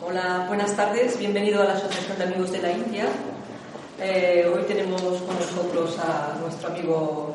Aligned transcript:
Hola, 0.00 0.44
buenas 0.46 0.76
tardes, 0.76 1.18
bienvenido 1.18 1.60
a 1.60 1.64
la 1.64 1.72
Asociación 1.72 2.16
de 2.18 2.24
Amigos 2.24 2.52
de 2.52 2.62
la 2.62 2.70
India. 2.70 3.06
Eh, 4.00 4.48
hoy 4.54 4.62
tenemos 4.62 5.02
con 5.02 5.34
nosotros 5.34 5.98
a 5.98 6.38
nuestro 6.40 6.68
amigo 6.68 7.34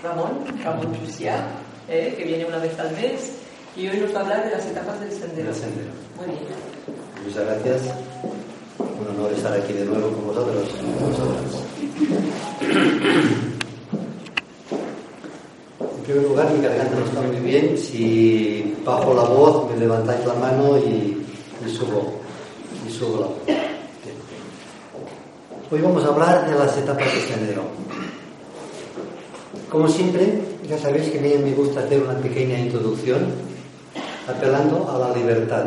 Ramón, 0.00 0.44
Ramón 0.62 0.96
Chusia, 1.00 1.44
eh, 1.88 2.14
que 2.16 2.24
viene 2.24 2.44
una 2.44 2.58
vez 2.58 2.78
al 2.78 2.92
mes 2.92 3.32
y 3.74 3.88
hoy 3.88 3.98
nos 3.98 4.14
va 4.14 4.20
a 4.20 4.22
hablar 4.22 4.44
de 4.44 4.52
las 4.52 4.64
etapas 4.64 5.00
del 5.00 5.10
sendero. 5.10 5.48
Del 5.48 5.54
sendero. 5.56 5.90
Muy 6.16 6.26
bien. 6.26 6.44
Muchas 7.26 7.46
gracias. 7.46 7.82
Un 8.78 9.08
honor 9.08 9.32
estar 9.32 9.52
aquí 9.52 9.72
de 9.72 9.84
nuevo 9.84 10.12
con 10.12 10.26
vosotros. 10.28 10.68
con 10.68 11.10
vosotras. 11.10 11.62
En 15.80 16.02
primer 16.04 16.22
lugar, 16.22 16.50
mi 16.52 16.62
garganta 16.62 16.94
no 16.96 17.06
está 17.06 17.20
muy 17.22 17.40
bien. 17.40 17.76
Si 17.76 18.76
bajo 18.84 19.14
la 19.14 19.22
voz, 19.22 19.68
me 19.68 19.78
levantáis 19.78 20.24
la 20.24 20.34
mano 20.34 20.78
y, 20.78 21.23
y 21.66 22.90
subo 22.90 23.20
la. 23.20 23.54
Hoy 25.70 25.80
vamos 25.80 26.04
a 26.04 26.08
hablar 26.08 26.48
de 26.48 26.58
las 26.58 26.76
etapas 26.76 27.12
del 27.12 27.22
sendero. 27.22 27.62
Como 29.70 29.88
siempre, 29.88 30.40
ya 30.68 30.78
sabéis 30.78 31.10
que 31.10 31.18
a 31.18 31.22
mí 31.22 31.34
me 31.42 31.52
gusta 31.52 31.80
hacer 31.80 32.02
una 32.02 32.16
pequeña 32.18 32.58
introducción 32.58 33.32
apelando 34.28 34.88
a 34.90 34.98
la 34.98 35.16
libertad. 35.16 35.64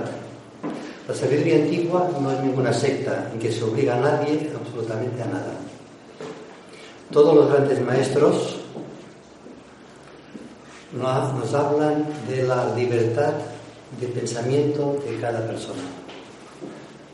La 1.07 1.13
sabiduría 1.15 1.55
antigua 1.55 2.09
no 2.21 2.31
es 2.31 2.41
ninguna 2.41 2.73
secta 2.73 3.29
en 3.33 3.39
que 3.39 3.51
se 3.51 3.63
obliga 3.63 3.95
a 3.95 3.99
nadie 3.99 4.51
absolutamente 4.55 5.23
a 5.23 5.25
nada. 5.25 5.53
Todos 7.11 7.35
los 7.35 7.49
grandes 7.49 7.81
maestros 7.81 8.57
nos 10.93 11.53
hablan 11.53 12.05
de 12.29 12.43
la 12.43 12.75
libertad 12.75 13.33
de 13.99 14.07
pensamiento 14.07 15.01
de 15.05 15.17
cada 15.19 15.45
persona. 15.47 15.81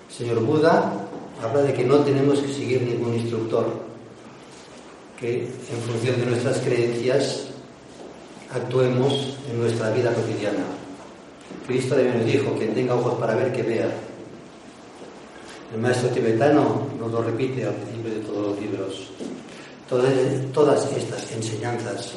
El 0.10 0.16
señor 0.16 0.40
Buda 0.44 0.94
habla 1.42 1.62
de 1.62 1.74
que 1.74 1.84
no 1.84 2.00
tenemos 2.00 2.40
que 2.40 2.52
seguir 2.52 2.82
ningún 2.82 3.16
instructor, 3.16 3.66
que 5.20 5.44
en 5.46 5.82
función 5.88 6.20
de 6.20 6.26
nuestras 6.26 6.60
creencias 6.60 7.48
actuemos 8.54 9.38
en 9.50 9.60
nuestra 9.60 9.90
vida 9.92 10.14
cotidiana. 10.14 10.64
Cristo 11.68 11.96
también 11.96 12.18
nos 12.18 12.26
dijo, 12.26 12.54
quien 12.58 12.74
tenga 12.74 12.96
ojos 12.96 13.16
para 13.16 13.36
ver, 13.36 13.52
que 13.54 13.64
vea. 13.64 13.90
El 15.74 15.82
maestro 15.82 16.10
tibetano 16.10 16.88
nos 17.00 17.12
lo 17.12 17.24
repite 17.24 17.66
al 17.66 17.74
principio 17.74 18.14
de 18.14 18.20
todos 18.20 18.48
los 18.48 18.60
libros. 18.60 19.10
Todas, 19.90 20.14
todas 20.54 20.92
estas 20.96 21.32
enseñanzas 21.32 22.12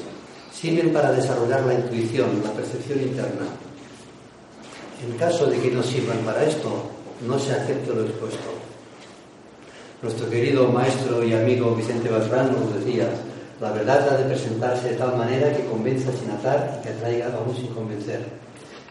sirven 0.53 0.93
para 0.93 1.13
desarrollar 1.13 1.65
la 1.65 1.75
intuición, 1.75 2.43
la 2.45 2.53
percepción 2.53 3.01
interna. 3.01 3.47
En 5.05 5.17
caso 5.19 5.47
de 5.47 5.61
que 5.61 5.71
no 5.71 5.83
sirvan 5.83 6.19
para 6.19 6.45
esto, 6.45 6.71
no 7.27 7.39
se 7.39 7.53
acepte 7.53 7.95
lo 7.95 8.03
expuesto. 8.03 8.51
Nuestro 10.03 10.31
querido 10.31 10.69
maestro 10.69 11.23
y 11.25 11.35
amigo 11.35 11.75
Vicente 11.75 12.09
Beltrán 12.09 12.53
nos 12.53 12.75
decía, 12.75 13.09
la 13.61 13.73
verdad 13.73 14.09
ha 14.09 14.17
de 14.17 14.25
presentarse 14.25 14.91
de 14.91 14.97
tal 14.97 15.17
manera 15.17 15.55
que 15.55 15.65
convenza 15.67 16.13
sin 16.13 16.31
atar 16.31 16.79
y 16.79 16.83
que 16.83 16.91
atraiga 16.91 17.27
aún 17.35 17.55
sin 17.55 17.69
convencer. 17.69 18.25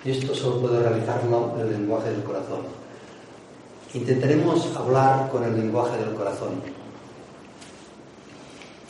Y 0.03 0.11
esto 0.11 0.35
solo 0.35 0.61
puede 0.61 0.79
realizarlo 0.79 1.55
el 1.59 1.71
lenguaje 1.71 2.11
del 2.11 2.23
corazón. 2.23 2.61
Intentaremos 3.93 4.75
hablar 4.75 5.29
con 5.29 5.43
el 5.43 5.55
lenguaje 5.55 5.97
del 5.97 6.13
corazón 6.13 6.61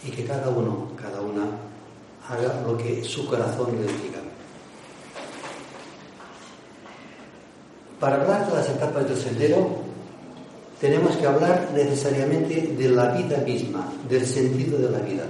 y 0.06 0.12
que 0.12 0.26
cada 0.26 0.50
uno, 0.50 0.90
cada 1.02 1.22
una, 1.22 1.46
haga 2.30 2.62
lo 2.62 2.78
que 2.78 3.04
su 3.04 3.26
corazón 3.28 3.72
le 3.74 3.84
diga. 3.84 4.25
Para 8.00 8.22
hablar 8.22 8.48
de 8.48 8.56
las 8.56 8.70
etapas 8.70 9.08
del 9.08 9.18
sendero, 9.18 9.86
tenemos 10.80 11.16
que 11.16 11.26
hablar 11.26 11.70
necesariamente 11.74 12.76
de 12.78 12.90
la 12.90 13.12
vida 13.12 13.38
misma, 13.38 13.92
del 14.10 14.26
sentido 14.26 14.78
de 14.78 14.90
la 14.90 15.00
vida. 15.00 15.26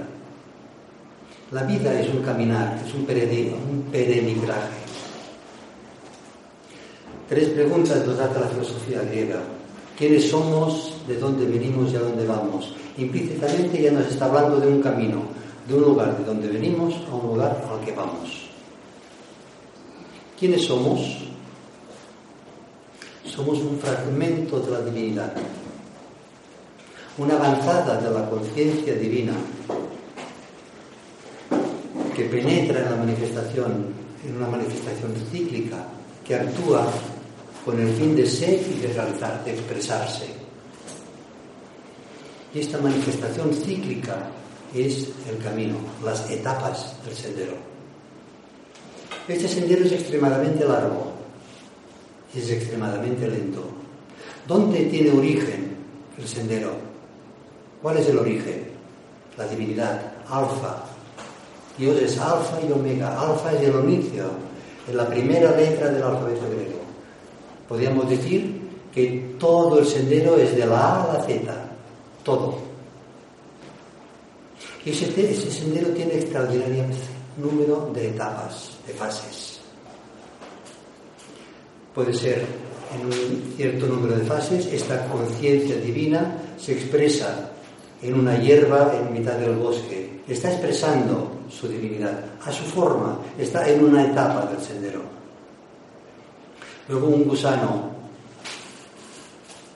La 1.52 1.62
vida 1.62 2.00
es 2.00 2.08
un 2.12 2.22
caminar, 2.22 2.76
es 2.84 2.92
un, 2.92 3.06
peregrinaje. 3.06 4.86
Tres 7.28 7.48
preguntas 7.50 8.04
nos 8.04 8.18
hace 8.18 8.40
la 8.40 8.48
filosofía 8.48 9.02
griega. 9.02 9.40
¿Quiénes 9.96 10.28
somos? 10.28 10.94
¿De 11.06 11.16
dónde 11.16 11.46
venimos 11.46 11.92
y 11.92 11.96
a 11.96 12.00
dónde 12.00 12.26
vamos? 12.26 12.74
Implícitamente 12.98 13.80
ya 13.80 13.92
nos 13.92 14.06
está 14.08 14.24
hablando 14.24 14.58
de 14.58 14.66
un 14.66 14.82
camino, 14.82 15.22
de 15.68 15.74
un 15.74 15.82
lugar 15.82 16.18
de 16.18 16.24
donde 16.24 16.48
venimos 16.48 16.94
a 17.10 17.14
un 17.14 17.28
lugar 17.28 17.64
al 17.70 17.84
que 17.84 17.92
vamos. 17.92 18.50
¿Quiénes 20.38 20.64
somos? 20.64 21.26
Somos 23.26 23.58
un 23.58 23.78
fragmento 23.78 24.60
de 24.60 24.70
la 24.70 24.80
divinidad, 24.80 25.32
una 27.18 27.34
avanzada 27.34 28.00
de 28.00 28.10
la 28.10 28.30
conciencia 28.30 28.94
divina 28.94 29.32
que 32.14 32.24
penetra 32.24 32.82
en 32.82 32.90
la 32.90 32.96
manifestación, 32.96 33.86
en 34.26 34.36
una 34.36 34.46
manifestación 34.46 35.12
cíclica, 35.30 35.86
que 36.24 36.36
actúa 36.36 36.86
con 37.64 37.80
el 37.80 37.92
fin 37.94 38.14
de 38.14 38.26
ser 38.26 38.54
y 38.54 38.80
de 38.80 38.92
realizar, 38.92 39.44
de 39.44 39.52
expresarse. 39.52 40.26
Y 42.54 42.60
esta 42.60 42.78
manifestación 42.78 43.52
cíclica 43.52 44.28
es 44.72 45.08
el 45.28 45.38
camino, 45.42 45.76
las 46.02 46.30
etapas 46.30 46.94
del 47.04 47.14
sendero. 47.14 47.54
Este 49.28 49.48
sendero 49.48 49.84
es 49.84 49.92
extremadamente 49.92 50.64
largo 50.64 51.15
es 52.40 52.50
extremadamente 52.50 53.28
lento. 53.28 53.62
¿Dónde 54.46 54.84
tiene 54.86 55.10
origen 55.10 55.76
el 56.18 56.28
sendero? 56.28 56.72
¿Cuál 57.82 57.98
es 57.98 58.08
el 58.08 58.18
origen? 58.18 58.64
La 59.36 59.46
divinidad, 59.46 60.00
alfa. 60.28 60.84
Dios 61.76 62.00
es 62.00 62.18
alfa 62.18 62.58
y 62.66 62.72
omega. 62.72 63.20
Alfa 63.20 63.52
es 63.52 63.62
el 63.62 63.74
inicio, 63.84 64.24
es 64.88 64.94
la 64.94 65.06
primera 65.08 65.54
letra 65.56 65.88
del 65.88 66.02
alfabeto 66.02 66.48
griego. 66.50 66.80
Podríamos 67.68 68.08
decir 68.08 68.60
que 68.94 69.36
todo 69.38 69.80
el 69.80 69.86
sendero 69.86 70.36
es 70.36 70.56
de 70.56 70.66
la 70.66 70.78
A 70.78 71.04
a 71.04 71.18
la 71.18 71.24
Z, 71.24 71.52
todo. 72.24 72.58
Y 74.84 74.90
ese, 74.90 75.06
ese 75.30 75.50
sendero 75.50 75.88
tiene 75.88 76.14
extraordinario 76.14 76.84
número 77.36 77.90
de 77.92 78.08
etapas, 78.08 78.70
de 78.86 78.94
fases. 78.94 79.55
Puede 81.96 82.12
ser 82.12 82.44
en 82.94 83.06
un 83.06 83.54
cierto 83.56 83.86
número 83.86 84.18
de 84.18 84.24
fases, 84.26 84.66
esta 84.66 85.06
conciencia 85.06 85.76
divina 85.76 86.36
se 86.58 86.72
expresa 86.72 87.52
en 88.02 88.20
una 88.20 88.36
hierba 88.36 88.92
en 89.00 89.14
mitad 89.14 89.32
del 89.38 89.56
bosque, 89.56 90.20
está 90.28 90.52
expresando 90.52 91.38
su 91.48 91.66
divinidad 91.66 92.22
a 92.44 92.52
su 92.52 92.64
forma, 92.64 93.18
está 93.38 93.66
en 93.66 93.82
una 93.82 94.04
etapa 94.04 94.44
del 94.44 94.60
sendero. 94.60 95.00
Luego 96.86 97.08
un 97.08 97.24
gusano 97.24 97.90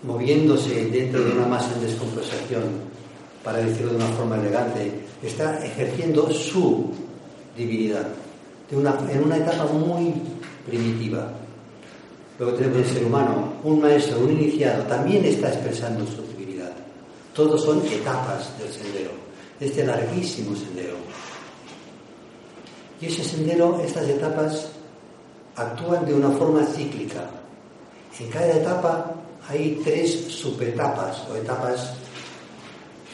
moviéndose 0.02 0.90
dentro 0.90 1.24
de 1.24 1.32
una 1.32 1.46
masa 1.46 1.72
en 1.74 1.86
descomposición, 1.86 2.64
para 3.42 3.60
decirlo 3.60 3.92
de 3.92 3.96
una 3.96 4.08
forma 4.08 4.36
elegante, 4.36 4.92
está 5.22 5.64
ejerciendo 5.64 6.30
su 6.30 6.90
divinidad 7.56 8.08
en 8.70 9.24
una 9.24 9.36
etapa 9.38 9.64
muy 9.72 10.12
primitiva. 10.66 11.32
Luego 12.40 12.56
tenemos 12.56 12.78
el 12.78 12.86
ser 12.86 13.04
humano, 13.04 13.52
un 13.64 13.82
maestro, 13.82 14.20
un 14.20 14.32
iniciado, 14.32 14.82
también 14.84 15.22
está 15.26 15.48
expresando 15.48 16.06
su 16.06 16.22
divinidad. 16.22 16.72
Todos 17.34 17.62
son 17.62 17.86
etapas 17.86 18.58
del 18.58 18.72
sendero, 18.72 19.10
de 19.58 19.66
este 19.66 19.84
larguísimo 19.84 20.56
sendero. 20.56 20.96
Y 22.98 23.06
ese 23.08 23.24
sendero, 23.24 23.78
estas 23.84 24.08
etapas, 24.08 24.70
actúan 25.54 26.06
de 26.06 26.14
una 26.14 26.30
forma 26.30 26.64
cíclica. 26.64 27.28
En 28.18 28.30
cada 28.30 28.52
etapa 28.52 29.12
hay 29.46 29.78
tres 29.84 30.28
subetapas 30.28 31.28
o 31.30 31.36
etapas 31.36 31.92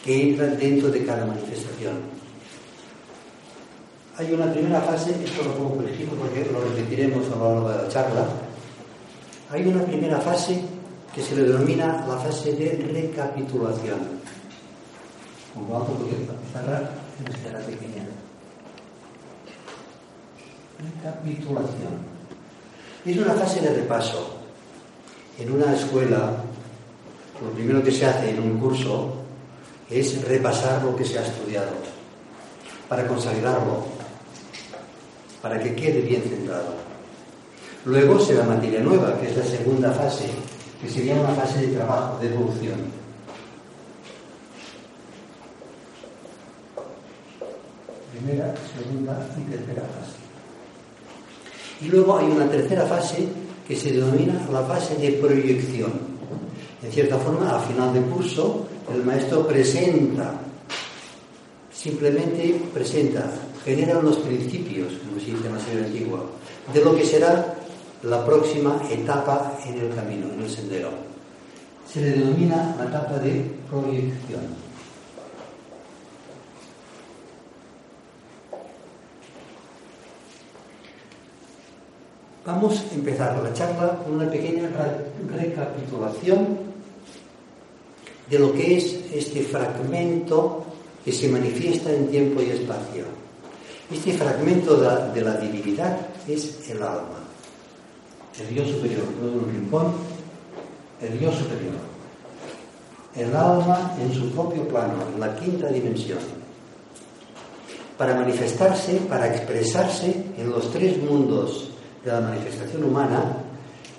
que 0.05 0.23
entran 0.23 0.57
dentro 0.57 0.89
de 0.89 1.05
cada 1.05 1.27
manifestación. 1.27 1.97
Hay 4.19 4.33
una 4.33 4.53
primera 4.53 4.81
fase, 4.83 5.17
esto 5.25 5.43
lo 5.43 5.53
pongo 5.55 5.75
por 5.75 5.85
escrito 5.87 6.15
porque 6.15 6.49
lo 6.53 6.61
repetiremos 6.61 7.27
a 7.27 7.37
lo 7.37 7.55
largo 7.55 7.69
de 7.71 7.83
la 7.83 7.89
charla. 7.89 8.46
Hay 9.51 9.65
una 9.67 9.85
primera 9.85 10.21
fase 10.21 10.61
que 11.15 11.23
se 11.23 11.37
le 11.37 11.45
denomina 11.45 12.05
la 12.07 12.19
fase 12.19 12.53
de 12.53 12.73
recapitulación. 12.93 13.99
Como 15.55 15.77
algo 15.77 15.95
porque 15.95 16.27
la 16.27 16.35
pizarra 16.35 16.91
será 17.43 17.61
pequeña. 17.61 18.05
Recapitulación. 20.79 22.17
Es 23.05 23.17
una 23.17 23.35
fase 23.35 23.61
de 23.61 23.75
repaso. 23.75 24.37
En 25.39 25.53
una 25.53 25.75
escuela, 25.75 26.43
lo 27.41 27.51
primero 27.51 27.83
que 27.85 27.93
se 27.93 28.05
hace 28.05 28.31
en 28.31 28.41
un 28.41 28.59
curso 28.59 29.15
es 29.89 30.27
repasar 30.27 30.83
lo 30.83 30.97
que 30.97 31.05
se 31.05 31.19
ha 31.19 31.23
estudiado, 31.23 31.71
para 32.89 33.07
consolidarlo, 33.07 33.85
para 35.41 35.63
que 35.63 35.75
quede 35.77 36.01
bien 36.01 36.23
centrado. 36.23 36.86
Luego 37.87 38.19
se 38.19 38.35
da 38.35 38.43
materia 38.43 38.81
nueva, 38.81 39.17
que 39.21 39.29
es 39.29 39.37
la 39.37 39.45
segunda 39.45 39.93
fase, 39.93 40.27
que 40.83 40.91
sería 40.91 41.15
una 41.15 41.29
fase 41.29 41.69
de 41.69 41.77
trabajo, 41.77 42.19
de 42.19 42.27
evolución. 42.27 42.81
Primera, 48.11 48.53
segunda 48.77 49.29
y 49.39 49.51
tercera 49.53 49.83
fase. 49.83 50.17
Y 51.81 51.89
luego 51.89 52.19
hay 52.19 52.27
una 52.27 52.51
tercera 52.51 52.87
fase 52.87 53.29
que 53.69 53.77
se 53.77 53.93
denomina 53.93 54.35
la 54.53 54.63
fase 54.63 54.97
de 54.97 55.13
proyección. 55.13 55.93
En 56.83 56.91
cierta 56.91 57.19
forma, 57.19 57.51
al 57.51 57.65
final 57.69 57.95
del 57.95 58.05
curso, 58.07 58.67
el 58.93 59.05
maestro 59.05 59.47
presenta, 59.47 60.41
simplemente 61.73 62.63
presenta, 62.75 63.31
genera 63.65 64.03
los 64.03 64.17
principios, 64.17 64.93
como 65.07 65.21
se 65.21 65.27
dice 65.27 65.47
en 65.47 65.55
la 65.55 65.61
serie 65.61 65.85
antigua, 65.85 66.25
de 66.75 66.85
lo 66.85 66.97
que 66.97 67.05
será 67.05 67.56
la 68.03 68.25
próxima 68.25 68.81
etapa 68.91 69.59
en 69.67 69.79
el 69.79 69.95
camino, 69.95 70.33
en 70.33 70.43
el 70.43 70.51
sendero. 70.51 70.91
Se 71.91 72.01
le 72.01 72.11
denomina 72.11 72.75
la 72.79 72.85
etapa 72.85 73.19
de 73.19 73.45
proyección. 73.71 74.67
Vamos 82.45 82.85
a 82.91 82.95
empezar 82.95 83.43
la 83.43 83.53
charla 83.53 83.99
con 84.05 84.15
una 84.15 84.31
pequeña 84.31 84.71
recapitulación 85.35 86.59
de 88.31 88.39
lo 88.39 88.53
que 88.53 88.77
es 88.77 89.01
este 89.13 89.43
fragmento 89.43 90.65
que 91.05 91.13
se 91.13 91.29
manifiesta 91.29 91.93
en 91.93 92.09
tiempo 92.09 92.43
y 92.43 92.51
espacio. 92.51 93.05
Este 93.93 94.13
fragmento 94.13 94.77
de 94.77 95.21
la, 95.23 95.37
divinidad 95.39 95.97
es 96.27 96.69
el 96.71 96.83
alma, 96.83 97.16
el 98.41 98.55
Dios 98.55 98.69
superior, 98.69 99.05
no 99.21 99.29
de 99.29 99.39
un 99.39 99.53
rincón, 99.53 99.93
el 101.01 101.19
Dios 101.19 101.35
superior. 101.35 101.75
El 103.15 103.35
alma 103.35 103.97
en 104.01 104.13
su 104.13 104.31
propio 104.31 104.69
plano, 104.69 104.95
en 105.15 105.21
la 105.21 105.35
quinta 105.37 105.69
dimensión. 105.69 106.19
Para 107.97 108.15
manifestarse, 108.15 108.97
para 109.09 109.35
expresarse 109.35 110.25
en 110.37 110.51
los 110.51 110.71
tres 110.71 111.03
mundos 111.03 111.71
de 112.05 112.13
la 112.13 112.21
manifestación 112.21 112.85
humana, 112.85 113.39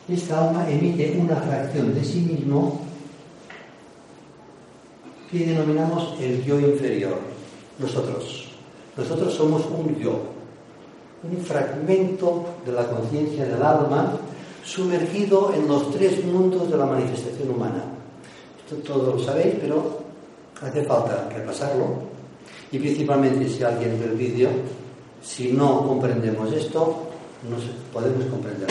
esta 0.08 0.48
alma 0.48 0.70
emite 0.70 1.18
una 1.20 1.36
fracción 1.38 1.96
de 1.96 2.04
sí 2.04 2.20
mismo 2.20 2.82
que 5.32 5.46
denominamos 5.46 6.16
el 6.22 6.44
yo 6.46 6.60
inferior, 6.60 7.20
nosotros. 7.80 8.48
Nosotros 8.96 9.34
somos 9.34 9.64
un 9.66 9.96
yo, 9.98 10.37
un 11.30 11.44
fragmento 11.44 12.46
de 12.66 12.72
la 12.72 12.88
conciencia 12.88 13.46
del 13.46 13.62
alma 13.62 14.14
sumergido 14.64 15.54
en 15.54 15.68
los 15.68 15.92
tres 15.92 16.24
mundos 16.26 16.70
de 16.70 16.78
la 16.78 16.86
manifestación 16.86 17.52
humana. 17.52 17.84
Esto 18.60 18.76
todos 18.94 19.16
lo 19.16 19.24
sabéis, 19.24 19.56
pero 19.62 20.00
hace 20.62 20.84
falta 20.84 21.30
repasarlo. 21.34 22.18
Y 22.72 22.80
principalmente 22.80 23.48
si 23.48 23.64
alguien 23.64 24.00
ve 24.00 24.06
el 24.08 24.18
vídeo, 24.18 24.50
si 25.22 25.54
no 25.54 25.88
comprendemos 25.88 26.52
esto, 26.52 27.08
no 27.50 27.58
podemos 27.94 28.26
comprender. 28.26 28.68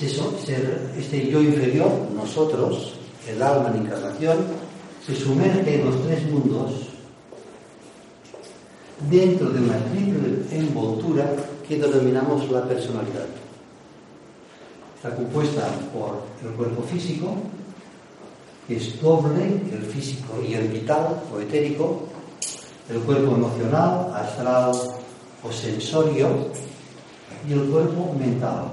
Este 0.00 1.28
yo 1.28 1.40
inferior, 1.40 1.90
nosotros, 2.14 2.94
el 3.28 3.40
alma 3.40 3.70
en 3.70 3.86
encarnación, 3.86 4.38
se 5.06 5.14
sumerge 5.14 5.76
en 5.76 5.84
los 5.84 6.02
tres 6.02 6.22
mundos 6.30 6.93
dentro 9.10 9.50
de 9.50 9.60
una 9.60 9.78
triple 9.90 10.44
envoltura 10.50 11.34
que 11.66 11.78
denominamos 11.78 12.50
la 12.50 12.64
personalidad. 12.64 13.26
Está 14.96 15.14
compuesta 15.16 15.68
por 15.92 16.22
el 16.42 16.54
cuerpo 16.56 16.82
físico, 16.82 17.34
que 18.66 18.76
es 18.76 19.00
doble, 19.00 19.44
el 19.72 19.82
físico 19.82 20.40
y 20.46 20.54
el 20.54 20.68
vital 20.68 21.22
o 21.32 21.40
etérico, 21.40 22.04
el 22.88 23.00
cuerpo 23.00 23.34
emocional, 23.34 24.12
astral 24.14 24.72
o 25.42 25.52
sensorio 25.52 26.28
y 27.46 27.52
el 27.52 27.64
cuerpo 27.64 28.14
mental. 28.18 28.68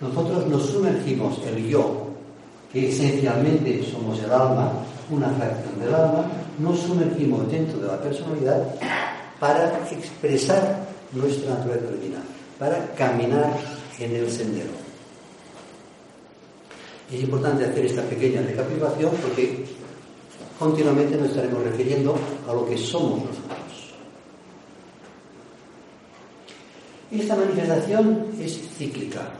Nosotros 0.00 0.46
nos 0.46 0.66
sumergimos 0.66 1.38
el 1.46 1.68
yo, 1.68 2.08
que 2.72 2.90
esencialmente 2.90 3.84
somos 3.90 4.18
el 4.20 4.30
alma, 4.30 4.72
una 5.10 5.28
fracción 5.30 5.80
del 5.80 5.94
alma, 5.94 6.26
nos 6.58 6.80
sumergimos 6.80 7.50
dentro 7.50 7.78
de 7.78 7.86
la 7.86 8.00
personalidad 8.00 8.74
para 9.38 9.86
expresar 9.90 10.86
nuestra 11.12 11.54
naturaleza 11.54 11.90
divina, 11.92 12.18
para 12.58 12.94
caminar 12.94 13.56
en 13.98 14.16
el 14.16 14.30
sendero. 14.30 14.70
Es 17.12 17.20
importante 17.20 17.64
hacer 17.64 17.86
esta 17.86 18.02
pequeña 18.02 18.42
recapitulación 18.42 19.12
porque 19.22 19.64
continuamente 20.58 21.16
nos 21.16 21.30
estaremos 21.30 21.62
refiriendo 21.62 22.18
a 22.48 22.52
lo 22.52 22.66
que 22.66 22.76
somos 22.76 23.20
nosotros. 23.20 23.56
Esta 27.10 27.36
manifestación 27.36 28.26
es 28.40 28.60
cíclica. 28.76 29.30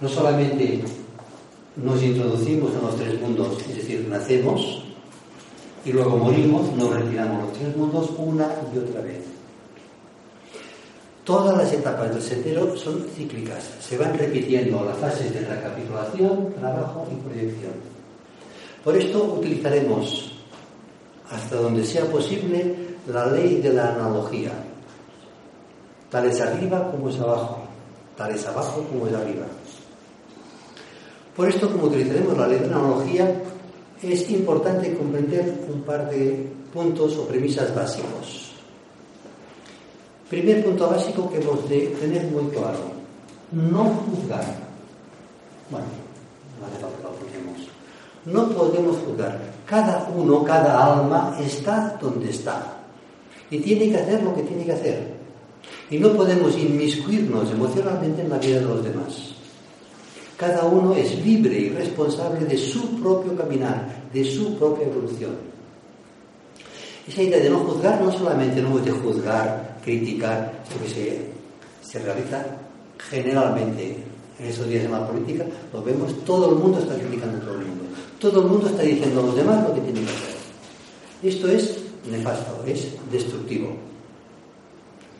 No 0.00 0.08
solamente 0.08 0.84
nos 1.76 2.00
introducimos 2.02 2.72
en 2.72 2.82
los 2.82 2.96
tres 2.96 3.20
mundos, 3.20 3.60
es 3.68 3.76
decir, 3.76 4.06
nacemos 4.08 4.83
y 5.84 5.92
luego 5.92 6.16
morimos, 6.16 6.72
nos 6.76 6.94
retiramos 6.94 7.42
los 7.44 7.52
tres 7.52 7.76
mundos 7.76 8.10
una 8.18 8.48
y 8.74 8.78
otra 8.78 9.00
vez. 9.00 9.22
Todas 11.24 11.56
las 11.56 11.72
etapas 11.72 12.10
del 12.10 12.22
sendero 12.22 12.76
son 12.76 13.04
cíclicas, 13.16 13.70
se 13.80 13.96
van 13.96 14.16
repitiendo 14.18 14.84
las 14.84 14.98
fases 14.98 15.32
de 15.32 15.40
recapitulación, 15.40 16.54
trabajo 16.54 17.06
y 17.10 17.14
proyección. 17.16 17.72
Por 18.82 18.96
esto 18.96 19.36
utilizaremos, 19.38 20.32
hasta 21.30 21.56
donde 21.56 21.84
sea 21.84 22.04
posible, 22.06 22.74
la 23.06 23.26
ley 23.26 23.60
de 23.60 23.72
la 23.72 23.94
analogía 23.94 24.52
Tal 26.14 26.26
es 26.26 26.40
arriba 26.40 26.92
como 26.92 27.08
es 27.08 27.18
abajo, 27.18 27.58
tal 28.16 28.30
es 28.32 28.46
abajo 28.46 28.84
como 28.84 29.08
es 29.08 29.14
arriba. 29.14 29.46
Por 31.34 31.48
esto, 31.48 31.68
como 31.72 31.88
utilizaremos 31.88 32.38
la 32.38 32.46
ley 32.46 32.60
de 32.60 32.66
analogía, 32.66 33.42
es 34.02 34.30
importante 34.30 34.94
comprender 34.94 35.66
un 35.72 35.82
par 35.82 36.10
de 36.10 36.48
puntos 36.72 37.16
o 37.16 37.26
premisas 37.26 37.74
básicos. 37.74 38.52
Primer 40.28 40.64
punto 40.64 40.88
básico 40.88 41.30
que 41.30 41.38
hemos 41.38 41.68
de 41.68 41.94
tener 42.00 42.24
muy 42.30 42.50
claro, 42.50 42.90
no 43.52 43.84
juzgar. 43.84 44.44
Bueno, 45.70 45.86
no 46.60 48.32
lo 48.32 48.42
No 48.42 48.48
podemos 48.50 48.96
juzgar. 48.98 49.40
Cada 49.66 50.08
uno, 50.14 50.42
cada 50.44 50.94
alma 50.94 51.36
está 51.40 51.96
donde 52.00 52.30
está. 52.30 52.78
Y 53.50 53.58
tiene 53.58 53.90
que 53.90 53.98
hacer 53.98 54.22
lo 54.22 54.34
que 54.34 54.42
tiene 54.42 54.64
que 54.64 54.72
hacer. 54.72 55.14
Y 55.90 55.98
no 55.98 56.12
podemos 56.12 56.56
inmiscuirnos 56.56 57.50
emocionalmente 57.50 58.22
en 58.22 58.30
la 58.30 58.38
vida 58.38 58.60
de 58.60 58.64
los 58.64 58.82
demás. 58.82 59.34
Cada 60.44 60.64
uno 60.64 60.94
es 60.94 61.24
libre 61.24 61.58
y 61.58 61.68
responsable 61.70 62.44
de 62.44 62.58
su 62.58 63.00
propio 63.00 63.34
caminar, 63.34 64.04
de 64.12 64.22
su 64.26 64.58
propia 64.58 64.86
evolución. 64.86 65.36
Esa 67.08 67.22
idea 67.22 67.38
de 67.38 67.48
no 67.48 67.60
juzgar 67.60 68.02
no 68.02 68.12
solamente 68.12 68.60
no 68.60 68.76
de 68.76 68.90
juzgar, 68.90 69.78
criticar, 69.82 70.62
sino 70.68 70.84
que 70.84 70.90
se, 70.90 71.30
se 71.80 71.98
realiza 72.00 72.44
generalmente 72.98 74.04
en 74.38 74.46
esos 74.46 74.68
días 74.68 74.82
de 74.82 74.90
la 74.90 75.08
política, 75.08 75.46
lo 75.72 75.82
vemos, 75.82 76.12
todo 76.26 76.50
el 76.50 76.56
mundo 76.56 76.78
está 76.78 76.94
criticando 76.94 77.38
a 77.38 77.40
todo 77.40 77.54
el 77.54 77.66
mundo. 77.66 77.84
Todo 78.18 78.42
el 78.42 78.46
mundo 78.46 78.66
está 78.66 78.82
diciendo 78.82 79.20
a 79.20 79.24
los 79.24 79.36
demás 79.36 79.66
lo 79.66 79.74
que 79.74 79.80
tienen 79.80 80.04
que 80.04 80.10
hacer. 80.10 80.34
Esto 81.22 81.48
es 81.48 81.78
nefasto, 82.10 82.62
es 82.66 82.88
destructivo. 83.10 83.70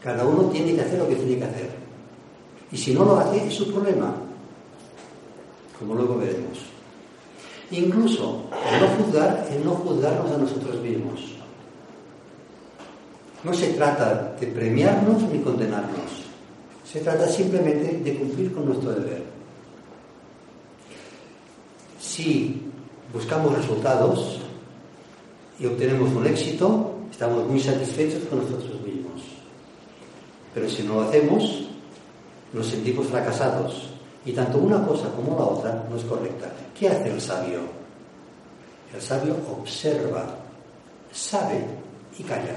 Cada 0.02 0.26
uno 0.26 0.50
tiene 0.50 0.74
que 0.74 0.82
hacer 0.82 0.98
lo 0.98 1.08
que 1.08 1.14
tiene 1.14 1.38
que 1.38 1.44
hacer. 1.44 1.70
Y 2.70 2.76
si 2.76 2.92
no 2.92 3.06
lo 3.06 3.16
hace, 3.18 3.46
es 3.46 3.54
su 3.54 3.72
problema, 3.72 4.23
como 5.78 5.94
luego 5.94 6.18
veremos. 6.18 6.58
Incluso 7.70 8.42
el 8.72 8.80
no 8.80 8.88
juzgar, 8.88 9.48
el 9.50 9.64
no 9.64 9.72
juzgarnos 9.72 10.30
a 10.30 10.38
nosotros 10.38 10.80
mismos. 10.80 11.20
No 13.42 13.52
se 13.52 13.74
trata 13.74 14.36
de 14.40 14.46
premiarnos 14.46 15.22
ni 15.24 15.40
condenarnos. 15.40 16.24
Se 16.90 17.00
trata 17.00 17.28
simplemente 17.28 17.98
de 17.98 18.18
cumplir 18.18 18.52
con 18.52 18.66
nuestro 18.66 18.92
deber. 18.92 19.22
Si 22.00 22.62
buscamos 23.12 23.56
resultados 23.56 24.40
y 25.58 25.66
obtenemos 25.66 26.12
un 26.12 26.26
éxito, 26.26 26.94
estamos 27.10 27.46
muy 27.48 27.60
satisfechos 27.60 28.24
con 28.30 28.40
nosotros 28.40 28.80
mismos. 28.82 29.22
Pero 30.54 30.68
si 30.70 30.82
no 30.84 30.94
lo 30.94 31.02
hacemos, 31.02 31.64
nos 32.52 32.66
sentimos 32.66 33.06
fracasados. 33.08 33.93
Y 34.24 34.32
tanto 34.32 34.58
una 34.58 34.84
cosa 34.86 35.08
como 35.10 35.36
la 35.38 35.44
otra 35.44 35.86
no 35.88 35.96
es 35.96 36.04
correcta. 36.04 36.50
¿Qué 36.78 36.88
hace 36.88 37.10
el 37.10 37.20
sabio? 37.20 37.60
El 38.94 39.02
sabio 39.02 39.36
observa, 39.50 40.26
sabe 41.12 41.64
y 42.18 42.22
calla. 42.22 42.56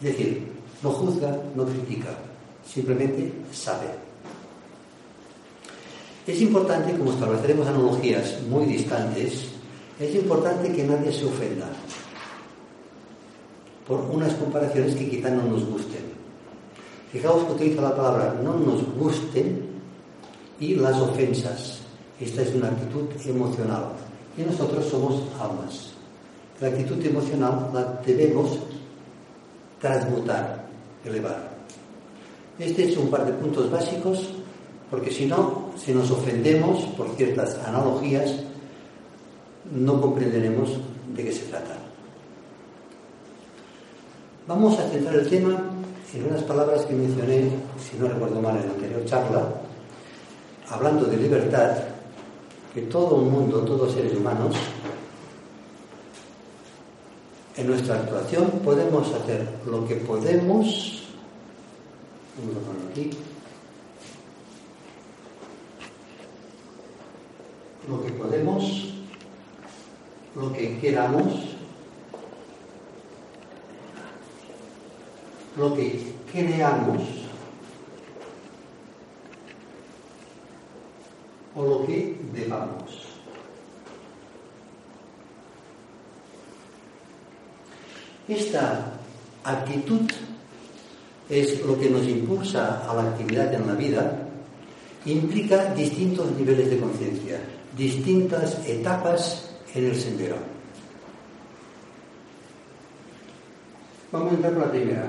Es 0.00 0.06
decir, 0.12 0.52
no 0.82 0.90
juzga, 0.90 1.36
no 1.54 1.64
critica, 1.64 2.10
simplemente 2.66 3.32
sabe. 3.52 3.86
Es 6.26 6.40
importante, 6.42 6.96
como 6.96 7.12
estableceremos 7.12 7.66
analogías 7.66 8.42
muy 8.42 8.66
distantes, 8.66 9.48
es 9.98 10.14
importante 10.14 10.70
que 10.70 10.84
nadie 10.84 11.12
se 11.12 11.24
ofenda 11.24 11.66
por 13.86 14.00
unas 14.00 14.34
comparaciones 14.34 14.94
que 14.94 15.08
quizá 15.08 15.30
no 15.30 15.42
nos 15.44 15.64
gusten. 15.64 16.02
Fijaos 17.10 17.44
que 17.44 17.52
utiliza 17.52 17.80
la 17.80 17.96
palabra 17.96 18.38
no 18.44 18.54
nos 18.54 18.84
gusten 18.94 19.77
y 20.60 20.74
las 20.74 20.96
ofensas. 21.00 21.80
Esta 22.20 22.42
es 22.42 22.54
una 22.54 22.68
actitud 22.68 23.06
emocional. 23.26 23.92
Y 24.36 24.42
nosotros 24.42 24.86
somos 24.86 25.22
almas. 25.40 25.92
La 26.60 26.68
actitud 26.68 27.04
emocional 27.04 27.70
la 27.72 28.00
debemos 28.04 28.58
transmutar, 29.80 30.66
elevar. 31.04 31.56
Este 32.58 32.88
es 32.88 32.96
un 32.96 33.08
par 33.08 33.24
de 33.24 33.32
puntos 33.32 33.70
básicos, 33.70 34.30
porque 34.90 35.10
si 35.10 35.26
no, 35.26 35.70
si 35.76 35.92
nos 35.92 36.10
ofendemos 36.10 36.82
por 36.96 37.08
ciertas 37.14 37.56
analogías, 37.64 38.34
no 39.72 40.00
comprenderemos 40.00 40.70
de 41.14 41.24
qué 41.24 41.32
se 41.32 41.44
trata. 41.44 41.76
Vamos 44.48 44.78
a 44.78 44.88
centrar 44.88 45.14
el 45.14 45.28
tema 45.28 45.60
en 46.14 46.26
unas 46.26 46.42
palabras 46.42 46.84
que 46.86 46.94
mencioné, 46.94 47.50
si 47.78 47.96
no 47.98 48.08
recuerdo 48.08 48.40
mal, 48.40 48.56
en 48.56 48.66
la 48.66 48.72
anterior 48.72 49.04
charla, 49.04 49.46
hablando 50.70 51.06
de 51.06 51.16
libertad, 51.16 51.76
que 52.74 52.82
todo 52.82 53.16
el 53.16 53.30
mundo, 53.30 53.60
todos 53.62 53.92
seres 53.92 54.14
humanos, 54.16 54.54
en 57.56 57.66
nuestra 57.66 57.96
actuación 57.96 58.50
podemos 58.64 59.12
hacer 59.14 59.48
lo 59.66 59.86
que 59.86 59.96
podemos, 59.96 61.02
aquí, 62.90 63.10
lo 67.88 68.02
que 68.04 68.12
podemos, 68.12 68.94
lo 70.36 70.52
que 70.52 70.78
queramos, 70.78 71.56
lo 75.56 75.74
que 75.74 76.12
creamos 76.30 77.17
o 81.58 81.62
lo 81.66 81.86
que 81.86 82.16
debamos. 82.32 83.08
Esta 88.28 88.92
actitud 89.42 90.02
es 91.28 91.64
lo 91.64 91.78
que 91.78 91.90
nos 91.90 92.06
impulsa 92.06 92.88
a 92.88 92.94
la 92.94 93.10
actividad 93.10 93.52
en 93.52 93.66
la 93.66 93.74
vida, 93.74 94.28
implica 95.06 95.74
distintos 95.74 96.30
niveles 96.32 96.70
de 96.70 96.78
conciencia, 96.78 97.40
distintas 97.76 98.64
etapas 98.66 99.50
en 99.74 99.86
el 99.86 99.96
sendero. 99.96 100.36
Vamos 104.12 104.32
a 104.32 104.34
entrar 104.36 104.52
por 104.54 104.62
la 104.62 104.70
primera, 104.70 105.08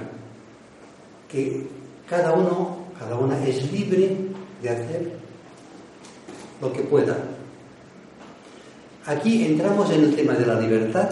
que 1.30 1.68
cada 2.08 2.34
uno, 2.34 2.78
cada 2.98 3.16
una 3.16 3.46
es 3.46 3.72
libre 3.72 4.18
de 4.62 4.70
hacer 4.70 5.19
lo 6.62 6.74
que 6.74 6.82
pueda. 6.82 7.18
Aquí 9.06 9.46
entramos 9.46 9.90
en 9.92 10.04
el 10.04 10.16
tema 10.16 10.34
de 10.34 10.46
la 10.46 10.60
libertad 10.60 11.10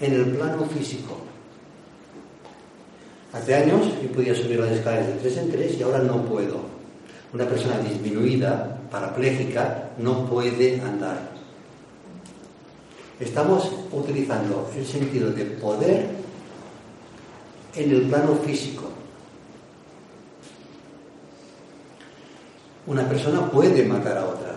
en 0.00 0.14
el 0.14 0.24
plano 0.32 0.64
físico. 0.64 1.18
Hace 3.32 3.54
años 3.54 3.86
yo 4.02 4.10
podía 4.10 4.34
subir 4.34 4.58
las 4.58 4.72
escaleras 4.72 5.06
de 5.06 5.14
tres 5.14 5.36
en 5.38 5.50
tres 5.50 5.78
y 5.78 5.82
ahora 5.82 6.00
no 6.00 6.24
puedo. 6.24 6.60
Una 7.32 7.46
persona 7.46 7.78
disminuida, 7.78 8.80
parapléjica, 8.90 9.90
no 9.98 10.26
puede 10.26 10.80
andar. 10.80 11.30
Estamos 13.18 13.70
utilizando 13.92 14.70
el 14.76 14.84
sentido 14.84 15.30
de 15.30 15.44
poder 15.44 16.08
en 17.74 17.90
el 17.90 18.02
plano 18.02 18.34
físico. 18.36 18.90
Una 22.92 23.08
persona 23.08 23.50
puede 23.50 23.86
matar 23.86 24.18
a 24.18 24.26
otra 24.26 24.54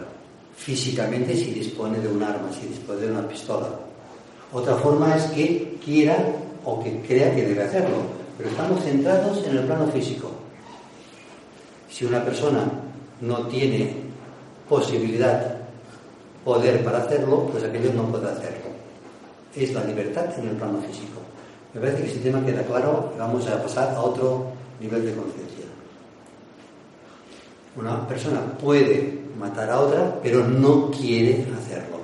físicamente 0.57 1.37
si 1.37 1.51
dispone 1.51 1.99
de 1.99 2.09
un 2.09 2.21
arma, 2.21 2.51
si 2.51 2.67
dispone 2.67 2.99
de 2.99 3.11
una 3.11 3.25
pistola. 3.25 3.69
Otra 4.51 4.75
forma 4.75 5.15
es 5.15 5.23
que 5.27 5.77
quiera 5.81 6.17
o 6.65 6.83
que 6.83 6.99
crea 6.99 7.33
que 7.33 7.45
debe 7.45 7.63
hacerlo, 7.63 7.95
pero 8.37 8.49
estamos 8.49 8.83
centrados 8.83 9.41
en 9.47 9.55
el 9.55 9.63
plano 9.63 9.87
físico. 9.87 10.31
Si 11.89 12.03
una 12.03 12.25
persona 12.25 12.69
no 13.21 13.47
tiene 13.47 13.95
posibilidad, 14.67 15.55
poder 16.43 16.83
para 16.83 17.03
hacerlo, 17.03 17.47
pues 17.49 17.63
aquello 17.63 17.93
no 17.93 18.03
puede 18.07 18.27
hacerlo. 18.31 18.67
Es 19.55 19.71
la 19.71 19.85
libertad 19.85 20.25
en 20.37 20.49
el 20.49 20.57
plano 20.57 20.79
físico. 20.81 21.21
Me 21.73 21.79
parece 21.79 22.03
que 22.03 22.11
el 22.11 22.21
tema 22.21 22.45
queda 22.45 22.63
claro 22.63 23.13
vamos 23.17 23.47
a 23.47 23.63
pasar 23.63 23.95
a 23.95 24.01
otro 24.01 24.47
nivel 24.81 25.05
de 25.05 25.13
conciencia. 25.13 25.54
Una 27.75 28.07
persona 28.07 28.41
puede 28.57 29.19
matar 29.37 29.69
a 29.69 29.81
otra, 29.81 30.19
pero 30.23 30.47
no 30.47 30.89
quiere 30.91 31.45
hacerlo. 31.57 31.97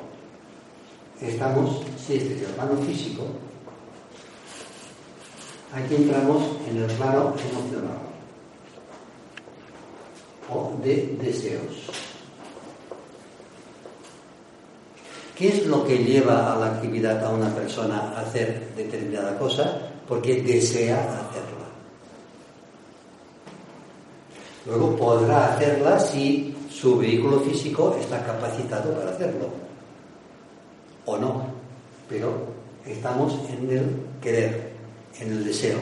Estamos, 1.22 1.84
si 1.98 2.16
este 2.16 2.36
es 2.36 2.42
el 2.42 2.56
plano 2.56 2.78
físico, 2.82 3.24
aquí 5.74 5.96
entramos 5.96 6.44
en 6.68 6.78
el 6.78 6.92
plano 6.92 7.34
emocional 7.52 8.00
o 10.54 10.74
de 10.84 11.18
deseos. 11.22 11.90
¿Qué 15.38 15.48
es 15.48 15.66
lo 15.66 15.86
que 15.86 15.98
lleva 15.98 16.54
a 16.54 16.60
la 16.60 16.68
actividad 16.68 17.24
a 17.24 17.30
una 17.30 17.50
persona 17.56 18.14
a 18.16 18.22
hacer 18.22 18.74
determinada 18.76 19.40
cosa? 19.40 19.90
Porque 20.08 20.42
desea 20.44 20.98
hacerla. 20.98 21.61
Luego 24.66 24.96
podrá 24.96 25.54
hacerla 25.54 26.00
si 26.00 26.56
su 26.70 26.98
vehículo 26.98 27.40
físico 27.40 27.98
está 28.00 28.24
capacitado 28.24 28.94
para 28.94 29.12
hacerlo. 29.12 29.50
O 31.06 31.18
no. 31.18 31.46
Pero 32.08 32.48
estamos 32.86 33.34
en 33.50 33.70
el 33.72 33.86
querer, 34.22 34.72
en 35.20 35.32
el 35.32 35.46
deseo, 35.46 35.80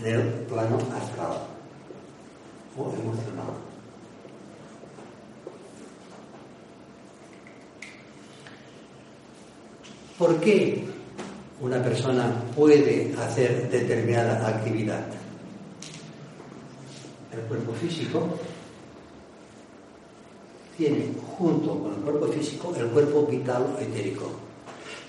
en 0.00 0.06
el 0.06 0.22
plano 0.46 0.78
astral 0.96 1.38
o 2.76 2.82
emocional. 2.92 3.66
¿Por 10.18 10.40
qué 10.40 10.82
una 11.60 11.82
persona 11.82 12.32
puede 12.56 13.14
hacer 13.18 13.68
determinada 13.70 14.48
actividad? 14.48 15.15
El 17.36 17.42
cuerpo 17.42 17.72
físico 17.72 18.28
tiene 20.76 21.08
junto 21.36 21.78
con 21.78 21.94
el 21.94 22.00
cuerpo 22.00 22.26
físico 22.28 22.72
el 22.78 22.86
cuerpo 22.86 23.26
vital 23.26 23.76
etérico. 23.80 24.30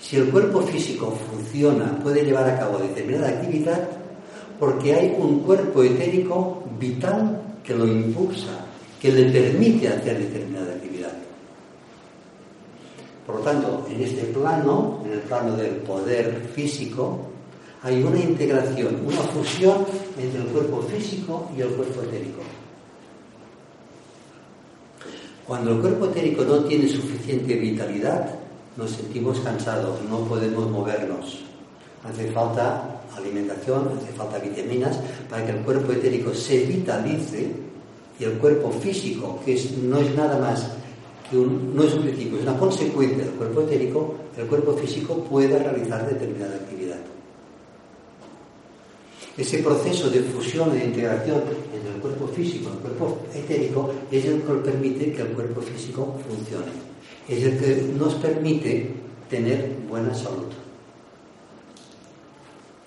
Si 0.00 0.16
el 0.16 0.30
cuerpo 0.30 0.60
físico 0.62 1.16
funciona, 1.30 1.98
puede 2.02 2.24
llevar 2.24 2.48
a 2.48 2.58
cabo 2.58 2.78
determinada 2.78 3.28
actividad 3.28 3.88
porque 4.58 4.94
hay 4.94 5.16
un 5.18 5.40
cuerpo 5.40 5.82
etérico 5.82 6.64
vital 6.78 7.42
que 7.62 7.74
lo 7.74 7.86
impulsa, 7.86 8.66
que 9.00 9.12
le 9.12 9.30
permite 9.30 9.88
hacer 9.88 10.18
determinada 10.18 10.74
actividad. 10.74 11.12
Por 13.26 13.36
lo 13.36 13.40
tanto, 13.42 13.86
en 13.90 14.02
este 14.02 14.24
plano, 14.24 15.02
en 15.04 15.12
el 15.12 15.20
plano 15.20 15.56
del 15.56 15.76
poder 15.76 16.50
físico, 16.54 17.27
hay 17.82 18.02
una 18.02 18.18
integración, 18.18 19.02
una 19.06 19.16
fusión 19.18 19.86
entre 20.18 20.40
el 20.42 20.46
cuerpo 20.48 20.82
físico 20.82 21.50
y 21.56 21.60
el 21.60 21.68
cuerpo 21.68 22.02
etérico. 22.02 22.40
Cuando 25.46 25.72
el 25.72 25.80
cuerpo 25.80 26.06
etérico 26.06 26.44
no 26.44 26.64
tiene 26.64 26.88
suficiente 26.88 27.54
vitalidad, 27.54 28.34
nos 28.76 28.90
sentimos 28.90 29.40
cansados, 29.40 29.98
no 30.08 30.20
podemos 30.24 30.70
movernos. 30.70 31.40
Hace 32.04 32.30
falta 32.32 33.00
alimentación, 33.16 33.88
hace 33.96 34.12
falta 34.12 34.38
vitaminas 34.38 34.98
para 35.30 35.46
que 35.46 35.52
el 35.52 35.58
cuerpo 35.58 35.92
etérico 35.92 36.34
se 36.34 36.64
vitalice 36.64 37.50
y 38.18 38.24
el 38.24 38.32
cuerpo 38.32 38.70
físico, 38.70 39.40
que 39.44 39.60
no 39.82 39.98
es 39.98 40.14
nada 40.14 40.38
más 40.38 40.70
que 41.30 41.38
un, 41.38 41.74
no 41.74 41.84
es 41.84 41.94
un 41.94 42.02
principio, 42.02 42.38
es 42.38 42.42
una 42.42 42.58
consecuencia 42.58 43.24
del 43.24 43.34
cuerpo 43.34 43.62
etérico, 43.62 44.14
el 44.36 44.46
cuerpo 44.46 44.74
físico 44.74 45.24
pueda 45.24 45.58
realizar 45.58 46.08
determinada 46.08 46.56
actividad. 46.56 46.77
Ese 49.38 49.58
proceso 49.62 50.10
de 50.10 50.18
fusión 50.18 50.74
e 50.74 50.84
integración 50.84 51.46
entre 51.72 51.94
el 51.94 52.00
cuerpo 52.02 52.26
físico 52.26 52.70
y 52.70 52.72
el 52.74 52.78
cuerpo 52.82 53.18
etérico 53.32 53.90
es 54.10 54.24
el 54.24 54.42
que 54.42 54.52
permite 54.54 55.12
que 55.12 55.22
el 55.22 55.28
cuerpo 55.28 55.62
físico 55.62 56.18
funcione. 56.26 56.74
Es 57.28 57.44
el 57.44 57.56
que 57.56 57.94
nos 57.96 58.14
permite 58.14 58.90
tener 59.30 59.76
buena 59.88 60.12
salud. 60.12 60.50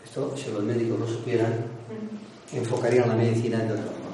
Esto, 0.03 0.36
si 0.36 0.51
los 0.51 0.62
médicos 0.62 1.00
lo 1.00 1.08
supieran, 1.08 1.53
enfocarían 2.51 3.08
la 3.08 3.15
medicina 3.15 3.60
de 3.60 3.72
otra 3.72 3.86
forma. 3.86 4.12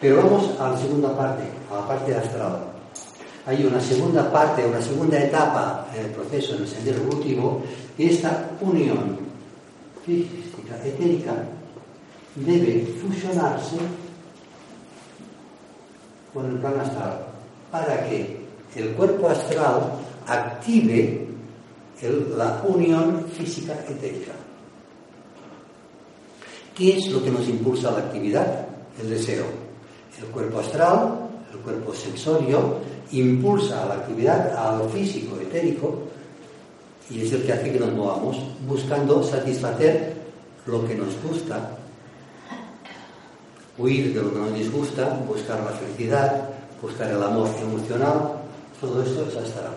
Pero 0.00 0.16
vamos 0.16 0.58
a 0.58 0.70
la 0.70 0.78
segunda 0.78 1.14
parte, 1.14 1.42
a 1.70 1.74
la 1.74 1.86
parte 1.86 2.14
astral. 2.14 2.64
hay 3.44 3.66
una 3.66 3.80
segunda 3.80 4.32
parte, 4.32 4.64
una 4.64 4.80
segunda 4.80 5.22
etapa 5.22 5.86
en 5.94 6.06
el 6.06 6.10
proceso, 6.12 6.54
en 6.54 6.62
el 6.62 6.68
sendero 6.68 7.02
evolutivo, 7.02 7.60
esta 7.98 8.52
unión 8.62 9.18
etérica, 10.84 11.34
debe 12.34 12.86
fusionarse 13.00 13.76
con 16.32 16.46
el 16.46 16.56
plano 16.58 16.82
astral 16.82 17.26
para 17.70 18.08
que 18.08 18.40
el 18.76 18.92
cuerpo 18.92 19.28
astral 19.28 19.92
active 20.26 21.22
la 22.36 22.62
unión 22.66 23.26
física 23.28 23.74
etérica. 23.88 24.32
¿Qué 26.74 26.98
es 26.98 27.08
lo 27.10 27.22
que 27.22 27.30
nos 27.30 27.48
impulsa 27.48 27.90
a 27.90 27.92
la 27.92 27.98
actividad? 27.98 28.66
El 29.00 29.10
deseo. 29.10 29.44
El 30.18 30.26
cuerpo 30.26 30.58
astral, 30.58 31.28
el 31.52 31.58
cuerpo 31.58 31.94
sensorio, 31.94 32.78
impulsa 33.12 33.84
a 33.84 33.86
la 33.86 33.94
actividad, 33.94 34.54
a 34.56 34.76
lo 34.76 34.88
físico, 34.88 35.38
etérico, 35.38 35.98
y 37.10 37.22
es 37.22 37.32
el 37.32 37.44
que 37.44 37.52
hace 37.52 37.72
que 37.72 37.78
nos 37.78 37.92
movamos 37.92 38.38
buscando 38.66 39.22
satisfacer 39.22 40.21
lo 40.66 40.86
que 40.86 40.94
nos 40.94 41.20
gusta, 41.22 41.76
huir 43.78 44.14
de 44.14 44.22
lo 44.22 44.32
que 44.32 44.38
nos 44.38 44.54
disgusta, 44.54 45.20
buscar 45.26 45.60
la 45.60 45.72
felicidad, 45.72 46.50
buscar 46.80 47.10
el 47.10 47.22
amor 47.22 47.48
emocional, 47.60 48.32
todo 48.80 49.02
esto 49.02 49.26
es 49.28 49.36
astral. 49.36 49.72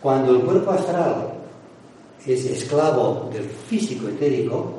Cuando 0.00 0.36
el 0.36 0.42
cuerpo 0.42 0.70
astral 0.70 1.32
es 2.26 2.44
esclavo 2.44 3.30
del 3.32 3.44
físico 3.44 4.08
etérico, 4.08 4.74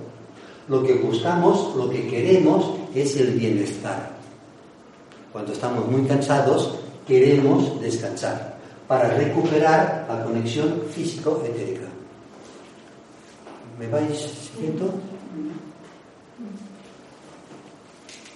lo 0.68 0.84
que 0.84 0.94
buscamos, 0.96 1.76
lo 1.76 1.90
que 1.90 2.08
queremos 2.08 2.74
es 2.94 3.16
el 3.18 3.32
bienestar. 3.32 4.12
Cuando 5.32 5.54
estamos 5.54 5.88
muy 5.88 6.04
cansados, 6.04 6.76
queremos 7.08 7.80
descansar 7.82 8.58
para 8.88 9.10
recuperar 9.16 10.06
la 10.08 10.24
conexión 10.24 10.82
físico-etérica. 10.94 11.81
¿Me 13.82 13.88
vais 13.88 14.16
siguiendo? 14.16 14.94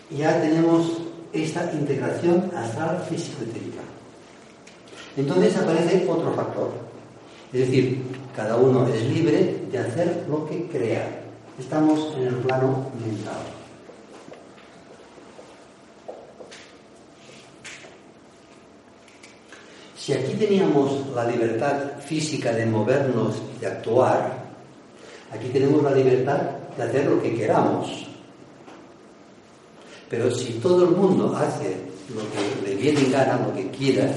Ya 0.09 0.41
tenemos 0.41 0.97
esta 1.31 1.71
integración 1.71 2.49
astral 2.55 3.05
físico-etérica. 3.07 3.81
Entonces 5.15 5.55
aparece 5.55 6.07
otro 6.09 6.33
factor. 6.33 6.71
Es 7.53 7.59
decir, 7.59 8.01
cada 8.35 8.57
uno 8.57 8.87
es 8.87 9.03
libre 9.03 9.67
de 9.71 9.77
hacer 9.77 10.25
lo 10.27 10.47
que 10.47 10.67
crea. 10.67 11.21
Estamos 11.59 12.15
en 12.17 12.23
el 12.23 12.35
plano 12.37 12.89
mental. 13.05 13.37
Si 19.95 20.11
aquí 20.11 20.33
teníamos 20.33 21.07
la 21.13 21.27
libertad 21.27 21.99
física 21.99 22.51
de 22.51 22.65
movernos 22.65 23.35
y 23.55 23.61
de 23.61 23.67
actuar, 23.67 24.44
aquí 25.35 25.49
tenemos 25.49 25.83
la 25.83 25.91
libertad 25.91 26.41
de 26.77 26.83
hacer 26.83 27.05
lo 27.05 27.21
que 27.21 27.35
queramos. 27.35 28.07
Pero 30.09 30.31
si 30.31 30.53
todo 30.53 30.85
el 30.85 30.95
mundo 30.95 31.35
hace 31.35 31.77
lo 32.13 32.21
que 32.21 32.69
le 32.69 32.75
viene 32.75 33.01
en 33.01 33.11
gana, 33.11 33.45
lo 33.45 33.53
que 33.53 33.69
quiera, 33.69 34.09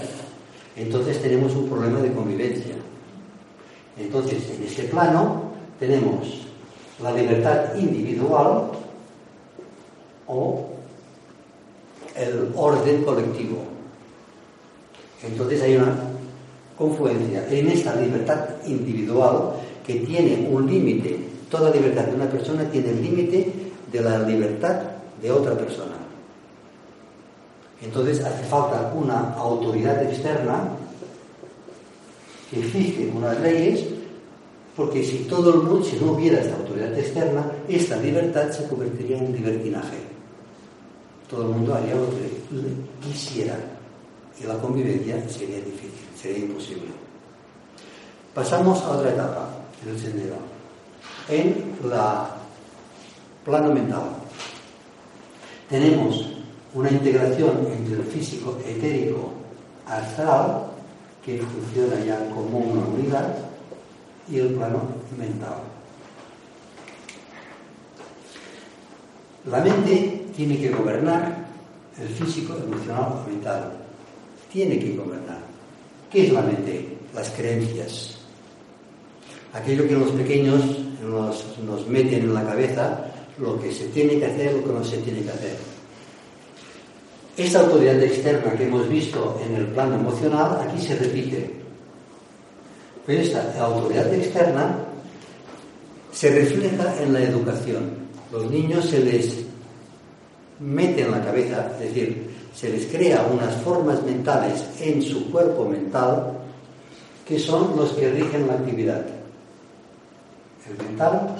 entonces 0.76 1.20
tenemos 1.20 1.54
un 1.54 1.68
problema 1.68 2.00
de 2.00 2.12
convivencia. 2.12 2.74
Entonces, 3.96 4.48
en 4.50 4.62
ese 4.64 4.84
plano 4.84 5.50
tenemos 5.78 6.46
la 7.02 7.12
libertad 7.12 7.74
individual 7.76 8.70
o 10.26 10.66
el 12.14 12.52
orden 12.54 13.04
colectivo. 13.04 13.64
Entonces 15.22 15.62
hay 15.62 15.76
una 15.76 15.96
confluencia 16.76 17.46
en 17.50 17.68
esta 17.68 17.96
libertad 17.96 18.44
individual 18.66 19.54
que 19.88 19.94
tiene 20.00 20.46
un 20.50 20.70
límite. 20.70 21.18
Toda 21.50 21.70
libertad 21.70 22.04
de 22.04 22.14
una 22.14 22.28
persona 22.28 22.70
tiene 22.70 22.90
el 22.90 23.02
límite 23.02 23.50
de 23.90 24.00
la 24.02 24.18
libertad 24.18 24.82
de 25.20 25.32
otra 25.32 25.56
persona. 25.56 25.96
Entonces 27.80 28.22
hace 28.22 28.44
falta 28.44 28.92
una 28.94 29.32
autoridad 29.32 30.02
externa 30.02 30.68
que 32.50 32.58
fije 32.58 33.10
unas 33.14 33.40
leyes, 33.40 33.86
porque 34.76 35.02
si 35.02 35.20
todo 35.20 35.54
el 35.54 35.62
mundo, 35.62 35.84
si 35.84 35.96
no 35.96 36.12
hubiera 36.12 36.40
esta 36.40 36.56
autoridad 36.56 36.96
externa, 36.98 37.50
esta 37.66 37.96
libertad 37.96 38.50
se 38.50 38.68
convertiría 38.68 39.16
en 39.16 39.32
libertinaje. 39.32 39.96
Todo 41.30 41.42
el 41.42 41.48
mundo 41.48 41.74
haría 41.74 41.94
lo 41.94 42.10
que 42.10 43.08
quisiera 43.08 43.56
y 44.38 44.46
la 44.46 44.58
convivencia 44.58 45.26
sería 45.30 45.56
difícil, 45.56 46.08
sería 46.14 46.38
imposible. 46.44 46.88
Pasamos 48.34 48.82
a 48.82 48.90
otra 48.90 49.10
etapa 49.10 49.57
el 49.86 50.34
en 51.28 51.78
la 51.88 52.30
plano 53.44 53.72
mental. 53.72 54.02
Tenemos 55.68 56.32
una 56.74 56.90
integración 56.90 57.66
entre 57.70 57.96
el 57.96 58.04
físico 58.04 58.58
etérico 58.64 59.32
astral, 59.86 60.66
que 61.24 61.42
funciona 61.42 62.04
ya 62.04 62.28
como 62.30 62.58
una 62.58 62.86
unidad, 62.86 63.34
y 64.30 64.38
el 64.38 64.54
plano 64.54 64.82
mental. 65.16 65.56
La 69.50 69.60
mente 69.60 70.26
tiene 70.36 70.58
que 70.58 70.70
gobernar 70.70 71.48
el 71.98 72.08
físico, 72.08 72.54
emocional 72.54 73.24
mental. 73.26 73.72
Tiene 74.52 74.78
que 74.78 74.96
gobernar. 74.96 75.40
¿Qué 76.10 76.26
es 76.26 76.32
la 76.32 76.42
mente? 76.42 76.98
Las 77.14 77.30
creencias. 77.30 78.17
Aquello 79.52 79.88
que 79.88 79.94
los 79.94 80.10
pequeños 80.10 80.60
nos, 81.02 81.58
nos 81.64 81.86
meten 81.86 82.20
en 82.20 82.34
la 82.34 82.44
cabeza, 82.44 83.06
lo 83.38 83.60
que 83.60 83.72
se 83.72 83.86
tiene 83.88 84.18
que 84.18 84.26
hacer, 84.26 84.54
lo 84.54 84.64
que 84.64 84.72
no 84.72 84.84
se 84.84 84.98
tiene 84.98 85.22
que 85.22 85.30
hacer 85.30 85.56
esta 87.38 87.60
autoridad 87.60 88.02
externa 88.02 88.52
que 88.54 88.64
hemos 88.64 88.88
visto 88.88 89.40
en 89.46 89.54
el 89.54 89.66
plano 89.68 89.94
emocional 89.94 90.58
aquí 90.60 90.84
se 90.84 90.96
repite. 90.96 91.48
Pero 93.06 93.22
esta 93.22 93.64
autoridad 93.64 94.12
externa 94.12 94.76
se 96.12 96.30
refleja 96.30 97.00
en 97.00 97.12
la 97.12 97.22
educación. 97.22 98.08
Los 98.32 98.50
niños 98.50 98.86
se 98.86 98.98
les 98.98 99.36
mete 100.58 101.02
en 101.02 101.12
la 101.12 101.24
cabeza, 101.24 101.70
es 101.74 101.94
decir, 101.94 102.28
se 102.54 102.70
les 102.70 102.86
crea 102.86 103.24
unas 103.32 103.54
formas 103.62 104.02
mentales 104.02 104.64
en 104.80 105.00
su 105.00 105.30
cuerpo 105.30 105.64
mental 105.64 106.32
que 107.24 107.38
son 107.38 107.76
los 107.76 107.92
que 107.92 108.10
rigen 108.10 108.48
la 108.48 108.54
actividad. 108.54 109.06
El 110.68 110.76
mental 110.84 111.36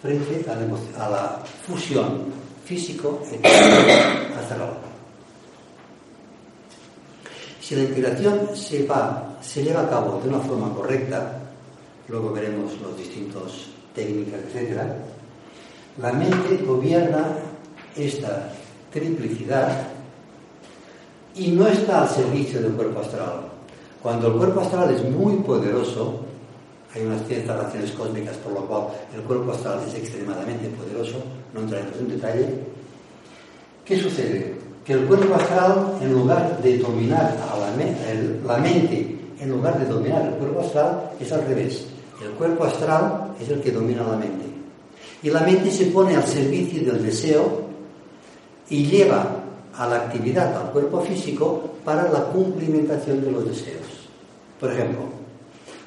frente 0.00 0.50
a 0.50 0.54
la, 0.54 1.04
a 1.04 1.10
la 1.10 1.42
fusión 1.66 2.24
físico, 2.64 3.20
astral. 4.38 4.78
Si 7.60 7.74
la 7.76 7.82
integración 7.82 8.48
se, 8.54 8.86
va, 8.86 9.36
se 9.40 9.62
lleva 9.62 9.82
a 9.82 9.90
cabo 9.90 10.20
de 10.22 10.28
una 10.28 10.40
forma 10.40 10.72
correcta, 10.74 11.40
luego 12.08 12.32
veremos 12.32 12.72
los 12.80 12.96
distintos 12.96 13.70
técnicas, 13.94 14.40
etc., 14.54 14.80
la 16.00 16.12
mente 16.12 16.56
gobierna 16.64 17.26
esta 17.96 18.52
triplicidad 18.92 19.88
y 21.34 21.48
no 21.52 21.66
está 21.66 22.02
al 22.02 22.08
servicio 22.08 22.60
del 22.60 22.72
cuerpo 22.72 23.00
astral. 23.00 23.48
Cuando 24.02 24.28
el 24.28 24.34
cuerpo 24.34 24.60
astral 24.60 24.94
es 24.94 25.04
muy 25.04 25.34
poderoso, 25.36 26.24
hay 26.94 27.02
unas 27.02 27.26
ciertas 27.26 27.56
razones 27.56 27.92
cósmicas 27.92 28.36
por 28.38 28.52
lo 28.52 28.66
cual 28.66 28.82
el 29.14 29.22
cuerpo 29.22 29.52
astral 29.52 29.80
es 29.86 29.94
extremadamente 29.94 30.68
poderoso, 30.70 31.22
no 31.54 31.60
entraremos 31.60 31.96
en 31.98 32.08
detalle. 32.08 32.48
¿Qué 33.84 33.98
sucede? 33.98 34.54
Que 34.84 34.94
el 34.94 35.04
cuerpo 35.06 35.34
astral, 35.34 35.98
en 36.00 36.12
lugar 36.12 36.60
de 36.62 36.78
dominar 36.78 37.36
a 37.42 37.58
la, 37.58 37.70
la 38.46 38.58
mente, 38.58 39.18
en 39.38 39.50
lugar 39.50 39.78
de 39.78 39.86
dominar 39.86 40.26
el 40.26 40.34
cuerpo 40.34 40.60
astral, 40.60 41.10
es 41.20 41.32
al 41.32 41.46
revés. 41.46 41.86
El 42.22 42.30
cuerpo 42.32 42.64
astral 42.64 43.34
es 43.40 43.48
el 43.48 43.60
que 43.60 43.70
domina 43.70 44.02
la 44.02 44.16
mente. 44.16 44.46
Y 45.22 45.30
la 45.30 45.40
mente 45.40 45.70
se 45.70 45.86
pone 45.86 46.16
al 46.16 46.26
servicio 46.26 46.82
del 46.92 47.02
deseo 47.02 47.62
y 48.68 48.86
lleva 48.86 49.40
a 49.76 49.86
la 49.86 49.96
actividad 49.96 50.56
al 50.56 50.72
cuerpo 50.72 51.00
físico 51.02 51.74
para 51.84 52.10
la 52.10 52.24
cumplimentación 52.24 53.22
de 53.22 53.30
los 53.30 53.46
deseos. 53.46 53.86
Por 54.58 54.72
ejemplo, 54.72 55.19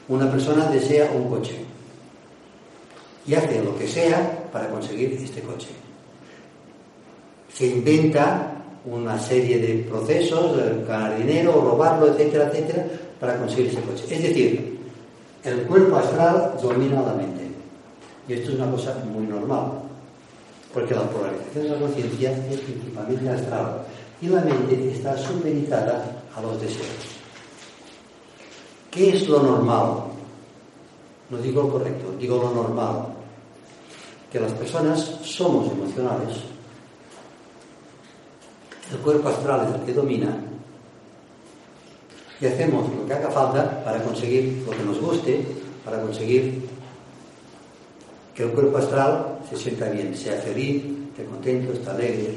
una 0.08 0.30
persona 0.30 0.66
desea 0.66 1.12
un 1.12 1.30
coche 1.30 1.56
y 3.26 3.36
hace 3.36 3.64
lo 3.64 3.78
que 3.78 3.88
sea 3.88 4.50
para 4.52 4.70
conseguir 4.70 5.14
este 5.14 5.42
coche. 5.42 5.70
Se 7.54 7.68
inventa 7.68 8.54
una 8.86 9.18
serie 9.18 9.60
de 9.60 9.84
procesos, 9.90 10.58
ganar 10.88 11.18
dinero, 11.18 11.54
robarlo, 11.54 12.08
etcétera, 12.08 12.50
etcétera, 12.50 12.86
para 13.20 13.38
conseguir 13.38 13.68
ese 13.68 13.82
coche. 13.82 14.04
Es 14.10 14.22
decir, 14.24 14.80
el 15.44 15.62
cuerpo 15.64 15.98
astral 15.98 16.56
domina 16.62 17.02
la 17.02 17.14
mente. 17.14 17.44
Y 18.28 18.34
esto 18.34 18.52
es 18.52 18.56
una 18.58 18.72
cosa 18.72 18.96
muy 19.06 19.26
normal, 19.26 19.84
porque 20.74 20.96
la 20.96 21.04
polarización 21.10 21.64
de 21.64 21.70
la 21.70 21.80
conciencia 21.80 22.32
es 22.50 22.60
principalmente 22.60 23.30
astral. 23.30 23.86
y 24.22 24.28
la 24.28 24.40
mente 24.40 24.92
está 24.94 25.18
supeditada 25.18 26.24
a 26.34 26.42
los 26.42 26.62
deseos. 26.62 27.13
¿Qué 28.94 29.10
es 29.10 29.28
lo 29.28 29.42
normal? 29.42 30.04
No 31.30 31.38
digo 31.40 31.64
lo 31.64 31.70
correcto, 31.70 32.14
digo 32.20 32.38
lo 32.38 32.52
normal. 32.52 33.08
Que 34.32 34.40
las 34.40 34.52
personas 34.52 35.00
somos 35.24 35.72
emocionales, 35.72 36.38
el 38.92 39.00
cuerpo 39.00 39.30
astral 39.30 39.68
es 39.68 39.76
el 39.80 39.86
que 39.86 39.94
domina 39.94 40.38
y 42.40 42.46
hacemos 42.46 42.94
lo 42.94 43.06
que 43.08 43.14
haga 43.14 43.30
falta 43.32 43.84
para 43.84 44.04
conseguir 44.04 44.64
lo 44.66 44.72
que 44.72 44.84
nos 44.84 45.00
guste, 45.00 45.46
para 45.86 46.02
conseguir 46.02 46.68
que 48.36 48.44
el 48.44 48.52
cuerpo 48.52 48.78
astral 48.78 49.40
se 49.50 49.56
sienta 49.56 49.90
bien, 49.90 50.16
sea 50.16 50.40
feliz, 50.42 50.84
esté 51.10 51.26
contento, 51.26 51.74
esté 51.74 51.90
alegre. 51.90 52.34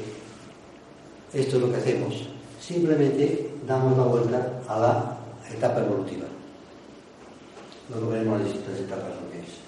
Esto 1.33 1.57
es 1.57 1.61
lo 1.61 1.71
que 1.71 1.77
hacemos. 1.77 2.29
Simplemente 2.59 3.51
damos 3.67 3.97
la 3.97 4.03
vuelta 4.03 4.61
a 4.67 4.79
la 4.79 5.17
etapa 5.51 5.81
evolutiva. 5.81 6.36
Lo 7.89 8.09
veremos 8.09 8.39
en 8.39 8.43
las 8.43 8.53
distintas 8.53 8.79
etapas 8.79 9.09
lo 9.21 9.31
que 9.31 9.39
es. 9.39 9.67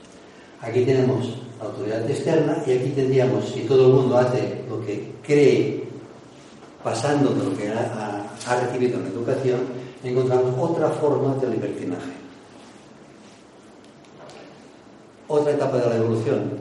Aquí 0.61 0.85
tenemos 0.85 1.37
la 1.59 1.65
autoridad 1.65 2.09
externa 2.09 2.57
y 2.65 2.71
aquí 2.73 2.89
tendríamos, 2.89 3.45
si 3.49 3.61
todo 3.61 3.87
el 3.87 3.93
mundo 3.93 4.17
hace 4.17 4.63
lo 4.69 4.85
que 4.85 5.13
cree, 5.23 5.87
pasando 6.83 7.29
de 7.31 7.49
lo 7.49 7.57
que 7.57 7.69
ha, 7.69 8.25
recibido 8.61 8.97
en 8.97 9.03
la 9.03 9.09
educación, 9.09 9.59
encontramos 10.03 10.53
otra 10.57 10.89
forma 10.89 11.35
de 11.35 11.49
libertinaje. 11.49 12.11
Otra 15.27 15.53
etapa 15.53 15.77
de 15.77 15.89
la 15.89 15.95
evolución. 15.97 16.51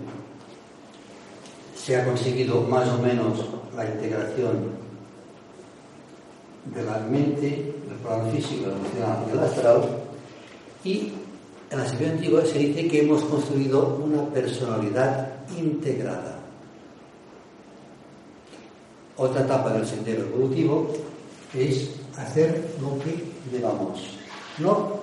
Se 1.75 1.97
ha 1.97 2.05
conseguido 2.05 2.61
más 2.63 2.87
o 2.89 2.99
menos 2.99 3.39
la 3.75 3.87
integración 3.87 4.79
de 6.67 6.83
la 6.83 6.99
mente, 6.99 7.75
del 7.89 7.99
plano 8.03 8.31
físico, 8.31 8.71
emocional 8.71 9.25
y 9.27 9.33
el 9.33 9.39
astral. 9.39 9.83
Y 10.85 11.13
en 11.71 11.79
la 11.79 11.89
sección 11.89 12.13
antigua 12.13 12.45
se 12.45 12.59
dice 12.59 12.89
que 12.89 13.03
hemos 13.03 13.23
construido 13.25 14.01
una 14.03 14.25
personalidad 14.31 15.33
integrada. 15.59 16.39
Otra 19.17 19.43
etapa 19.43 19.73
del 19.73 19.87
sendero 19.87 20.23
evolutivo 20.23 20.93
es 21.53 21.91
hacer 22.17 22.75
lo 22.81 22.99
que 23.01 23.25
debamos. 23.51 24.01
No 24.59 24.99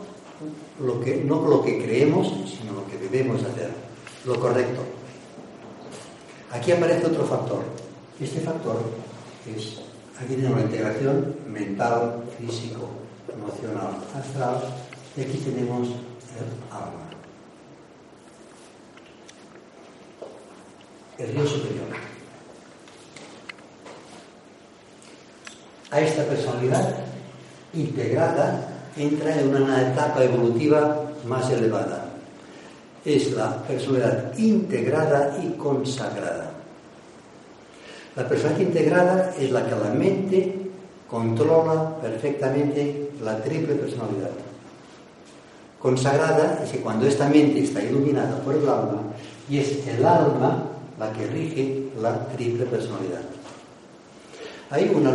lo 0.79 0.99
que, 0.99 1.17
no 1.17 1.47
lo 1.47 1.61
que 1.61 1.83
creemos, 1.83 2.27
sino 2.47 2.73
lo 2.73 2.87
que 2.87 2.97
debemos 2.97 3.43
hacer. 3.43 3.69
Lo 4.25 4.39
correcto. 4.39 4.81
Aquí 6.51 6.71
aparece 6.71 7.07
otro 7.07 7.25
factor. 7.25 7.63
Este 8.19 8.39
factor 8.39 8.77
es, 9.45 9.81
aquí 10.19 10.35
tenemos 10.35 10.59
la 10.59 10.65
integración 10.65 11.35
mental, 11.47 12.23
físico, 12.39 12.89
emocional, 13.31 13.97
astral, 14.15 14.63
y 15.17 15.21
aquí 15.21 15.37
tenemos 15.37 15.89
el 16.37 16.75
alma. 16.75 17.05
El 21.17 21.33
río 21.33 21.47
superior. 21.47 21.87
A 25.91 26.01
esta 26.01 26.23
personalidad 26.25 26.95
integrada 27.73 28.67
entra 28.97 29.39
en 29.39 29.55
una 29.55 29.81
etapa 29.91 30.23
evolutiva 30.23 31.03
más 31.25 31.49
elevada. 31.49 32.09
Es 33.05 33.31
la 33.31 33.61
personalidad 33.63 34.37
integrada 34.37 35.37
y 35.41 35.51
consagrada. 35.57 36.51
La 38.15 38.27
personalidad 38.27 38.67
integrada 38.67 39.33
es 39.37 39.51
la 39.51 39.65
que 39.65 39.75
la 39.75 39.89
mente 39.91 40.69
controla 41.09 41.97
perfectamente 42.01 43.11
la 43.21 43.41
triple 43.41 43.75
personalidad. 43.75 44.44
Consagrada 45.79 46.61
es 46.63 46.71
que 46.71 46.79
cuando 46.79 47.05
esta 47.05 47.29
mente 47.29 47.63
está 47.63 47.83
iluminada 47.83 48.39
por 48.39 48.55
el 48.55 48.67
alma 48.67 49.03
y 49.49 49.59
es 49.59 49.85
el 49.87 50.03
alma 50.05 50.63
la 50.99 51.11
que 51.11 51.27
rige 51.27 51.89
la 52.01 52.27
triple 52.29 52.65
personalidad. 52.65 53.21
Hay 54.71 54.91
un, 54.93 55.05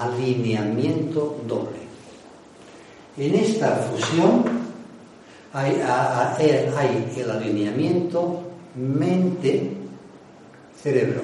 alineamiento 0.00 1.36
doble. 1.46 1.78
En 3.16 3.34
esta 3.34 3.76
fusión 3.76 4.42
hay, 5.52 5.80
hay 5.80 7.12
el 7.16 7.30
alineamiento 7.30 8.40
mente-cerebro. 8.74 11.20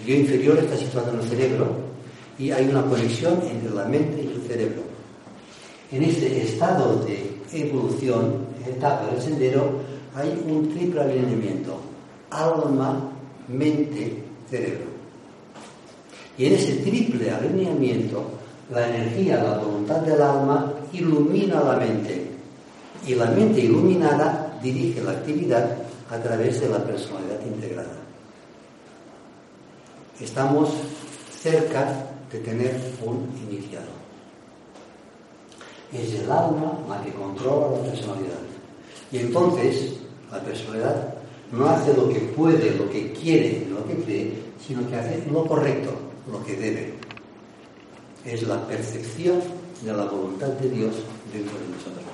El 0.00 0.06
yo 0.06 0.14
inferior 0.14 0.58
está 0.58 0.76
situado 0.76 1.12
en 1.12 1.20
el 1.20 1.28
cerebro 1.28 1.68
y 2.38 2.50
hay 2.50 2.68
una 2.68 2.82
conexión 2.82 3.40
entre 3.48 3.70
la 3.70 3.84
mente 3.84 4.20
y 4.22 4.32
el 4.34 4.42
cerebro. 4.48 4.93
En 5.92 6.02
este 6.02 6.42
estado 6.42 7.04
de 7.04 7.40
evolución, 7.52 8.46
etapa 8.66 9.06
del 9.06 9.20
sendero, 9.20 9.80
hay 10.14 10.42
un 10.48 10.68
triple 10.70 11.00
alineamiento, 11.00 11.78
alma, 12.30 13.10
mente, 13.48 14.22
cerebro. 14.50 14.86
Y 16.36 16.46
en 16.46 16.54
ese 16.54 16.76
triple 16.76 17.30
alineamiento, 17.30 18.24
la 18.70 18.88
energía, 18.88 19.42
la 19.42 19.58
voluntad 19.58 19.98
del 19.98 20.20
alma 20.20 20.72
ilumina 20.92 21.62
la 21.62 21.76
mente. 21.76 22.30
Y 23.06 23.14
la 23.14 23.26
mente 23.26 23.60
iluminada 23.60 24.58
dirige 24.62 25.02
la 25.02 25.12
actividad 25.12 25.76
a 26.10 26.18
través 26.18 26.60
de 26.60 26.68
la 26.68 26.78
personalidad 26.78 27.40
integrada. 27.44 27.96
Estamos 30.20 30.70
cerca 31.38 32.06
de 32.32 32.38
tener 32.38 32.80
un 33.04 33.28
iniciado. 33.48 34.04
Es 35.94 36.12
el 36.14 36.30
alma 36.30 36.78
la 36.88 37.02
que 37.02 37.12
controla 37.12 37.76
la 37.76 37.90
personalidad. 37.90 38.40
Y 39.12 39.18
entonces 39.18 39.94
la 40.30 40.40
personalidad 40.40 41.14
no 41.52 41.66
hace 41.66 41.94
lo 41.94 42.08
que 42.08 42.20
puede, 42.20 42.74
lo 42.74 42.90
que 42.90 43.12
quiere, 43.12 43.66
lo 43.70 43.86
que 43.86 44.02
cree, 44.02 44.32
sino 44.66 44.88
que 44.88 44.96
hace 44.96 45.24
lo 45.30 45.46
correcto, 45.46 45.90
lo 46.30 46.44
que 46.44 46.56
debe. 46.56 46.94
Es 48.24 48.42
la 48.42 48.66
percepción 48.66 49.40
de 49.82 49.92
la 49.92 50.06
voluntad 50.06 50.48
de 50.48 50.68
Dios 50.70 50.94
dentro 51.32 51.58
de 51.58 51.68
nosotros. 51.68 52.04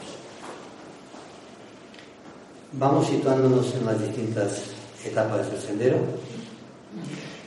Vamos 2.73 3.07
situándonos 3.07 3.75
en 3.75 3.87
las 3.87 4.01
distintas 4.01 4.63
etapas 5.05 5.51
del 5.51 5.61
sendero. 5.61 5.99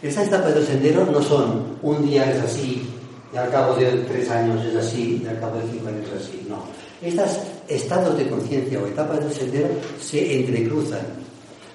Estas 0.01 0.27
etapas 0.27 0.55
del 0.55 0.65
sendero 0.65 1.05
no 1.05 1.21
son 1.21 1.77
un 1.81 2.05
día 2.05 2.29
es 2.31 2.41
así, 2.41 2.89
y 3.33 3.37
al 3.37 3.49
cabo 3.49 3.75
de 3.75 3.85
tres 4.07 4.29
años 4.29 4.63
es 4.65 4.75
así, 4.75 5.21
y 5.23 5.27
al 5.27 5.39
cabo 5.39 5.57
de 5.57 5.71
cinco 5.71 5.87
años 5.87 6.05
es 6.15 6.21
así. 6.21 6.45
No. 6.47 6.63
Estos 7.01 7.39
estados 7.67 8.17
de 8.17 8.27
conciencia 8.27 8.79
o 8.79 8.87
etapas 8.87 9.19
del 9.19 9.33
sendero 9.33 9.69
se 9.99 10.39
entrecruzan. 10.39 11.01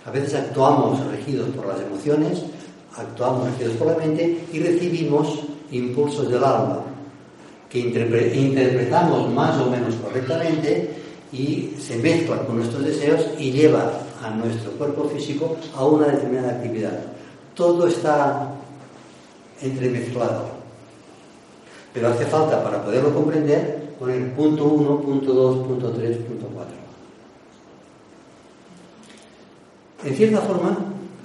A 0.05 0.11
veces 0.11 0.35
actuamos 0.35 1.05
regidos 1.07 1.49
por 1.51 1.66
las 1.66 1.81
emociones, 1.81 2.42
actuamos 2.97 3.51
regidos 3.51 3.77
por 3.77 3.88
la 3.88 3.97
mente 3.97 4.44
y 4.53 4.61
recibimos 4.61 5.40
impulsos 5.71 6.31
del 6.31 6.42
alma 6.42 6.83
que 7.68 7.81
interpretamos 7.81 9.31
más 9.31 9.61
o 9.61 9.71
menos 9.71 9.94
correctamente 9.97 10.90
y 11.33 11.75
se 11.79 11.97
mezcla 11.97 12.38
con 12.44 12.57
nuestros 12.57 12.85
deseos 12.85 13.27
y 13.38 13.53
lleva 13.53 13.92
a 14.23 14.31
nuestro 14.31 14.71
cuerpo 14.73 15.11
físico 15.11 15.57
a 15.77 15.85
una 15.85 16.07
determinada 16.07 16.53
actividad. 16.53 16.99
Todo 17.55 17.87
está 17.87 18.55
entremezclado. 19.61 20.58
Pero 21.92 22.09
hace 22.09 22.27
falta 22.27 22.62
para 22.62 22.83
poderlo 22.85 23.14
comprender 23.14 23.88
poner 23.98 24.33
punto 24.35 24.64
1, 24.64 25.01
punto 25.01 25.33
2, 25.33 25.66
punto 25.66 25.90
3, 25.90 26.16
punto 26.18 26.46
4. 26.46 26.74
En 30.05 30.14
cierta 30.14 30.40
forma, 30.40 30.77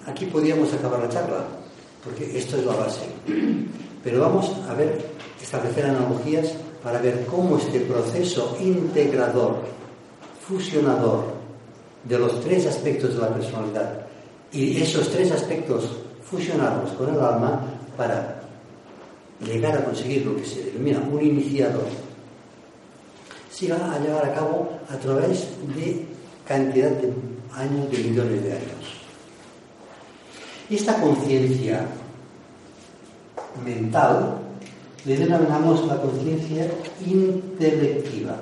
aquí 0.08 0.26
podríamos 0.26 0.74
acabar 0.74 1.00
la 1.00 1.10
charla, 1.10 1.46
porque 2.04 2.38
esto 2.38 2.58
es 2.58 2.66
la 2.66 2.74
base. 2.74 3.06
Pero 4.04 4.20
vamos 4.20 4.52
a 4.68 4.74
ver, 4.74 5.06
establecer 5.42 5.86
analogías 5.86 6.54
para 6.84 7.00
ver 7.00 7.26
cómo 7.28 7.58
este 7.58 7.82
proceso 7.82 8.58
integrador, 8.60 9.58
fusionador 10.46 11.26
de 12.04 12.20
los 12.20 12.42
tres 12.42 12.66
aspectos 12.66 13.14
de 13.14 13.22
la 13.22 13.30
personalidad 13.30 14.08
y 14.52 14.82
esos 14.82 15.10
tres 15.10 15.32
aspectos 15.32 15.86
fusionarlos 16.30 16.92
con 16.92 17.14
el 17.14 17.22
alma 17.22 17.62
para 17.96 18.33
llegar 19.42 19.78
a 19.78 19.86
conseguir 19.86 20.26
lo 20.26 20.36
que 20.38 20.46
se 20.46 20.64
denomina 20.64 21.00
un 21.00 21.22
iniciador, 21.22 21.88
se 23.52 23.72
va 23.72 23.94
a 23.94 24.00
llevar 24.00 24.26
a 24.26 24.34
cabo 24.34 24.80
a 24.90 24.98
través 24.98 25.48
de 25.76 26.06
cantidad 26.48 26.90
de 26.90 27.14
años, 27.54 27.92
de 27.92 27.98
millones 27.98 28.44
de 28.44 28.52
años. 28.52 29.04
Esta 30.70 31.00
conciencia 31.00 31.86
mental 33.64 34.38
le 35.06 35.18
denominamos 35.18 35.86
la 35.86 36.02
conciencia 36.02 36.68
intelectiva. 37.06 38.38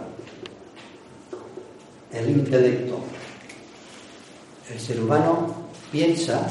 El 2.12 2.30
intelecto. 2.30 2.99
El 4.71 4.80
ser 4.80 5.01
humano 5.01 5.54
piensa 5.91 6.47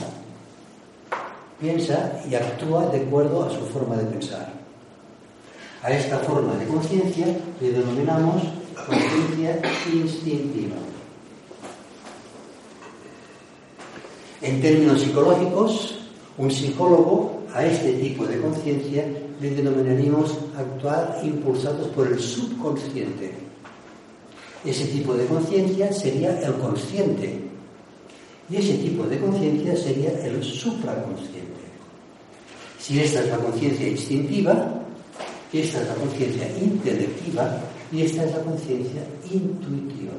piensa 1.61 2.23
y 2.29 2.35
actúa 2.35 2.87
de 2.87 3.01
acuerdo 3.01 3.45
a 3.45 3.51
su 3.51 3.61
forma 3.67 3.97
de 3.97 4.05
pensar. 4.05 4.53
A 5.83 5.91
esta 5.93 6.19
forma 6.19 6.55
de 6.55 6.67
conciencia 6.67 7.27
le 7.61 7.73
denominamos 7.73 8.43
conciencia 8.87 9.61
instintiva. 9.93 10.77
En 14.43 14.61
términos 14.63 15.01
psicológicos, 15.03 15.99
un 16.39 16.51
psicólogo 16.51 17.43
a 17.55 17.65
este 17.67 17.93
tipo 17.95 18.25
de 18.27 18.41
conciencia 18.41 19.07
le 19.41 19.51
denominaríamos 19.51 20.39
actuar 20.57 21.21
impulsados 21.23 21.89
por 21.89 22.07
el 22.07 22.19
subconsciente. 22.19 23.35
Ese 24.65 24.87
tipo 24.87 25.15
de 25.15 25.27
conciencia 25.27 25.93
sería 25.93 26.39
el 26.41 26.55
consciente 26.55 27.50
y 28.51 28.57
ese 28.57 28.75
tipo 28.79 29.05
de 29.05 29.19
conciencia 29.19 29.77
sería 29.77 30.11
el 30.25 30.43
supraconsciente. 30.43 31.61
Si 32.79 33.01
esta 33.01 33.21
es 33.21 33.29
la 33.29 33.37
conciencia 33.37 33.89
instintiva, 33.89 34.83
esta 35.53 35.83
es 35.83 35.89
la 35.89 35.95
conciencia 35.95 36.49
intelectiva 36.61 37.61
y 37.93 38.03
esta 38.03 38.25
es 38.25 38.33
la 38.33 38.41
conciencia 38.43 39.03
intuitiva. 39.31 40.13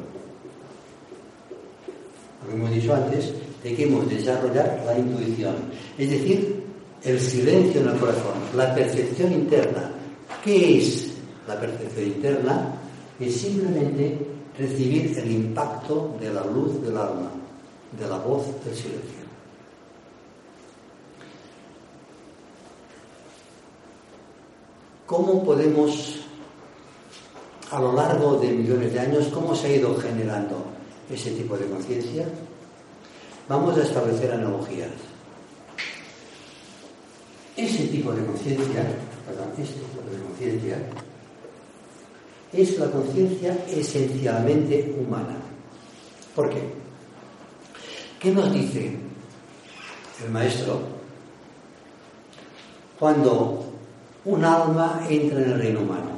Como 2.41 2.58
hemos 2.58 2.72
dicho 2.72 2.94
antes, 2.94 3.34
de 3.63 3.76
que 3.76 3.86
desarrollar 3.86 4.82
la 4.86 4.98
intuición, 4.98 5.56
es 5.98 6.10
decir, 6.10 6.63
el 7.04 7.20
silencio 7.20 7.82
en 7.82 7.89
el 7.89 7.98
corazón, 7.98 8.34
la 8.56 8.74
percepción 8.74 9.32
interna. 9.32 9.91
¿Qué 10.44 10.78
es 10.78 11.12
la 11.48 11.60
percepción 11.60 12.06
interna? 12.08 12.76
Es 13.20 13.36
simplemente 13.36 14.17
recibir 14.58 15.17
el 15.17 15.32
impacto 15.32 16.15
de 16.20 16.34
la 16.34 16.44
luz 16.46 16.82
del 16.82 16.98
alma, 16.98 17.32
de 17.98 18.08
la 18.08 18.18
voz 18.18 18.46
del 18.64 18.76
silencio. 18.76 19.22
¿Cómo 25.06 25.44
podemos, 25.44 26.22
a 27.70 27.82
lo 27.82 27.92
largo 27.94 28.38
de 28.38 28.48
millones 28.50 28.94
de 28.94 29.00
años, 29.00 29.28
cómo 29.28 29.54
se 29.54 29.68
ha 29.68 29.76
ido 29.76 29.94
generando 29.98 30.64
ese 31.12 31.32
tipo 31.32 31.58
de 31.58 31.68
conciencia? 31.68 32.26
Vamos 33.50 33.78
a 33.78 33.84
establecer 33.84 34.32
analogías. 34.32 34.92
Ese 37.58 37.88
tipo 37.88 38.14
de 38.14 38.26
conciencia, 38.26 38.86
perdón, 39.28 39.50
este 39.58 39.80
tipo 39.80 40.10
de 40.10 40.24
conciencia, 40.24 40.78
es 42.54 42.80
la 42.80 42.90
conciencia 42.90 43.66
esencialmente 43.68 44.96
humana. 44.98 45.36
¿Por 46.34 46.50
qué? 46.50 46.81
¿Qué 48.22 48.32
nos 48.32 48.54
dice 48.54 48.96
el 50.24 50.30
maestro 50.32 50.80
cuando 53.00 53.66
un 54.26 54.46
alma 54.46 55.02
entra 55.10 55.40
en 55.40 55.52
el 55.52 55.60
reino 55.60 55.80
humano? 55.80 56.12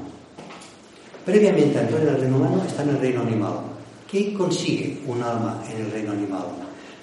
Previamente 1.26 1.80
a 1.80 1.84
entrar 1.84 2.02
en 2.02 2.10
el 2.10 2.20
reino 2.20 2.36
humano 2.36 2.62
está 2.68 2.84
en 2.84 2.90
el 2.90 3.00
reino 3.00 3.22
animal. 3.22 3.54
¿Qué 4.12 4.34
consigue 4.34 5.02
un 5.08 5.24
alma 5.24 5.64
en 5.72 5.86
el 5.86 5.92
reino 5.92 6.12
animal? 6.12 6.48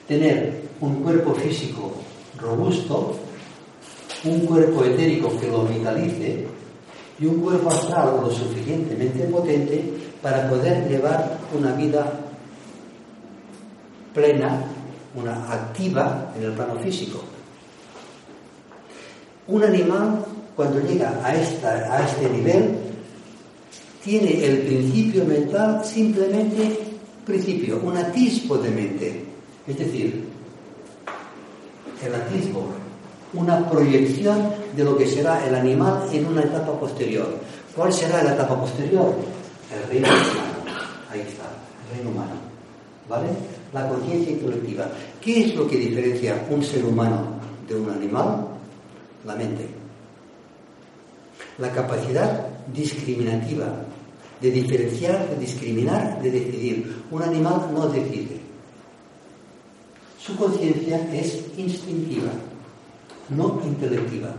Tener 0.07 0.65
un 0.83 0.97
cuerpo 0.97 1.33
físico 1.35 1.93
robusto, 2.39 3.17
un 4.25 4.41
cuerpo 4.41 4.85
etérico 4.85 5.35
que 5.41 5.49
lo 5.49 5.65
vitalice 5.65 6.47
y 7.19 7.25
un 7.25 7.41
cuerpo 7.41 7.71
astral 7.71 8.21
lo 8.21 8.31
suficientemente 8.31 9.25
potente 9.25 9.83
para 10.21 10.47
poder 10.51 10.87
llevar 10.91 11.39
una 11.59 11.73
vida 11.73 12.21
plena, 14.13 14.70
una 15.15 15.53
activa 15.53 16.33
en 16.37 16.45
el 16.45 16.53
plano 16.53 16.77
físico. 16.81 17.21
Un 19.49 19.65
animal, 19.65 20.25
cuando 20.55 20.81
llega 20.81 21.21
a, 21.25 21.35
esta, 21.35 21.71
a 21.71 22.07
este 22.07 22.29
nivel, 22.31 22.79
tiene 24.05 24.45
el 24.45 24.59
principio 24.59 25.25
mental 25.25 25.85
simplemente 25.85 26.79
principio, 27.25 27.81
un 27.83 27.97
atisbo 27.97 28.59
de 28.59 28.71
mente. 28.71 29.25
Es 29.67 29.79
decir, 29.79 30.29
el 32.05 32.15
atisbo 32.15 32.73
una 33.33 33.69
proyección 33.71 34.53
de 34.75 34.85
lo 34.85 34.97
que 34.97 35.07
será 35.07 35.47
el 35.47 35.55
animal 35.55 36.09
en 36.13 36.27
una 36.27 36.43
etapa 36.43 36.73
posterior. 36.79 37.39
¿Cuál 37.77 37.93
será 37.93 38.23
la 38.23 38.35
etapa 38.35 38.59
posterior? 38.59 39.15
El 39.73 39.89
reino 39.89 40.09
humano. 40.09 40.81
Ahí 41.11 41.21
está, 41.21 41.45
el 41.89 41.97
reino 41.97 42.11
humano. 42.11 42.33
¿Vale? 43.09 43.29
La 43.73 43.89
conciencia 43.89 44.39
colectiva. 44.41 44.91
¿Qué 45.21 45.45
es 45.45 45.55
lo 45.55 45.69
que 45.69 45.77
diferencia 45.77 46.47
un 46.51 46.63
ser 46.63 46.85
humano 46.85 47.35
de 47.69 47.77
un 47.77 47.91
animal? 47.91 48.47
La 49.25 49.35
mente. 49.37 49.69
La 51.59 51.71
capacidad 51.73 52.49
discriminativa 52.73 53.67
de 54.41 54.51
diferenciar, 54.51 55.29
de 55.29 55.37
discriminar, 55.37 56.21
de 56.23 56.31
decidir. 56.31 57.03
Un 57.11 57.23
animal 57.23 57.71
no 57.73 57.89
decide. 57.89 58.41
Su 60.19 60.37
conciencia 60.37 61.09
es 61.13 61.43
instintiva 61.57 62.31
no 63.31 63.61
intelectiva. 63.65 64.35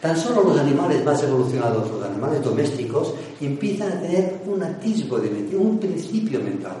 Tan 0.00 0.16
solo 0.16 0.44
los 0.44 0.58
animales 0.58 1.04
más 1.04 1.22
evolucionados, 1.22 1.90
los 1.90 2.04
animales 2.04 2.42
domésticos, 2.42 3.14
empiezan 3.40 3.92
a 3.92 4.00
tener 4.00 4.40
un 4.46 4.62
atisbo 4.62 5.18
de 5.18 5.30
mente, 5.30 5.56
un 5.56 5.78
principio 5.78 6.40
mental. 6.40 6.76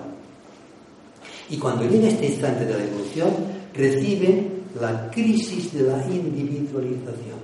Y 1.48 1.56
cuando 1.58 1.84
llega 1.84 2.08
este 2.08 2.26
instante 2.26 2.64
de 2.64 2.76
la 2.76 2.84
evolución, 2.84 3.30
reciben 3.72 4.62
la 4.80 5.10
crisis 5.10 5.72
de 5.72 5.82
la 5.84 6.04
individualización. 6.06 7.38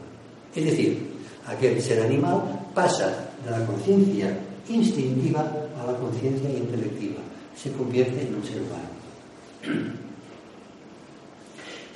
Es 0.54 0.64
decir, 0.64 1.12
aquel 1.46 1.80
ser 1.80 2.02
animal 2.02 2.68
pasa 2.74 3.30
de 3.44 3.50
la 3.50 3.64
conciencia 3.66 4.38
instintiva 4.68 5.40
a 5.80 5.86
la 5.86 5.98
conciencia 5.98 6.50
intelectiva. 6.50 7.20
Se 7.56 7.70
convierte 7.72 8.22
en 8.22 8.34
un 8.34 8.44
ser 8.44 8.58
humano. 8.62 9.92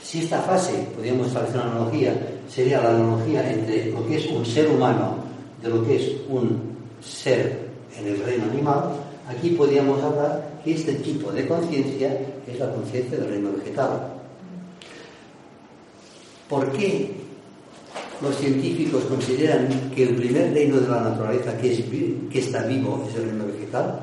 Si 0.03 0.21
esta 0.21 0.40
fase, 0.42 0.87
podríamos 0.95 1.27
establecer 1.27 1.61
una 1.61 1.71
analogía, 1.73 2.14
sería 2.49 2.81
la 2.81 2.90
analogía 2.90 3.51
entre 3.51 3.90
lo 3.90 4.07
que 4.07 4.16
es 4.19 4.27
un 4.31 4.47
ser 4.47 4.71
humano 4.71 5.16
de 5.61 5.69
lo 5.69 5.85
que 5.85 5.97
es 5.97 6.12
un 6.29 6.77
ser 7.01 7.66
en 7.99 8.07
el 8.07 8.23
reino 8.23 8.45
animal, 8.45 8.92
aquí 9.29 9.51
podríamos 9.51 10.01
hablar 10.03 10.46
este 10.73 10.95
tipo 10.95 11.31
de 11.33 11.47
conciencia 11.47 12.19
es 12.47 12.59
la 12.59 12.73
conciencia 12.73 13.19
del 13.19 13.29
reino 13.29 13.53
vegetal. 13.53 14.15
¿Por 16.49 16.71
qué 16.73 17.11
los 18.21 18.37
científicos 18.37 19.05
consideran 19.05 19.91
que 19.95 20.05
el 20.05 20.17
primer 20.17 20.53
reino 20.53 20.81
de 20.81 20.89
la 20.89 21.01
naturaleza 21.01 21.57
que 21.59 22.39
está 22.39 22.63
vivo 22.63 23.05
es 23.09 23.17
el 23.17 23.25
reino 23.31 23.47
vegetal? 23.47 24.01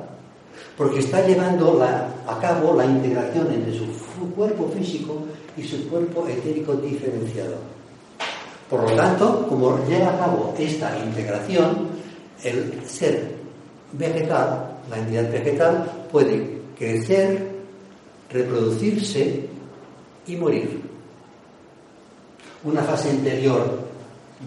Porque 0.78 1.00
está 1.00 1.26
llevando 1.26 1.82
a 1.84 2.40
cabo 2.40 2.76
la 2.76 2.86
integración 2.86 3.52
entre 3.52 3.74
su 3.78 3.86
cuerpo 4.36 4.70
físico 4.70 5.26
y 5.56 5.64
su 5.64 5.88
cuerpo 5.88 6.28
etérico 6.28 6.74
diferenciado. 6.76 7.56
Por 8.70 8.90
lo 8.90 8.96
tanto, 8.96 9.48
como 9.48 9.78
lleva 9.88 10.16
a 10.16 10.18
cabo 10.18 10.56
esta 10.58 10.98
integración, 10.98 11.90
el 12.44 12.82
ser 12.88 13.32
vegetal, 13.92 14.80
la 14.90 14.98
entidad 14.98 15.32
vegetal, 15.32 15.86
puede 16.14 16.62
crecer, 16.78 17.50
reproducirse 18.30 19.48
y 20.28 20.36
morir. 20.36 20.80
Una 22.64 22.84
fase 22.84 23.10
anterior 23.10 23.80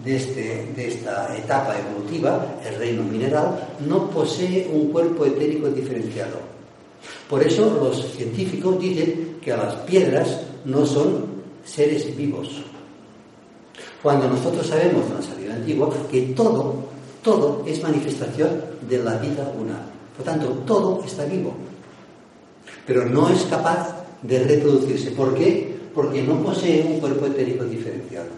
de, 0.01 0.15
este, 0.15 0.71
de 0.73 0.87
esta 0.87 1.35
etapa 1.37 1.75
evolutiva, 1.77 2.55
el 2.65 2.75
reino 2.75 3.03
mineral, 3.03 3.67
no 3.85 4.09
posee 4.09 4.69
un 4.71 4.93
cuerpo 4.93 5.25
etérico 5.25 5.67
diferenciado. 5.67 6.37
Por 7.29 7.43
eso 7.43 7.69
los 7.83 8.13
científicos 8.13 8.79
dicen 8.79 9.37
que 9.41 9.51
las 9.51 9.75
piedras 9.81 10.39
no 10.63 10.85
son 10.85 11.25
seres 11.65 12.15
vivos. 12.15 12.63
Cuando 14.01 14.29
nosotros 14.29 14.65
sabemos 14.65 15.05
en 15.07 15.15
la 15.15 15.21
salida 15.21 15.53
antigua 15.55 15.89
que 16.09 16.21
todo, 16.27 16.75
todo 17.21 17.65
es 17.67 17.83
manifestación 17.83 18.61
de 18.87 18.99
la 18.99 19.17
vida 19.17 19.51
una. 19.59 19.96
Por 20.17 20.25
tanto, 20.25 20.47
todo 20.65 21.03
está 21.05 21.25
vivo. 21.25 21.53
Pero 22.85 23.05
no 23.05 23.29
es 23.29 23.43
capaz 23.43 23.95
de 24.23 24.43
reproducirse. 24.43 25.11
¿Por 25.11 25.35
qué? 25.35 25.77
Porque 25.93 26.23
no 26.23 26.41
posee 26.41 26.83
un 26.83 26.99
cuerpo 26.99 27.27
etérico 27.27 27.63
diferenciado. 27.63 28.29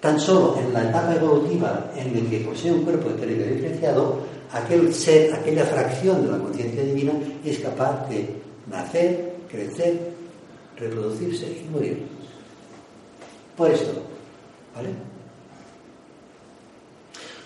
Tan 0.00 0.18
solo 0.18 0.58
en 0.60 0.72
la 0.72 0.88
etapa 0.88 1.14
evolutiva 1.14 1.92
en 1.96 2.14
la 2.14 2.30
que 2.30 2.40
posee 2.40 2.72
un 2.72 2.82
cuerpo 2.82 3.10
etérico 3.10 3.44
diferenciado, 3.44 4.18
aquel 4.52 4.92
ser, 4.92 5.32
aquella 5.34 5.64
fracción 5.64 6.24
de 6.24 6.32
la 6.32 6.38
conciencia 6.38 6.82
divina 6.82 7.12
es 7.44 7.58
capaz 7.58 8.08
de 8.08 8.28
nacer, 8.68 9.34
crecer, 9.48 10.12
reproducirse 10.76 11.46
y 11.46 11.68
morir. 11.72 12.06
Por 13.56 13.70
esto, 13.70 14.02
¿vale? 14.74 14.90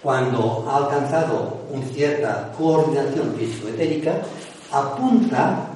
Cuando 0.02 0.64
ha 0.68 0.78
alcanzado 0.78 1.58
una 1.70 1.86
cierta 1.86 2.52
coordinación 2.58 3.34
físico-etérica, 3.38 4.22
apunta 4.72 5.68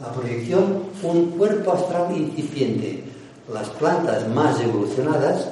la 0.00 0.12
proyección 0.12 0.84
un 1.02 1.30
cuerpo 1.32 1.72
astral 1.72 2.16
incipiente, 2.16 3.04
las 3.52 3.68
plantas 3.70 4.26
más 4.28 4.58
evolucionadas 4.60 5.48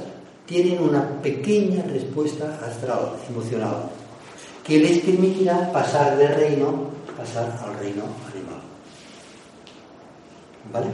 tienen 0.47 0.83
una 0.83 1.07
pequeña 1.21 1.83
respuesta 1.85 2.59
astral, 2.67 3.17
emocional, 3.29 3.91
que 4.65 4.79
les 4.79 5.01
permitirá 5.01 5.71
pasar 5.73 6.17
del 6.17 6.35
reino, 6.35 6.87
pasar 7.17 7.45
al 7.65 7.79
reino 7.79 8.05
animal. 8.33 8.63
¿Vale? 10.73 10.87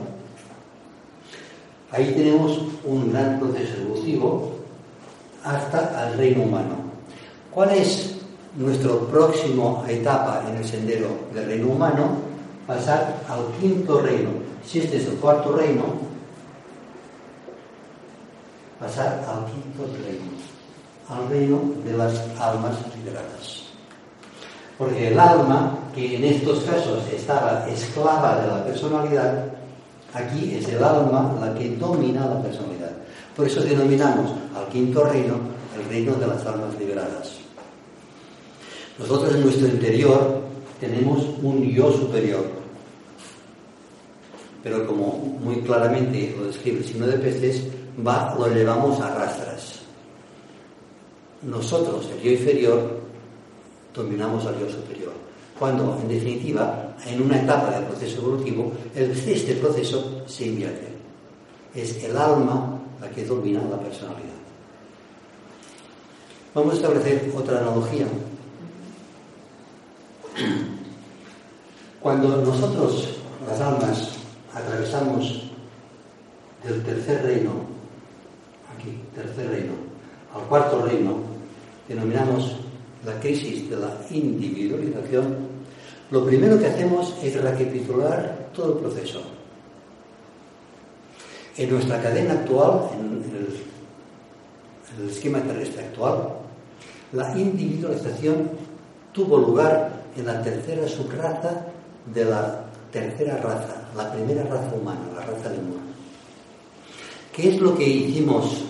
Ahí 1.93 2.13
tenemos 2.15 2.61
un 2.85 3.13
gran 3.13 3.39
proceso 3.39 3.77
evolutivo 3.81 4.58
hasta 5.45 6.09
el 6.09 6.19
reino 6.19 6.43
humano. 6.43 6.77
¿Cuál 7.51 7.71
es 7.71 8.17
nuestra 8.57 8.93
próxima 9.11 9.85
etapa 9.89 10.45
en 10.49 10.57
el 10.57 10.65
sendero 10.65 11.09
del 11.35 11.47
reino 11.47 11.69
humano? 11.69 12.19
Pasar 12.67 13.17
al 13.29 13.47
quinto 13.61 14.01
reino. 14.01 14.31
Si 14.65 14.81
este 14.81 14.99
es 14.99 15.07
el 15.07 15.15
cuarto 15.15 15.57
reino, 15.57 15.85
pasar 18.79 19.25
al 19.29 19.47
quinto 19.47 19.87
reino, 20.05 20.31
al 21.09 21.29
reino 21.29 21.61
de 21.85 21.97
las 21.97 22.15
almas 22.39 22.75
liberadas. 22.97 23.65
Porque 24.77 25.09
el 25.09 25.19
alma, 25.19 25.77
que 25.95 26.17
en 26.17 26.25
estos 26.25 26.61
casos 26.61 27.03
estaba 27.13 27.67
esclava 27.69 28.41
de 28.41 28.47
la 28.47 28.65
personalidad, 28.65 29.47
aquí 30.15 30.55
es 30.55 30.69
el 30.69 30.85
alma 30.85 31.35
la 31.41 31.55
que 31.55 31.71
domina 31.71 32.27
la 32.27 32.41
personalidad. 32.41 32.78
Por 33.39 33.47
eso 33.47 33.61
denominamos 33.61 34.33
al 34.57 34.67
quinto 34.69 35.05
reino 35.05 35.39
el 35.79 35.89
reino 35.89 36.13
de 36.17 36.27
las 36.27 36.45
almas 36.45 36.77
liberadas. 36.77 37.37
Nosotros 38.99 39.33
en 39.33 39.43
nuestro 39.43 39.69
interior 39.69 40.41
tenemos 40.81 41.25
un 41.41 41.63
yo 41.71 41.93
superior, 41.93 42.45
pero 44.61 44.85
como 44.89 45.39
muy 45.41 45.61
claramente 45.61 46.35
lo 46.37 46.47
describe 46.47 46.79
el 46.79 46.85
signo 46.85 47.07
de 47.07 47.17
peces, 47.17 47.63
va, 48.05 48.35
lo 48.37 48.49
llevamos 48.49 49.01
a 49.01 49.15
rastras. 49.15 49.83
Nosotros, 51.43 52.11
el 52.17 52.21
yo 52.21 52.33
inferior, 52.33 52.99
dominamos 53.95 54.47
al 54.47 54.59
yo 54.59 54.69
superior. 54.69 55.13
Cuando, 55.57 55.97
en 56.03 56.09
definitiva, 56.09 56.97
en 57.07 57.23
una 57.23 57.41
etapa 57.41 57.71
del 57.71 57.85
proceso 57.85 58.19
evolutivo, 58.19 58.73
este 58.97 59.55
proceso 59.55 60.25
se 60.27 60.47
invierte. 60.47 60.89
Es 61.73 62.03
el 62.03 62.17
alma 62.17 62.78
la 63.01 63.11
que 63.11 63.25
domina 63.25 63.61
la 63.71 63.79
personalidad. 63.79 64.35
Vamos 66.55 66.73
a 66.73 66.77
establecer 66.77 67.33
otra 67.37 67.59
analogía. 67.59 68.07
Cuando 72.01 72.43
nosotros, 72.43 73.17
las 73.47 73.61
almas, 73.61 74.13
atravesamos 74.55 75.51
del 76.65 76.83
tercer 76.83 77.23
reino, 77.23 77.51
aquí, 78.75 78.99
tercer 79.15 79.51
reino, 79.51 79.73
al 80.35 80.43
cuarto 80.49 80.83
reino, 80.83 81.19
denominamos 81.87 82.57
la 83.05 83.19
crisis 83.21 83.71
de 83.71 83.77
la 83.77 83.97
individualización, 84.11 85.37
lo 86.11 86.25
primero 86.25 86.59
que 86.59 86.67
hacemos 86.67 87.15
es 87.23 87.41
recapitular 87.41 88.49
todo 88.55 88.75
el 88.75 88.79
proceso. 88.79 89.38
En 91.59 91.71
nuestra 91.71 92.01
cadena 92.01 92.35
actual, 92.35 92.83
en 92.93 93.19
el, 95.03 95.11
esquema 95.11 95.41
terrestre 95.41 95.87
actual, 95.87 96.29
la 97.13 97.37
individualización 97.37 98.49
tuvo 99.13 99.39
lugar 99.39 99.91
en 100.17 100.27
la 100.27 100.41
tercera 100.41 100.87
subraza 100.87 101.67
de 102.15 102.25
la 102.25 102.65
tercera 102.93 103.39
raza, 103.39 103.89
la 103.97 104.13
primera 104.13 104.45
raza 104.45 104.73
humana, 104.81 105.01
la 105.17 105.23
raza 105.23 105.49
humano. 105.49 105.89
¿Qué 107.33 107.49
es 107.49 107.61
lo 107.61 107.77
que 107.77 107.89
hicimos 107.89 108.63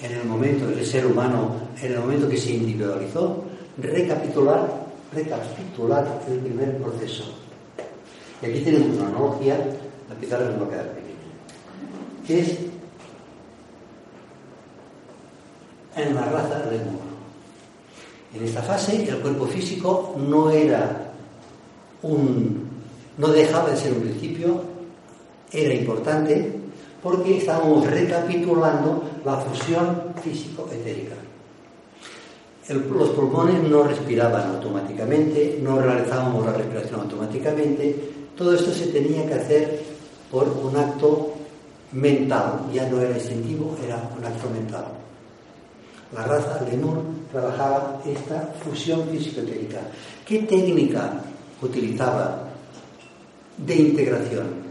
en 0.00 0.12
el 0.12 0.24
momento 0.24 0.66
del 0.66 0.86
ser 0.86 1.04
humano, 1.06 1.50
en 1.82 1.92
el 1.92 2.00
momento 2.00 2.30
que 2.30 2.38
se 2.38 2.52
individualizó? 2.52 3.44
Recapitular, 3.76 4.86
recapitular 5.12 6.22
el 6.28 6.38
primer 6.38 6.78
proceso. 6.78 7.24
Y 8.40 8.46
aquí 8.46 8.60
tenemos 8.60 8.96
una 8.96 9.08
analogía, 9.08 9.58
la 10.08 10.14
pizarra 10.14 10.46
nos 10.46 10.62
va 10.62 10.66
a 10.66 10.70
quedar 10.70 11.01
que 12.26 12.40
es 12.40 12.58
en 15.96 16.14
la 16.14 16.24
raza 16.26 16.62
humano. 16.68 17.12
En 18.34 18.44
esta 18.44 18.62
fase 18.62 19.08
el 19.08 19.18
cuerpo 19.18 19.46
físico 19.46 20.14
no 20.16 20.50
era 20.50 21.12
un 22.02 22.72
no 23.18 23.28
dejaba 23.28 23.70
de 23.70 23.76
ser 23.76 23.92
un 23.92 24.00
principio, 24.00 24.62
era 25.52 25.74
importante 25.74 26.52
porque 27.02 27.38
estábamos 27.38 27.86
recapitulando 27.86 29.02
la 29.24 29.36
fusión 29.36 30.14
físico-etérica. 30.22 31.16
los 32.68 33.10
pulmones 33.10 33.62
no 33.64 33.82
respiraban 33.82 34.54
automáticamente, 34.54 35.58
no 35.62 35.80
realizábamos 35.80 36.46
la 36.46 36.52
respiración 36.52 37.00
automáticamente, 37.00 38.12
todo 38.36 38.54
esto 38.54 38.72
se 38.72 38.86
tenía 38.86 39.26
que 39.26 39.34
hacer 39.34 39.82
por 40.30 40.48
un 40.48 40.76
acto 40.76 41.31
mental, 41.92 42.66
ya 42.72 42.88
no 42.88 43.00
era 43.00 43.16
instintivo, 43.16 43.76
era 43.84 43.96
un 44.16 44.24
acto 44.24 44.48
mental. 44.50 44.84
La 46.14 46.24
raza 46.24 46.60
Lemur 46.70 47.02
trabajaba 47.30 48.02
esta 48.04 48.52
fusión 48.62 49.08
físico-etérica. 49.08 49.80
¿Qué 50.26 50.40
técnica 50.40 51.22
utilizaba 51.62 52.48
de 53.56 53.74
integración? 53.74 54.62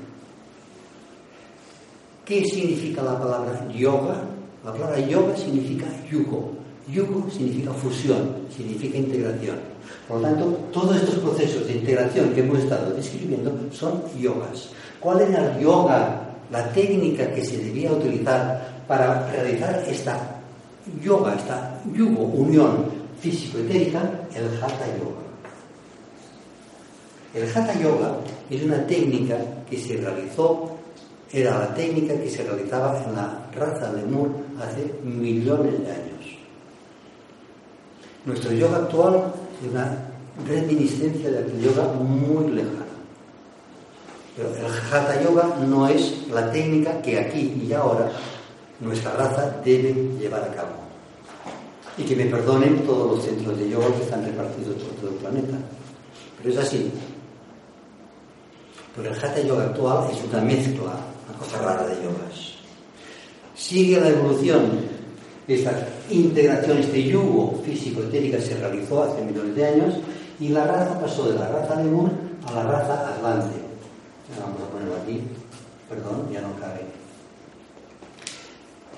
¿Qué 2.26 2.46
significa 2.46 3.02
la 3.02 3.20
palabra 3.20 3.68
yoga? 3.74 4.22
La 4.64 4.72
palabra 4.72 5.00
yoga 5.00 5.36
significa 5.36 5.88
yugo. 6.10 6.54
Yugo 6.88 7.30
significa 7.30 7.74
fusión, 7.74 8.48
significa 8.56 8.98
integración. 8.98 9.58
Por 10.08 10.18
lo 10.18 10.28
tanto, 10.28 10.46
todos 10.72 10.98
estos 10.98 11.16
procesos 11.16 11.66
de 11.68 11.74
integración 11.74 12.34
que 12.34 12.42
hemos 12.42 12.60
estado 12.60 12.94
describiendo 12.94 13.52
son 13.72 14.04
yogas. 14.20 14.70
¿Cuál 15.00 15.22
era 15.22 15.54
el 15.54 15.64
yoga, 15.64 16.31
la 16.52 16.72
técnica 16.72 17.34
que 17.34 17.44
se 17.44 17.58
debía 17.58 17.92
utilizar 17.92 18.84
para 18.88 19.28
realizar 19.32 19.84
esta 19.88 20.42
yoga, 21.04 21.36
esta 21.36 21.82
yugo, 21.94 22.24
unión 22.24 22.86
físico-etérica? 23.20 24.02
El 24.36 24.46
hatha 24.62 24.86
yoga. 25.00 25.22
El 27.34 27.44
hatha 27.50 27.80
yoga 27.80 28.18
es 28.50 28.64
una 28.64 28.86
técnica 28.86 29.38
que 29.70 29.78
se 29.78 29.98
realizó 29.98 30.78
era 31.34 31.60
la 31.60 31.74
técnica 31.74 32.14
que 32.20 32.30
se 32.30 32.44
realizaba 32.44 33.02
en 33.08 33.16
la 33.16 33.50
raza 33.56 33.94
de 33.94 34.02
Lemur 34.02 34.32
hace 34.60 34.94
millones 35.04 35.80
de 35.80 35.92
años. 35.92 36.38
Nuestro 38.26 38.52
yoga 38.52 38.78
actual 38.78 39.34
es 39.64 39.72
una 39.72 39.98
reminiscencia 40.46 41.32
de 41.32 41.40
aquel 41.40 41.62
yoga 41.62 41.94
muy 41.94 42.52
lejano. 42.52 42.90
Pero 44.36 44.50
el 44.56 44.65
Hatha 44.65 45.22
Yoga 45.22 45.56
no 45.67 45.88
es 45.88 46.28
la 46.30 46.52
técnica 46.52 47.02
que 47.02 47.20
aquí 47.20 47.65
y 47.67 47.74
ahora 47.74 48.10
nuestra 48.80 49.12
raza 49.13 49.58
debe 49.63 49.94
llevar 50.20 50.44
a 50.44 50.54
cabo. 50.54 50.70
Y 51.98 52.04
que 52.04 52.15
me 52.15 52.26
perdonen 52.26 52.86
todos 52.86 53.17
los 53.17 53.26
centros 53.26 53.58
de 53.58 53.70
yoga 53.70 53.88
que 53.88 54.04
están 54.04 54.26
repartidos 54.26 54.76
por 54.76 54.94
todo 54.96 55.10
el 55.10 55.15
planeta. 55.17 55.58
Pero 56.38 56.54
es 56.54 56.58
así. 56.58 56.91
Pero 58.96 59.10
el 59.10 59.15
Hatha 59.15 59.41
Yoga 59.41 59.65
actual 59.65 60.10
es 60.12 60.24
una 60.24 60.41
mezcla 60.41 60.94
una 61.28 61.38
cosa 61.38 61.58
rara 61.60 61.88
de 61.88 61.96
yogas. 61.96 62.56
Sigue 63.56 64.00
la 64.00 64.10
evolución. 64.10 65.02
Esta 65.48 65.88
integración, 66.10 66.78
este 66.78 67.04
yugo 67.04 67.62
físico-etérica 67.65 68.39
se 68.39 68.56
realizó 68.56 69.04
hace 69.04 69.22
millones 69.24 69.56
de 69.56 69.65
años 69.65 69.96
y 70.39 70.50
la 70.50 70.65
raza 70.65 71.00
pasó 71.00 71.30
de 71.30 71.38
la 71.38 71.50
raza 71.50 71.76
Lemur 71.76 72.10
a 72.48 72.54
la 72.54 72.63
raza 72.63 73.10
Atlante. 73.15 73.61
Vamos 74.40 74.62
a 74.62 74.71
ponerlo 74.71 74.96
aquí. 74.96 75.21
Perdón, 75.90 76.29
ya 76.32 76.42
no 76.42 76.56
cabe. 76.60 76.82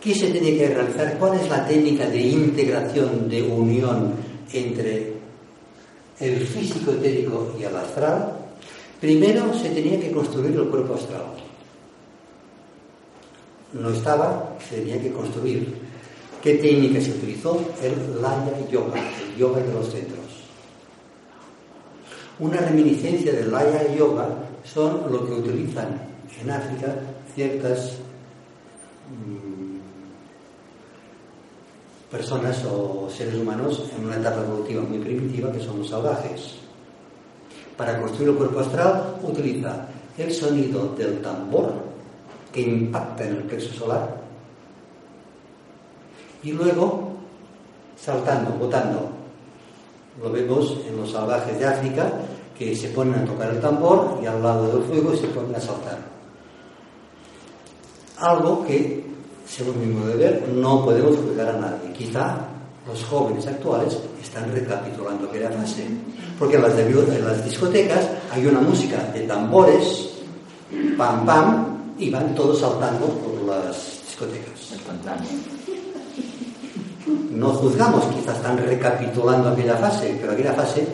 ¿Qué 0.01 0.13
se 0.13 0.31
tiene 0.31 0.57
que 0.57 0.67
realizar? 0.67 1.17
¿Cuál 1.17 1.39
es 1.39 1.49
la 1.49 1.65
técnica 1.65 2.07
de 2.07 2.21
integración, 2.21 3.29
de 3.29 3.41
unión 3.41 4.13
entre 4.51 5.13
el 6.19 6.45
físico 6.45 6.91
etérico 6.91 7.55
y 7.59 7.63
el 7.63 7.75
astral? 7.75 8.33
Primero 8.99 9.53
se 9.53 9.69
tenía 9.69 9.99
que 9.99 10.11
construir 10.11 10.55
el 10.55 10.67
cuerpo 10.67 10.95
astral 10.95 11.43
no 13.73 13.89
estaba, 13.89 14.55
se 14.69 14.77
tenía 14.77 15.01
que 15.01 15.11
construir. 15.11 15.73
¿Qué 16.41 16.55
técnica 16.55 17.01
se 17.01 17.11
utilizó? 17.11 17.73
El 17.81 18.21
Laya 18.21 18.67
Yoga, 18.69 18.99
el 18.99 19.37
yoga 19.37 19.61
de 19.61 19.73
los 19.73 19.89
centros. 19.89 20.19
Una 22.39 22.57
reminiscencia 22.57 23.31
del 23.31 23.51
Laya 23.51 23.93
Yoga 23.95 24.27
son 24.63 25.11
lo 25.11 25.25
que 25.25 25.33
utilizan 25.33 26.01
en 26.41 26.51
África 26.51 26.95
ciertas 27.35 27.97
mm, 29.09 29.73
personas 32.11 32.63
o 32.65 33.09
seres 33.09 33.35
humanos 33.35 33.83
en 33.97 34.05
una 34.05 34.17
etapa 34.17 34.41
evolutiva 34.41 34.81
muy 34.83 34.99
primitiva 34.99 35.51
que 35.51 35.59
son 35.59 35.79
los 35.79 35.89
salvajes. 35.89 36.55
Para 37.77 37.99
construir 37.99 38.29
el 38.29 38.35
cuerpo 38.35 38.59
astral 38.59 39.15
utiliza 39.23 39.87
el 40.17 40.31
sonido 40.31 40.93
del 40.95 41.21
tambor 41.21 41.73
que 42.51 42.61
impacta 42.61 43.25
en 43.25 43.35
el 43.37 43.43
plexo 43.43 43.73
solar. 43.73 44.21
Y 46.43 46.51
luego 46.51 47.13
saltando, 48.03 48.51
botando. 48.51 49.09
Lo 50.21 50.31
vemos 50.31 50.77
en 50.87 50.97
los 50.97 51.11
salvajes 51.11 51.57
de 51.57 51.65
África 51.65 52.11
que 52.57 52.75
se 52.75 52.89
ponen 52.89 53.15
a 53.15 53.25
tocar 53.25 53.49
el 53.49 53.59
tambor 53.59 54.19
y 54.21 54.25
al 54.25 54.41
lado 54.41 54.67
del 54.67 54.83
fuego 54.83 55.15
se 55.15 55.27
ponen 55.27 55.55
a 55.55 55.59
saltar. 55.59 55.99
Algo 58.19 58.65
que, 58.65 59.05
según 59.45 59.79
mi 59.79 59.93
modo 59.93 60.09
de 60.09 60.15
ver, 60.15 60.47
no 60.49 60.85
podemos 60.85 61.17
juzgar 61.17 61.49
a 61.49 61.57
nadie. 61.57 61.91
Quizá 61.93 62.37
los 62.87 63.03
jóvenes 63.05 63.47
actuales 63.47 63.97
están 64.21 64.51
recapitulando 64.51 65.27
aquella 65.27 65.49
fase. 65.49 65.87
Porque 66.37 66.55
en 66.55 66.61
las, 66.63 66.77
en 66.77 67.25
las 67.25 67.45
discotecas 67.45 68.09
hay 68.31 68.45
una 68.45 68.59
música 68.59 68.97
de 69.13 69.21
tambores, 69.21 70.09
pam 70.97 71.25
pam, 71.25 71.73
y 71.97 72.09
van 72.09 72.33
todos 72.35 72.59
saltando 72.59 73.05
por 73.07 73.41
las 73.43 74.01
discotecas. 74.05 74.53
No 77.31 77.49
juzgamos, 77.49 78.05
quizás 78.05 78.37
están 78.37 78.57
recapitulando 78.57 79.49
aquella 79.49 79.75
fase, 79.77 80.17
pero 80.19 80.33
aquella 80.33 80.53
fase, 80.53 80.85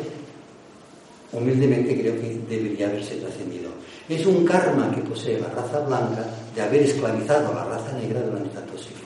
humildemente 1.31 1.99
creo 1.99 2.15
que 2.15 2.39
debería 2.49 2.87
haberse 2.87 3.15
trascendido. 3.15 3.69
Es 4.07 4.25
un 4.25 4.45
karma 4.45 4.91
que 4.93 5.01
posee 5.01 5.39
la 5.39 5.49
raza 5.49 5.79
blanca 5.81 6.25
de 6.55 6.61
haber 6.61 6.83
esclavizado 6.83 7.51
a 7.51 7.55
la 7.55 7.63
raza 7.65 7.91
negra 7.93 8.21
durante 8.21 8.49
tantos 8.49 8.81
siglos. 8.81 8.99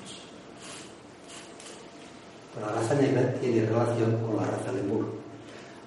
la 2.61 2.67
raza 2.67 2.93
negra 2.95 3.33
tiene 3.41 3.65
relación 3.65 4.15
con 4.25 4.37
la 4.37 4.43
raza 4.43 4.71
lemur. 4.71 5.05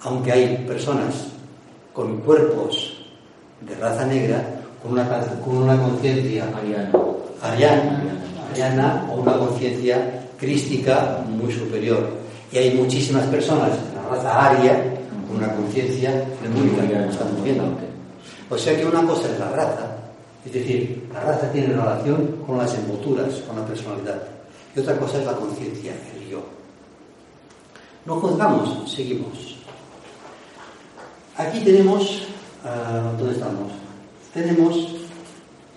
Aunque 0.00 0.32
hay 0.32 0.64
personas 0.66 1.28
con 1.92 2.18
cuerpos 2.20 3.06
de 3.60 3.74
raza 3.76 4.04
negra, 4.04 4.44
con 4.82 4.92
una, 4.92 5.08
con 5.42 5.56
una 5.56 5.80
conciencia 5.80 6.44
ariana, 7.42 8.02
ariana 8.52 9.08
o 9.10 9.20
una 9.20 9.38
conciencia 9.38 10.28
crística 10.38 11.24
muy 11.26 11.52
superior. 11.52 12.10
Y 12.52 12.58
hay 12.58 12.74
muchísimas 12.74 13.24
personas 13.26 13.70
en 13.70 13.94
la 13.94 14.16
raza 14.16 14.50
aria 14.50 14.95
con 15.26 15.36
una 15.36 15.54
conciencia 15.54 16.24
muy 16.54 16.68
como 16.70 17.10
estamos 17.10 17.42
viendo. 17.42 17.64
O 18.48 18.56
sea 18.56 18.76
que 18.76 18.84
una 18.86 19.04
cosa 19.06 19.30
es 19.32 19.38
la 19.38 19.50
raza, 19.50 19.96
es 20.44 20.52
decir, 20.52 21.08
la 21.12 21.20
raza 21.20 21.50
tiene 21.50 21.74
relación 21.74 22.42
con 22.46 22.58
las 22.58 22.74
envolturas, 22.74 23.34
con 23.46 23.56
la 23.56 23.66
personalidad. 23.66 24.22
Y 24.74 24.80
otra 24.80 24.96
cosa 24.98 25.18
es 25.18 25.26
la 25.26 25.32
conciencia, 25.32 25.92
el 26.14 26.28
yo. 26.28 26.42
No 28.04 28.20
juzgamos, 28.20 28.90
seguimos. 28.90 29.56
Aquí 31.36 31.60
tenemos, 31.60 32.28
uh, 32.64 33.18
¿dónde 33.18 33.34
estamos? 33.34 33.72
Tenemos 34.32 34.94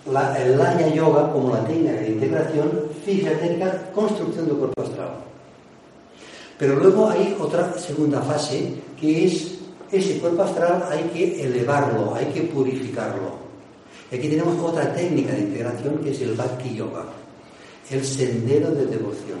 la, 0.06 0.38
el 0.40 0.56
Laya 0.56 0.94
Yoga 0.94 1.32
como 1.32 1.54
la 1.54 1.64
técnica 1.64 1.92
de 1.92 2.08
integración 2.10 2.70
fisiotérica, 3.04 3.90
construcción 3.92 4.46
del 4.46 4.56
cuerpo 4.56 4.82
astral. 4.82 5.29
Pero 6.60 6.76
luego 6.76 7.08
hay 7.08 7.34
otra 7.40 7.72
segunda 7.78 8.20
fase 8.20 8.74
que 9.00 9.24
es 9.24 9.54
ese 9.90 10.18
cuerpo 10.18 10.42
astral 10.42 10.84
hay 10.90 11.04
que 11.04 11.42
elevarlo, 11.42 12.14
hay 12.14 12.26
que 12.26 12.42
purificarlo. 12.42 13.40
Y 14.12 14.16
aquí 14.16 14.28
tenemos 14.28 14.62
otra 14.62 14.92
técnica 14.94 15.32
de 15.32 15.40
integración 15.40 15.98
que 16.04 16.10
es 16.10 16.20
el 16.20 16.34
Bhakti 16.34 16.76
Yoga, 16.76 17.06
el 17.90 18.04
sendero 18.04 18.72
de 18.72 18.84
devoción. 18.84 19.40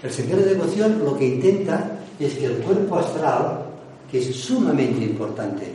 El 0.00 0.10
sendero 0.12 0.42
de 0.42 0.54
devoción 0.54 1.04
lo 1.04 1.18
que 1.18 1.26
intenta 1.26 1.98
es 2.20 2.34
que 2.34 2.46
el 2.46 2.58
cuerpo 2.58 2.96
astral, 2.96 3.66
que 4.08 4.18
es 4.20 4.36
sumamente 4.36 5.02
importante 5.02 5.66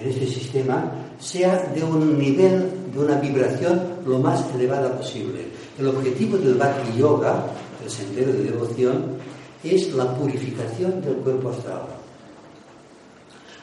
en 0.00 0.08
este 0.08 0.26
sistema, 0.26 0.90
sea 1.18 1.70
de 1.74 1.84
un 1.84 2.18
nivel, 2.18 2.70
de 2.94 2.98
una 2.98 3.16
vibración 3.16 4.00
lo 4.06 4.18
más 4.20 4.42
elevada 4.54 4.96
posible. 4.96 5.48
El 5.78 5.88
objetivo 5.88 6.38
del 6.38 6.54
Bhakti 6.54 6.98
Yoga, 6.98 7.44
sendero 7.90 8.32
de 8.32 8.44
devoción, 8.44 9.18
es 9.62 9.92
la 9.92 10.14
purificación 10.14 11.00
del 11.02 11.16
cuerpo 11.16 11.50
astral. 11.50 11.82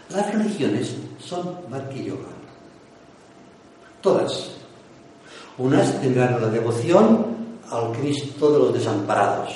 Las 0.10 0.34
religiones 0.34 0.96
son 1.20 1.58
Bhakti 1.70 2.06
Yoga. 2.06 2.30
Todas. 4.02 4.52
Unas 5.58 6.00
tendrán 6.02 6.40
la 6.40 6.48
devoción 6.50 7.26
al 7.72 7.92
Cristo 7.94 8.52
de 8.52 8.60
los 8.60 8.74
desamparados 8.74 9.50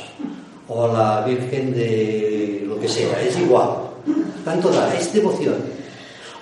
o 0.67 0.85
a 0.85 0.87
la 0.87 1.25
Virgen 1.25 1.73
de 1.73 2.63
lo 2.67 2.79
que 2.79 2.87
sea, 2.87 3.21
es 3.21 3.37
igual. 3.37 3.69
Tanto 4.43 4.69
da, 4.71 4.93
es 4.95 5.13
devoción. 5.13 5.55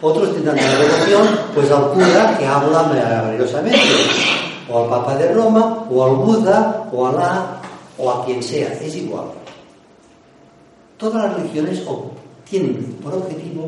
Otros 0.01 0.33
tendrán 0.33 0.55
la 0.55 0.79
devoción 0.79 1.27
pues 1.53 1.69
al 1.71 1.89
cura 1.91 2.37
que 2.37 2.45
habla 2.45 2.83
maravillosamente, 2.83 3.79
o 4.71 4.83
al 4.83 4.89
Papa 4.89 5.15
de 5.15 5.33
Roma, 5.33 5.85
o 5.89 6.05
al 6.05 6.15
Buda, 6.15 6.89
o 6.91 7.07
a 7.07 7.11
la, 7.11 7.58
o 7.99 8.09
a 8.09 8.25
quien 8.25 8.41
sea, 8.41 8.73
es 8.81 8.95
igual. 8.95 9.25
Todas 10.97 11.25
las 11.25 11.37
religiones 11.37 11.83
tienen 12.49 12.97
por 13.03 13.13
objetivo 13.13 13.65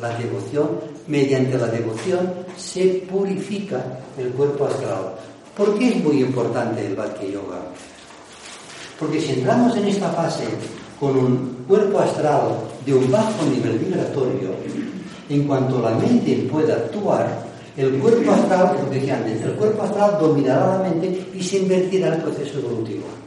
la 0.00 0.16
devoción, 0.16 0.68
mediante 1.06 1.56
la 1.58 1.68
devoción 1.68 2.32
se 2.56 3.06
purifica 3.10 4.00
el 4.18 4.30
cuerpo 4.30 4.66
astral. 4.66 5.14
¿Por 5.56 5.78
qué 5.78 5.88
es 5.88 6.04
muy 6.04 6.20
importante 6.20 6.86
el 6.86 6.94
Bhakti 6.94 7.32
Yoga? 7.32 7.58
Porque 8.98 9.20
si 9.20 9.32
entramos 9.32 9.76
en 9.76 9.88
esta 9.88 10.10
fase 10.10 10.44
con 11.00 11.16
un 11.16 11.64
cuerpo 11.66 12.00
astral 12.00 12.58
de 12.84 12.94
un 12.94 13.10
bajo 13.10 13.44
nivel 13.46 13.78
vibratorio, 13.78 14.50
en 15.28 15.46
cuanto 15.46 15.80
la 15.80 15.90
mente 15.90 16.48
pueda 16.50 16.74
actuar, 16.74 17.46
el 17.76 17.98
cuerpo 17.98 18.32
astral, 18.32 18.76
decía 18.90 19.16
antes, 19.16 19.42
el 19.42 19.52
cuerpo 19.52 19.82
astral 19.82 20.18
dominará 20.20 20.78
la 20.78 20.88
mente 20.88 21.28
y 21.34 21.42
se 21.42 21.58
invertirá 21.58 22.14
el 22.14 22.22
proceso 22.22 22.58
evolutivo. 22.58 23.17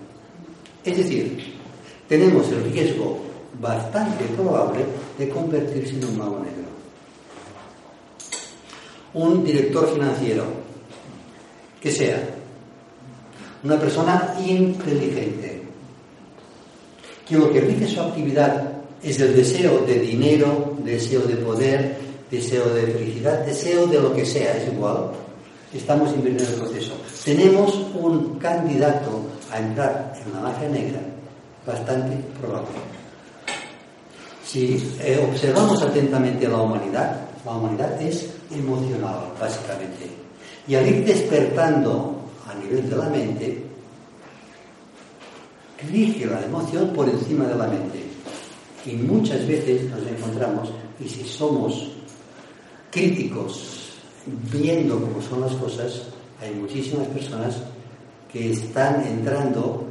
Es 0.84 0.98
decir, 0.98 1.56
tenemos 2.08 2.50
el 2.50 2.64
riesgo 2.72 3.20
bastante 3.60 4.26
probable 4.36 4.84
de 5.18 5.30
convertirse 5.30 5.96
en 5.96 6.06
un 6.06 6.18
mago 6.18 6.40
negro. 6.40 6.72
Un 9.14 9.44
director 9.44 9.94
financiero, 9.94 10.46
que 11.80 11.92
sea 11.92 12.22
una 13.64 13.80
persona 13.80 14.36
inteligente, 14.40 15.62
que 17.28 17.38
lo 17.38 17.52
que 17.52 17.62
rige 17.62 17.88
su 17.88 18.02
actividad 18.02 18.72
es 19.04 19.20
el 19.20 19.36
deseo 19.36 19.80
de 19.86 20.00
dinero, 20.00 20.76
deseo 20.84 21.22
de 21.22 21.36
poder, 21.38 21.98
deseo 22.30 22.74
de 22.74 22.88
felicidad, 22.88 23.46
deseo 23.46 23.88
de 23.88 24.02
lo 24.02 24.14
que 24.14 24.26
sea, 24.26 24.58
es 24.58 24.74
igual. 24.74 25.12
Estamos 25.74 26.14
invirtiendo 26.14 26.54
el 26.54 26.60
proceso. 26.62 26.94
Tenemos 27.24 27.76
un 27.96 28.40
candidato 28.40 29.22
a 29.52 29.60
entrar 29.60 30.11
en 30.26 30.34
la 30.34 30.40
magia 30.40 30.70
negra 30.70 31.00
bastante 31.66 32.18
probable. 32.40 32.70
Si 34.46 34.96
eh, 35.00 35.26
observamos 35.32 35.82
atentamente 35.82 36.48
la 36.48 36.58
humanidad, 36.58 37.22
la 37.46 37.52
humanidad 37.52 38.02
es 38.02 38.30
emocional, 38.52 39.32
básicamente. 39.40 40.10
Y 40.68 40.76
al 40.76 40.88
ir 40.88 41.06
despertando 41.06 42.22
a 42.48 42.54
nivel 42.56 42.90
de 42.90 42.96
la 42.98 43.10
mente, 43.10 43.64
rige 45.90 46.26
la 46.26 46.44
emoción 46.44 46.90
por 46.90 47.08
encima 47.08 47.46
de 47.46 47.56
la 47.56 47.68
mente. 47.68 48.04
Y 48.86 48.94
muchas 48.94 49.48
veces 49.48 49.90
nos 49.90 50.06
encontramos, 50.06 50.70
y 51.00 51.08
si 51.08 51.24
somos 51.24 51.92
críticos 52.92 53.94
viendo 54.52 55.00
cómo 55.00 55.22
son 55.22 55.42
las 55.42 55.54
cosas, 55.54 56.04
hay 56.42 56.54
muchísimas 56.56 57.08
personas 57.08 57.58
que 58.32 58.52
están 58.52 59.06
entrando 59.06 59.91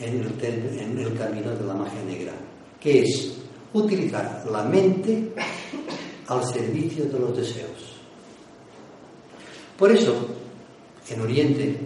en 0.00 0.20
el, 0.20 1.18
camino 1.18 1.50
de 1.50 1.66
la 1.66 1.74
magia 1.74 2.02
negra, 2.04 2.32
que 2.80 3.02
es 3.02 3.34
utilizar 3.72 4.44
la 4.50 4.64
mente 4.64 5.32
al 6.28 6.44
servicio 6.44 7.04
de 7.06 7.18
los 7.18 7.36
deseos. 7.36 7.96
Por 9.78 9.92
eso, 9.92 10.14
en 11.08 11.20
Oriente, 11.20 11.76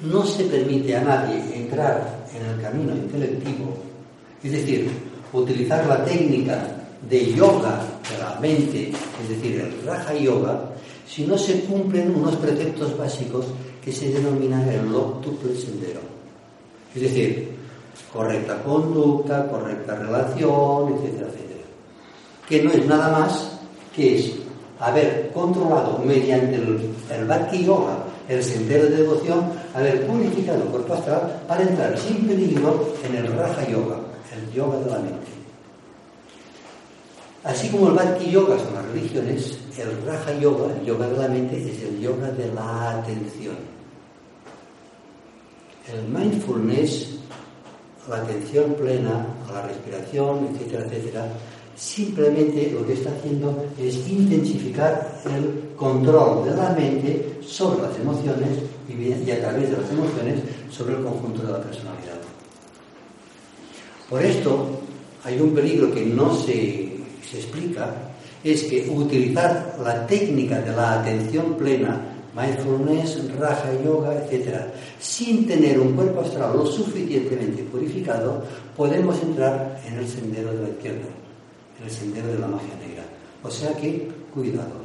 no 0.00 0.24
se 0.26 0.44
permite 0.44 0.96
a 0.96 1.02
nadie 1.02 1.56
entrar 1.56 2.26
en 2.34 2.46
el 2.46 2.60
camino 2.60 2.94
intelectivo 2.94 3.92
es 4.42 4.52
decir, 4.52 4.90
utilizar 5.32 5.86
la 5.86 6.04
técnica 6.04 6.66
de 7.08 7.32
yoga 7.32 7.80
de 8.10 8.18
la 8.18 8.38
mente, 8.40 8.90
es 9.22 9.28
decir, 9.28 9.60
el 9.60 9.86
Raja 9.86 10.14
Yoga, 10.14 10.70
si 11.06 11.24
no 11.26 11.38
se 11.38 11.60
cumplen 11.60 12.14
unos 12.14 12.36
preceptos 12.36 12.96
básicos 12.98 13.46
que 13.84 13.92
se 13.92 14.10
denominan 14.10 14.68
el 14.68 14.94
octuple 14.94 15.54
sendero. 15.56 16.00
Es 16.94 17.02
decir, 17.02 17.52
correcta 18.12 18.62
conducta, 18.62 19.48
correcta 19.48 19.94
relación, 19.94 20.94
etcétera, 20.94 21.28
etcétera. 21.28 21.64
Que 22.48 22.62
no 22.62 22.72
es 22.72 22.86
nada 22.86 23.18
más 23.18 23.58
que 23.94 24.18
es 24.18 24.32
haber 24.80 25.30
controlado 25.32 25.98
mediante 26.04 26.56
el, 26.56 27.24
Bhakti 27.26 27.64
Yoga, 27.64 27.98
el 28.28 28.42
sendero 28.42 28.84
de 28.86 28.96
devoción, 28.96 29.44
haber 29.74 30.06
purificado 30.06 30.62
el 30.62 30.68
cuerpo 30.68 30.94
astral 30.94 31.42
para 31.46 31.62
entrar 31.62 31.96
sin 31.98 32.26
peligro 32.26 32.94
en 33.04 33.16
el 33.16 33.32
Raja 33.36 33.66
Yoga 33.68 33.96
el 34.34 34.52
yoga 34.52 34.78
de 34.78 34.90
la 34.90 34.98
mente. 34.98 35.32
Así 37.44 37.68
como 37.68 37.88
el 37.88 37.94
Bhakti 37.94 38.30
Yoga 38.30 38.58
son 38.58 38.74
las 38.74 38.86
religiones, 38.86 39.58
el 39.76 40.06
Raja 40.06 40.32
Yoga, 40.38 40.72
el 40.74 40.86
yoga 40.86 41.08
de 41.08 41.18
la 41.18 41.28
mente, 41.28 41.70
es 41.70 41.82
el 41.82 42.00
yoga 42.00 42.30
de 42.30 42.52
la 42.52 42.98
atención. 42.98 43.56
El 45.90 46.08
mindfulness, 46.08 47.08
la 48.08 48.16
atención 48.16 48.74
plena 48.74 49.26
a 49.48 49.52
la 49.52 49.62
respiración, 49.62 50.48
etcétera, 50.52 50.86
etcétera, 50.86 51.32
simplemente 51.76 52.70
lo 52.72 52.86
que 52.86 52.92
está 52.92 53.10
haciendo 53.10 53.64
es 53.78 53.96
intensificar 54.08 55.20
el 55.24 55.74
control 55.76 56.44
de 56.44 56.56
la 56.56 56.70
mente 56.70 57.38
sobre 57.42 57.82
las 57.82 57.98
emociones 57.98 58.58
y 58.88 59.30
a 59.30 59.40
través 59.40 59.70
de 59.70 59.76
las 59.76 59.90
emociones 59.90 60.40
sobre 60.70 60.96
el 60.96 61.02
conjunto 61.02 61.42
de 61.42 61.52
la 61.52 61.62
personalidad. 61.62 62.20
Por 64.08 64.22
esto 64.22 64.80
hay 65.24 65.40
un 65.40 65.54
peligro 65.54 65.92
que 65.92 66.04
no 66.04 66.34
se, 66.34 66.96
se 67.28 67.38
explica, 67.38 67.94
es 68.44 68.64
que 68.64 68.88
utilizar 68.90 69.78
la 69.82 70.06
técnica 70.06 70.60
de 70.60 70.76
la 70.76 71.00
atención 71.00 71.54
plena 71.54 72.11
mindfulness, 72.34 73.36
raja 73.38 73.70
yoga, 73.84 74.24
etc. 74.24 74.56
Sin 74.98 75.46
tener 75.46 75.78
un 75.78 75.92
cuerpo 75.94 76.20
astral 76.20 76.56
lo 76.56 76.66
suficientemente 76.66 77.62
purificado, 77.64 78.42
podemos 78.76 79.20
entrar 79.22 79.80
en 79.86 79.98
el 79.98 80.08
sendero 80.08 80.52
de 80.52 80.62
la 80.62 80.68
izquierda 80.68 81.22
el 81.84 81.90
sendero 81.90 82.28
de 82.28 82.38
la 82.38 82.46
magia 82.46 82.74
negra. 82.76 83.04
O 83.42 83.50
sea 83.50 83.74
que, 83.74 84.08
cuidado. 84.32 84.82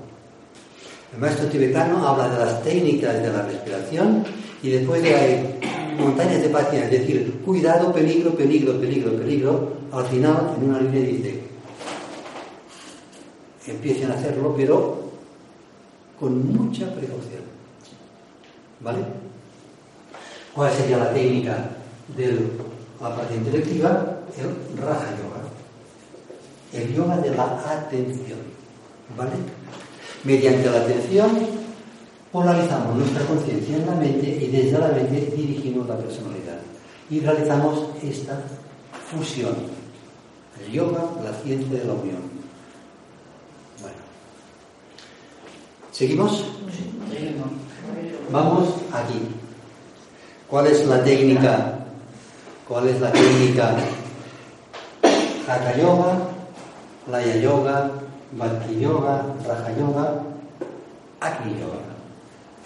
El 1.14 1.20
maestro 1.20 1.48
tibetano 1.48 2.06
habla 2.06 2.30
de 2.30 2.46
las 2.46 2.64
técnicas 2.64 3.22
de 3.22 3.32
la 3.32 3.44
respiración 3.44 4.26
y 4.62 4.70
después 4.70 5.02
de 5.04 5.16
hay 5.16 5.60
montañas 5.98 6.42
de 6.42 6.50
paciencia, 6.50 6.86
es 6.86 6.92
decir, 6.92 7.42
cuidado, 7.46 7.94
peligro, 7.94 8.32
peligro, 8.32 8.80
peligro, 8.80 9.14
peligro. 9.14 9.74
Al 9.92 10.06
final, 10.06 10.56
en 10.58 10.70
una 10.70 10.82
línea 10.82 11.02
dice, 11.02 11.40
empiecen 13.68 14.12
a 14.12 14.16
hacerlo, 14.16 14.54
pero 14.58 15.07
con 16.20 16.56
mucha 16.56 16.86
precaución. 16.94 17.44
¿Vale? 18.80 19.00
¿Cuál 20.54 20.72
sería 20.72 20.98
la 20.98 21.14
técnica 21.14 21.70
de 22.16 22.40
la 23.02 23.16
parte 23.16 23.36
intelectiva? 23.36 24.20
El 24.38 24.78
Raja 24.78 25.16
Yoga 25.18 25.38
el 26.74 26.94
yoga 26.94 27.18
de 27.18 27.32
la 27.32 27.44
atención. 27.44 28.40
¿Vale? 29.16 29.32
Mediante 30.24 30.70
la 30.70 30.80
atención 30.80 31.30
polarizamos 32.32 32.98
nuestra 32.98 33.26
conciencia 33.26 33.78
en 33.78 33.86
la 33.86 33.96
mente 33.96 34.28
y 34.28 34.48
desde 34.48 34.78
la 34.78 34.90
mente 34.90 35.34
dirigimos 35.36 35.88
la 35.88 35.98
personalidad. 35.98 36.60
Y 37.10 37.22
realizamos 37.22 37.88
esta 38.04 38.44
fusión. 39.10 39.56
El 40.60 40.72
yoga, 40.72 41.04
la 41.24 41.32
ciencia 41.42 41.80
de 41.80 41.86
la 41.86 41.94
unión. 41.94 42.22
Bueno. 43.82 43.96
¿Seguimos? 45.98 46.44
Vamos 48.32 48.68
aquí. 48.94 49.20
¿Cuál 50.48 50.68
es 50.68 50.86
la 50.86 51.04
técnica? 51.04 51.80
¿Cuál 52.68 52.90
es 52.90 53.02
la 53.02 53.12
técnica? 53.12 53.76
Hatha 55.48 55.76
Yoga, 55.76 56.20
Laya 57.10 57.38
Yoga, 57.38 57.92
Bhakti 58.34 58.80
Yoga, 58.80 59.26
Raja 59.44 59.76
Yoga, 59.76 60.22
Agni 61.20 61.54
Yoga, 61.62 61.82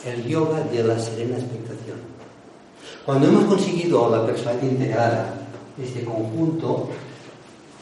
el 0.05 0.27
yoga 0.27 0.59
de 0.69 0.83
la 0.83 0.99
serena 0.99 1.37
expectación. 1.37 1.99
Cuando 3.05 3.29
hemos 3.29 3.45
conseguido 3.45 4.09
la 4.09 4.25
personalidad 4.25 4.71
integrada, 4.71 5.33
este 5.81 6.03
conjunto, 6.03 6.89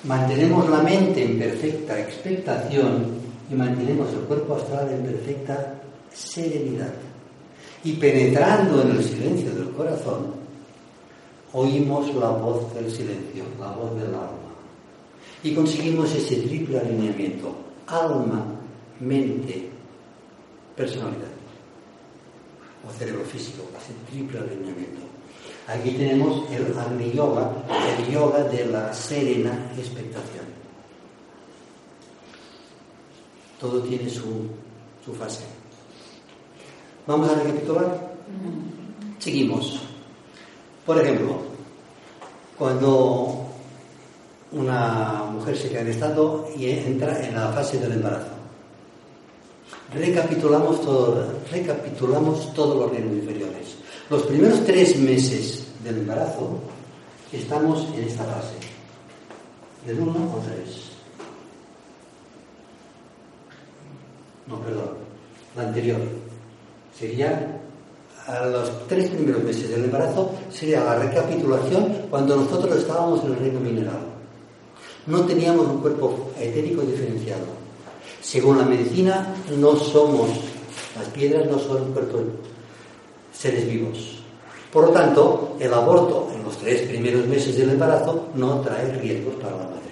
mantenemos 0.03 0.69
la 0.69 0.83
mente 0.83 1.23
en 1.25 1.39
perfecta 1.39 1.99
expectación 1.99 3.18
y 3.49 3.55
mantenemos 3.55 4.09
el 4.13 4.21
cuerpo 4.21 4.55
astral 4.55 4.91
en 4.91 5.03
perfecta 5.03 5.75
serenidad. 6.13 6.93
Y 7.83 7.93
penetrando 7.93 8.81
en 8.81 8.91
el 8.91 9.03
silencio 9.03 9.51
del 9.51 9.69
corazón, 9.71 10.33
oímos 11.53 12.13
la 12.15 12.29
voz 12.29 12.73
del 12.73 12.91
silencio, 12.91 13.45
la 13.59 13.71
voz 13.71 13.95
del 13.95 14.13
alma 14.13 14.49
y 15.43 15.53
conseguimos 15.53 16.13
ese 16.13 16.35
triple 16.37 16.79
alineamiento, 16.79 17.55
alma, 17.87 18.45
mente, 18.99 19.69
personalidad 20.75 21.29
o 22.87 22.91
cerebro 22.97 23.23
físico, 23.25 23.63
ese 23.77 23.93
triple 24.09 24.39
alineamiento. 24.39 25.01
Aquí 25.67 25.91
tenemos 25.91 26.49
el 26.51 26.77
Agni 26.77 27.11
Yoga, 27.11 27.51
el 27.97 28.11
yoga 28.11 28.43
de 28.43 28.65
la 28.65 28.93
serena 28.93 29.71
expectación. 29.77 30.48
Todo 33.60 33.82
tiene 33.82 34.10
su, 34.10 34.47
su 35.03 35.14
fase. 35.14 35.43
Vamos 37.05 37.30
a 37.30 37.36
recapitular. 37.36 38.12
Seguimos. 39.20 39.80
Por 40.86 40.99
ejemplo, 40.99 41.38
cuando 42.57 43.49
una 44.51 45.26
mujer 45.32 45.57
se 45.57 45.70
queda 45.70 45.82
en 45.82 45.88
estado 45.89 46.47
y 46.57 46.70
entra 46.70 47.26
en 47.26 47.36
la 47.36 47.49
fase 47.49 47.78
del 47.80 47.93
embarazo. 47.93 48.39
Recapitulamos, 49.93 50.82
todo, 50.82 51.34
recapitulamos 51.51 52.53
todos 52.53 52.78
los 52.78 52.91
reinos 52.91 53.14
inferiores. 53.14 53.76
Los 54.10 54.24
primeros 54.24 54.64
tres 54.66 54.97
meses 54.97 55.68
del 55.84 55.99
embarazo 55.99 56.60
estamos 57.32 57.88
en 57.95 58.03
esta 58.03 58.24
fase, 58.24 58.55
del 59.86 59.99
1 59.99 60.12
o 60.12 60.39
3. 60.39 60.88
No, 64.49 64.59
perdón, 64.59 64.89
la 65.55 65.63
anterior. 65.63 65.99
Sería 66.97 67.61
a 68.27 68.45
los 68.47 68.87
tres 68.87 69.09
primeros 69.09 69.43
meses 69.43 69.69
del 69.69 69.85
embarazo, 69.85 70.31
sería 70.51 70.83
la 70.83 70.95
recapitulación 70.95 72.07
cuando 72.09 72.35
nosotros 72.35 72.77
estábamos 72.77 73.23
en 73.23 73.33
el 73.33 73.39
reino 73.39 73.59
mineral 73.59 74.09
no 75.09 75.21
teníamos 75.21 75.65
un 75.65 75.81
cuerpo 75.81 76.29
etérico 76.39 76.81
diferenciado. 76.83 77.45
Según 78.21 78.59
la 78.59 78.65
medicina, 78.65 79.33
no 79.57 79.75
somos, 79.75 80.29
las 80.95 81.07
piedras 81.09 81.49
no 81.49 81.57
son 81.57 81.91
cuerpos 81.93 82.21
seres 83.33 83.67
vivos. 83.67 84.19
Por 84.71 84.85
lo 84.85 84.89
tanto, 84.91 85.55
el 85.59 85.73
aborto 85.73 86.29
en 86.35 86.43
los 86.43 86.57
tres 86.57 86.83
primeros 86.87 87.25
meses 87.25 87.57
del 87.57 87.71
embarazo 87.71 88.27
no 88.35 88.61
trae 88.61 88.93
riesgos 88.99 89.35
para 89.35 89.57
la 89.57 89.63
madre. 89.63 89.88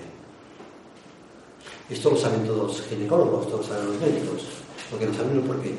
Esto 1.90 2.12
lo 2.12 2.18
saben 2.18 2.46
todos 2.46 2.68
los 2.68 2.82
ginecólogos, 2.88 3.50
todos 3.50 3.66
saben 3.66 3.88
los 3.88 4.02
médicos, 4.02 4.44
porque 4.92 5.06
no 5.06 5.14
saben 5.14 5.42
por 5.42 5.62
qué. 5.62 5.74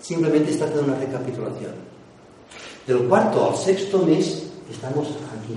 Simplemente 0.00 0.50
está 0.50 0.66
de 0.66 0.80
una 0.80 0.96
recapitulación. 0.96 1.72
Del 2.86 3.08
cuarto 3.08 3.50
al 3.50 3.56
sexto 3.56 3.98
mes 3.98 4.46
estamos 4.70 5.08
aquí. 5.08 5.56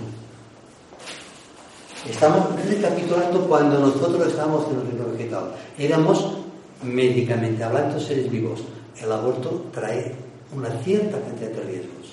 Estamos 2.10 2.56
recapitulando 2.66 3.48
cuando 3.48 3.80
nosotros 3.80 4.28
estábamos 4.28 4.68
en 4.70 4.80
el 4.80 4.88
reino 4.88 5.12
vegetal. 5.12 5.52
Éramos 5.78 6.38
médicamente 6.84 7.64
hablando 7.64 8.00
seres 8.00 8.30
vivos. 8.32 8.62
El 9.02 9.12
aborto 9.12 9.66
trae 9.74 10.16
una 10.56 10.70
cierta 10.84 11.20
cantidad 11.20 11.50
de 11.50 11.62
riesgos. 11.64 12.08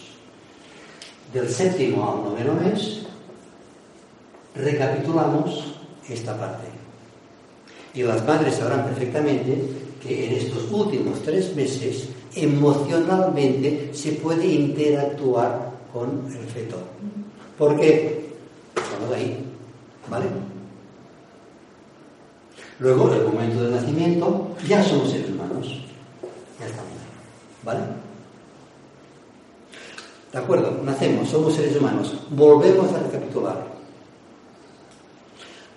Del 1.32 1.49
séptimo 1.49 2.11
al 2.11 2.24
noveno 2.24 2.55
mes, 2.55 3.03
recapitulamos 4.55 5.76
esta 6.09 6.37
parte. 6.37 6.84
Y 7.95 8.03
las 8.03 8.26
madres 8.26 8.57
sabrán 8.57 8.84
perfectamente 8.86 9.57
que 10.03 10.26
en 10.26 10.32
estos 10.34 10.70
últimos 10.70 11.22
tres 11.22 11.55
meses 11.55 12.09
emocionalmente 12.34 13.90
se 13.95 14.12
puede 14.12 14.47
interactuar 14.47 15.70
con 15.92 16.26
el 16.26 16.45
feto. 16.49 16.76
¿Por 17.57 17.78
qué? 17.78 18.34
Estamos 18.76 19.16
ahí. 19.16 19.45
¿Vale? 20.11 20.26
Luego, 22.80 23.12
en 23.12 23.20
el 23.20 23.26
momento 23.26 23.62
del 23.62 23.74
nacimiento, 23.74 24.49
ya 24.66 24.82
somos 24.82 25.11
seres 25.11 25.30
humanos. 25.30 25.80
Ya 26.59 26.66
estamos. 26.66 26.92
¿Vale? 27.62 27.80
De 30.32 30.38
acuerdo, 30.38 30.82
nacemos, 30.82 31.28
somos 31.28 31.55
seres 31.55 31.76
humanos. 31.76 32.12
Volvemos 32.30 32.92
a 32.92 32.99
recapitular. 32.99 33.64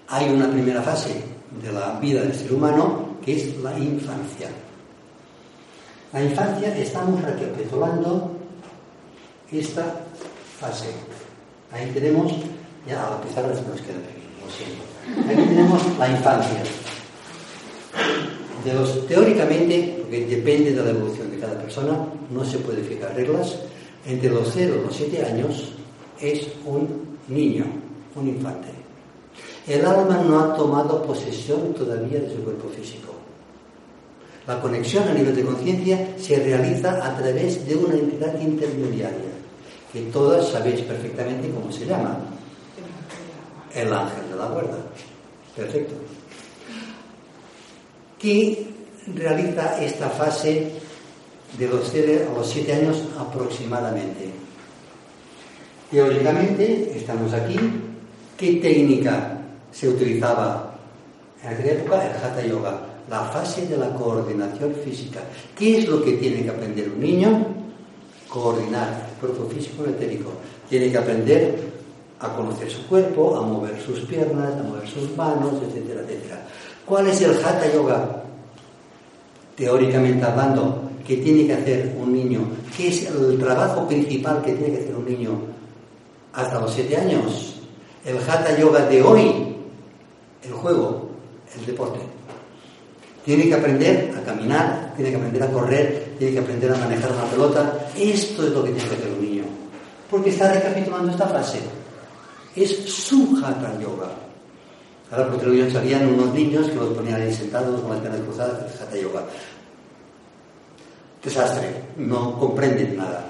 Hay 0.07 0.30
una 0.30 0.49
primera 0.49 0.82
fase 0.82 1.37
de 1.62 1.72
la 1.72 1.99
vida 1.99 2.22
del 2.22 2.34
ser 2.34 2.53
humano 2.53 3.18
que 3.24 3.36
es 3.36 3.58
la 3.58 3.78
infancia. 3.78 4.49
La 6.14 6.24
infancia 6.24 6.76
estamos 6.78 7.22
recapitulando 7.22 8.32
esta 9.51 10.05
fase. 10.60 10.88
Ahí 11.72 11.91
tenemos, 11.93 12.32
ya 12.88 13.05
a 13.05 13.12
la 13.12 13.22
pizarra 13.22 13.53
se 13.53 13.62
nos 13.64 13.82
queda 13.82 13.97
Aquí 15.30 15.41
tenemos 15.41 15.82
la 15.97 16.10
infancia. 16.10 16.64
Teóricamente, 19.08 19.99
porque 20.01 20.26
depende 20.26 20.74
de 20.74 20.84
la 20.84 20.89
evolución 20.89 21.32
de 21.32 21.38
cada 21.38 21.58
persona, 21.60 21.97
no 22.32 22.45
se 22.45 22.58
puede 22.60 22.84
fijar 22.84 23.16
reglas, 23.16 23.58
entre 24.05 24.30
los 24.30 24.49
0 24.53 24.76
y 24.80 24.86
los 24.86 24.95
7 24.95 25.26
años 25.26 25.74
es 26.22 26.47
un 26.66 27.18
niño, 27.28 27.66
un 28.16 28.28
infante. 28.28 28.68
El 29.68 29.86
alma 29.86 30.18
no 30.18 30.39
ha 30.39 30.55
tomado 30.55 31.01
posesión 31.03 31.74
todavía 31.74 32.20
de 32.20 32.34
su 32.34 32.43
cuerpo 32.43 32.70
físico. 32.70 33.13
La 34.47 34.61
conexión 34.61 35.07
a 35.07 35.13
nivel 35.13 35.36
de 35.36 35.43
conciencia 35.43 36.15
se 36.18 36.38
realiza 36.38 37.05
a 37.05 37.18
través 37.18 37.68
de 37.68 37.76
una 37.76 37.95
entidad 37.95 38.39
intermediaria, 38.39 39.34
que 39.91 40.01
todas 40.03 40.47
sabéis 40.47 40.82
perfectamente 40.82 41.49
cómo 41.49 41.72
se 41.72 41.86
llama. 41.86 42.18
El 43.76 43.91
ángel 43.91 44.30
de 44.32 44.36
la 44.38 44.45
guarda. 44.47 44.78
Perfecto. 45.55 45.95
¿Qué 48.18 48.68
realiza 49.13 49.84
esta 49.84 50.09
fase 50.09 50.72
de 51.57 51.68
los 51.68 51.89
0 51.91 52.30
a 52.32 52.38
los 52.38 52.49
7 52.49 52.74
años 52.74 53.03
aproximadamente. 53.18 54.30
Teóricamente, 55.89 56.93
estamos 56.95 57.34
aquí. 57.34 57.57
¿Qué 58.38 58.53
técnica 58.55 59.37
se 59.72 59.89
utilizaba 59.89 60.76
en 61.43 61.53
aquella 61.53 61.74
época? 61.74 62.05
El 62.05 62.15
Hatha 62.15 62.45
Yoga, 62.45 62.80
la 63.09 63.26
fase 63.26 63.68
de 63.68 63.78
la 63.78 63.93
coordinación 63.93 64.74
física. 64.84 65.22
¿Qué 65.55 65.80
es 65.80 65.88
lo 65.88 66.03
que 66.03 66.13
tiene 66.13 66.43
que 66.43 66.49
aprender 66.49 66.89
un 66.89 66.99
niño? 66.99 67.45
Coordinar 68.28 69.09
el 69.13 69.20
cuerpo 69.20 69.49
físico 69.49 69.84
y 69.86 69.91
etérico. 69.91 70.32
Tiene 70.70 70.91
que 70.91 70.97
aprender 70.97 71.68
a 72.20 72.34
conocer 72.34 72.70
su 72.70 72.86
cuerpo, 72.88 73.38
a 73.38 73.41
mover 73.41 73.80
sus 73.82 73.99
piernas, 74.01 74.53
a 74.53 74.63
mover 74.63 74.88
sus 74.88 75.15
manos, 75.15 75.53
etcétera, 75.68 76.01
etcétera. 76.01 76.45
¿Cuál 76.86 77.07
es 77.07 77.22
el 77.22 77.32
Hatha 77.32 77.72
Yoga? 77.74 78.24
Teóricamente 79.55 80.26
hablando, 80.26 80.88
que 81.07 81.18
tiene 81.18 81.47
que 81.47 81.53
hacer 81.53 81.95
un 81.97 82.11
niño, 82.11 82.41
¿qué 82.76 82.89
es 82.89 83.09
el 83.09 83.39
trabajo 83.39 83.88
principal 83.88 84.41
que 84.43 84.51
tiene 84.51 84.74
que 84.74 84.84
hacer 84.84 84.95
un 84.95 85.05
niño 85.05 85.39
hasta 86.34 86.59
los 86.59 86.74
siete 86.74 86.97
años? 86.97 87.55
El 88.03 88.18
hatha 88.18 88.57
yoga 88.59 88.86
de 88.88 89.01
hoy, 89.01 89.57
el 90.48 90.54
juego, 90.54 91.10
el 91.58 91.66
deporte. 91.66 92.00
Tiene 93.26 93.48
que 93.48 93.56
aprender 93.56 94.16
a 94.18 94.22
caminar, 94.24 94.93
tiene 94.95 95.12
que 95.12 95.18
aprender 95.18 95.43
a 95.43 95.52
correr, 95.52 96.14
tiene 96.18 96.34
que 96.34 96.39
aprender 96.39 96.72
a 96.72 96.78
manejar 96.78 97.12
una 97.12 97.26
pelota. 97.26 97.88
Esto 97.98 98.48
es 98.48 98.54
lo 98.54 98.64
que 98.64 98.72
tiene 98.72 98.89
que 98.89 98.95
hacer 98.95 99.12
un 99.12 99.22
niño. 99.22 99.43
Porque 100.10 100.30
está 100.30 100.54
recapitulando 100.54 101.12
esta 101.12 101.28
frase. 101.28 101.60
Es 102.56 102.72
su 102.89 103.38
hatha 103.43 103.78
yoga. 103.80 104.08
Ahora, 105.12 105.30
por 105.30 105.39
televisión 105.39 105.72
salían 105.72 106.08
unos 106.08 106.34
niños 106.34 106.68
que 106.68 106.76
los 106.76 106.89
ponían 106.89 107.22
ahí 107.22 107.34
sentados 107.34 107.80
con 107.82 107.91
las 107.91 108.00
piernas 108.00 108.22
cruzadas, 108.22 108.82
hatha 108.82 108.98
yoga 108.98 109.24
desastre, 111.28 111.84
no 111.98 112.39
comprenden 112.39 112.98
nada. 112.98 113.26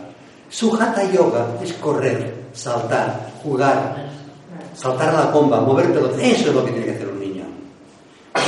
Su 0.49 0.73
hatha 0.75 1.11
yoga 1.11 1.57
es 1.61 1.73
correr, 1.73 2.45
saltar, 2.53 3.31
jugar, 3.43 4.09
saltar 4.75 5.09
a 5.09 5.25
la 5.25 5.31
comba, 5.31 5.61
mover 5.61 5.91
pelota. 5.91 6.21
Eso 6.21 6.49
es 6.49 6.55
lo 6.55 6.65
que 6.65 6.71
tiene 6.71 6.85
que 6.85 6.91
hacer. 6.91 7.06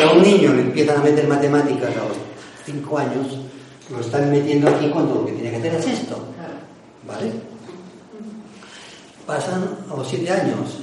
A 0.01 0.11
un 0.13 0.21
niño 0.21 0.53
le 0.53 0.61
empiezan 0.61 1.01
a 1.01 1.03
meter 1.03 1.27
matemáticas 1.27 1.89
a 1.95 2.07
los 2.07 2.17
5 2.65 2.97
años, 2.97 3.37
lo 3.89 3.99
están 3.99 4.31
metiendo 4.31 4.69
aquí 4.69 4.89
cuando 4.89 5.15
lo 5.15 5.25
que 5.25 5.33
tiene 5.33 5.51
que 5.51 5.57
hacer 5.57 5.75
es 5.75 5.87
esto. 5.87 6.17
¿Vale? 7.05 7.31
Pasan 9.25 9.63
a 9.91 9.95
los 9.95 10.07
7 10.07 10.31
años. 10.31 10.77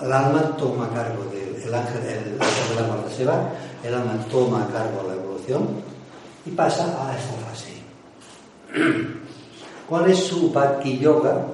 El 0.00 0.12
alma 0.12 0.56
toma 0.56 0.88
cargo 0.90 1.24
del 1.24 1.62
el 1.62 1.74
ángel, 1.74 2.02
el 2.04 2.40
ángel 2.40 2.68
de 2.76 2.82
la 2.82 2.86
muerte 2.86 3.14
se 3.14 3.24
va, 3.24 3.50
el 3.82 3.94
alma 3.94 4.18
toma 4.30 4.68
cargo 4.72 5.02
de 5.02 5.08
la 5.08 5.22
evolución 5.22 5.68
y 6.44 6.50
pasa 6.50 6.84
a 6.84 7.16
esta 7.16 7.34
fase. 7.46 7.72
¿Cuál 9.88 10.10
es 10.10 10.18
su 10.18 10.50
Bhakti 10.52 10.98
Yoga? 10.98 11.46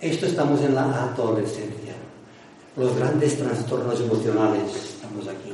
Esto 0.00 0.26
estamos 0.26 0.60
en 0.62 0.74
la 0.74 1.04
adolescencia. 1.04 1.94
Los 2.76 2.96
grandes 2.96 3.38
trastornos 3.38 4.00
emocionales, 4.00 4.95
estamos 5.06 5.28
aquí, 5.28 5.52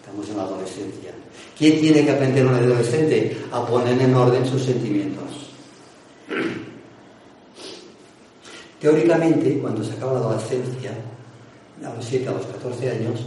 estamos 0.00 0.28
en 0.28 0.36
la 0.36 0.44
adolescencia. 0.44 1.10
¿Quién 1.58 1.80
tiene 1.80 2.04
que 2.04 2.12
aprender 2.12 2.46
un 2.46 2.54
adolescente? 2.54 3.36
A 3.50 3.66
poner 3.66 4.00
en 4.00 4.14
orden 4.14 4.46
sus 4.46 4.62
sentimientos. 4.62 5.24
Teóricamente, 8.80 9.58
cuando 9.58 9.82
se 9.82 9.94
acaba 9.94 10.12
la 10.14 10.20
adolescencia, 10.20 10.92
a 11.84 11.94
los 11.94 12.04
7, 12.04 12.28
a 12.28 12.32
los 12.32 12.46
14 12.46 12.90
años, 12.90 13.20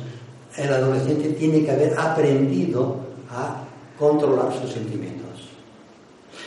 el 0.55 0.73
adolescente 0.73 1.29
tiene 1.29 1.63
que 1.63 1.71
haber 1.71 1.99
aprendido 1.99 2.95
a 3.29 3.63
controlar 3.99 4.53
sus 4.61 4.71
sentimientos. 4.71 5.27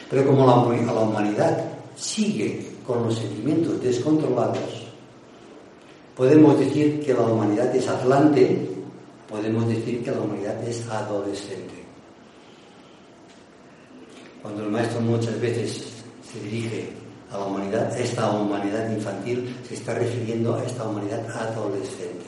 Pero 0.09 0.27
como 0.27 0.47
la, 0.47 0.93
la 0.93 1.01
humanidad 1.01 1.64
sigue 1.95 2.71
con 2.87 3.05
los 3.05 3.16
sentimientos 3.16 3.83
descontrolados, 3.83 4.89
podemos 6.16 6.59
decir 6.59 7.05
que 7.05 7.14
la 7.14 7.21
humanidad 7.21 7.75
es 7.75 7.89
atlante, 7.89 8.70
podemos 9.31 9.68
decir 9.68 10.03
que 10.03 10.11
la 10.11 10.20
humanidad 10.20 10.62
es 10.68 10.87
adolescente. 10.89 11.85
Cuando 14.43 14.64
el 14.64 14.70
maestro 14.70 15.01
muchas 15.01 15.41
veces 15.41 15.85
se 16.33 16.41
dirige 16.41 16.89
a 17.31 17.39
la 17.39 17.45
humanidad, 17.45 17.99
esta 17.99 18.31
humanidad 18.31 18.91
infantil 18.91 19.57
se 19.68 19.74
está 19.74 19.95
refiriendo 19.95 20.57
a 20.57 20.64
esta 20.64 20.85
humanidad 20.85 21.24
adolescente. 21.31 22.26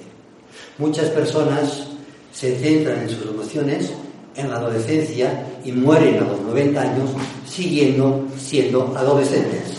Muchas 0.78 1.08
personas 1.10 1.88
se 2.32 2.56
centran 2.58 3.00
en 3.00 3.10
sus 3.10 3.26
emociones 3.26 3.92
en 4.36 4.48
la 4.48 4.56
adolescencia 4.56 5.46
y 5.64 5.72
mueren 5.72 6.22
a 6.22 6.26
los 6.26 6.40
90 6.40 6.80
años 6.80 7.10
siguiendo 7.46 8.26
siendo 8.38 8.94
adolescentes. 8.96 9.76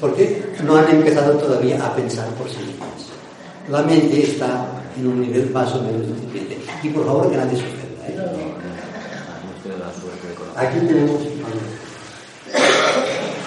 Porque 0.00 0.42
no 0.64 0.76
han 0.76 0.90
empezado 0.90 1.34
todavía 1.34 1.84
a 1.84 1.94
pensar 1.94 2.28
por 2.30 2.48
sí 2.48 2.58
mismos. 2.58 2.88
La 3.70 3.82
mente 3.82 4.22
está 4.22 4.73
en 4.96 5.06
un 5.06 5.20
nivel 5.20 5.50
más 5.50 5.74
o 5.74 5.82
menos 5.82 6.06
suficiente. 6.06 6.58
Y 6.82 6.88
por 6.88 7.06
favor 7.06 7.30
nadie 7.32 7.56
suceda. 7.56 7.84
¿eh? 8.08 8.54
Aquí 10.56 10.78
tenemos. 10.86 11.20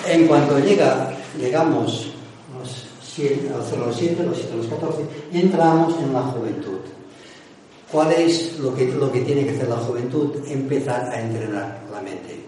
En 0.07 0.27
cuanto 0.27 0.59
llega, 0.59 1.13
llegamos 1.37 2.13
los 2.57 2.87
7, 3.01 3.49
a 3.53 3.57
los 3.57 3.95
7, 3.95 4.23
los 4.23 4.37
7, 4.37 4.55
los 4.55 4.67
14, 4.67 5.05
entramos 5.33 5.95
en 5.99 6.13
la 6.13 6.21
juventud. 6.21 6.79
¿Cuál 7.91 8.11
es 8.13 8.59
lo 8.59 8.75
que, 8.75 8.85
lo 8.87 9.11
que 9.11 9.21
tiene 9.21 9.45
que 9.45 9.51
hacer 9.51 9.69
la 9.69 9.77
juventud? 9.77 10.35
Empezar 10.47 11.09
a 11.09 11.21
entrenar 11.21 11.79
la 11.91 12.01
mente. 12.01 12.41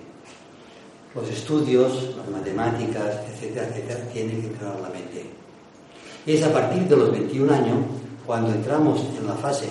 Los 1.15 1.29
estudios, 1.29 2.15
las 2.17 2.29
matemáticas, 2.29 3.19
etcétera, 3.33 3.67
etcétera, 3.67 3.99
tienen 4.13 4.41
que 4.41 4.47
entrenar 4.47 4.79
la 4.81 4.89
mente. 4.89 5.25
Es 6.25 6.43
a 6.43 6.51
partir 6.51 6.83
de 6.83 6.95
los 6.95 7.11
21 7.11 7.53
años, 7.53 7.77
cuando 8.29 8.51
entramos 8.51 9.01
en 9.17 9.25
la 9.25 9.33
fase 9.33 9.65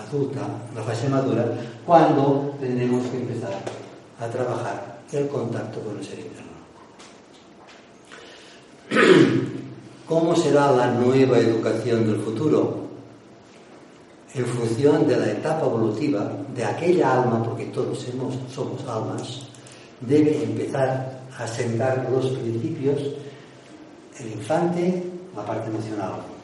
adulta, 0.00 0.40
la 0.74 0.82
fase 0.82 1.10
madura, 1.10 1.44
cuando 1.84 2.54
tenemos 2.58 3.06
que 3.08 3.18
empezar 3.18 3.52
a 4.18 4.26
trabajar 4.28 5.00
el 5.12 5.28
contacto 5.28 5.78
con 5.80 5.98
el 5.98 6.02
ser 6.02 6.20
interno. 6.20 6.56
¿Cómo 10.08 10.34
será 10.34 10.72
la 10.72 10.90
nueva 10.92 11.36
educación 11.38 12.06
del 12.06 12.16
futuro? 12.20 12.88
en 14.34 14.46
función 14.46 15.06
de 15.06 15.16
la 15.16 15.30
etapa 15.30 15.66
evolutiva 15.66 16.32
de 16.54 16.64
aquella 16.64 17.12
alma, 17.12 17.42
porque 17.42 17.66
todos 17.66 18.06
somos 18.54 18.88
almas, 18.88 19.48
debe 20.00 20.44
empezar 20.44 21.20
a 21.36 21.46
sentar 21.46 22.08
los 22.10 22.26
principios, 22.30 23.02
el 24.18 24.32
infante, 24.32 25.04
la 25.36 25.44
parte 25.44 25.68
emocional, 25.68 26.37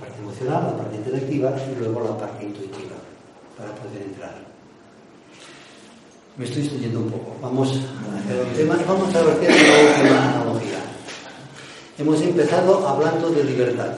parte 0.00 0.18
emocional, 0.18 0.64
la 0.64 0.76
parte 0.76 0.96
intelectiva 0.96 1.54
y 1.70 1.78
luego 1.78 2.00
la 2.00 2.18
parte 2.18 2.44
intuitiva, 2.44 2.96
para 3.56 3.70
poder 3.74 4.02
entrar. 4.02 4.34
Me 6.36 6.44
estoy 6.44 6.62
extendiendo 6.62 7.00
un 7.00 7.10
poco. 7.10 7.36
Vamos 7.42 7.68
a 7.68 8.18
hacer 8.18 8.46
el 8.46 8.56
tema 8.56 8.76
vamos 8.86 9.14
a 9.14 9.22
ver 9.22 9.36
la 9.36 9.90
última 9.90 10.34
analogía. 10.34 10.80
Hemos 11.98 12.20
empezado 12.22 12.88
hablando 12.88 13.30
de 13.30 13.44
libertad 13.44 13.92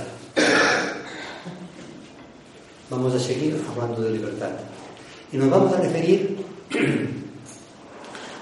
vamos 2.92 3.14
a 3.14 3.18
seguir 3.18 3.58
hablando 3.70 4.02
de 4.02 4.10
libertad. 4.10 4.50
Y 5.32 5.38
nos 5.38 5.48
vamos 5.48 5.72
a 5.72 5.80
referir 5.80 6.44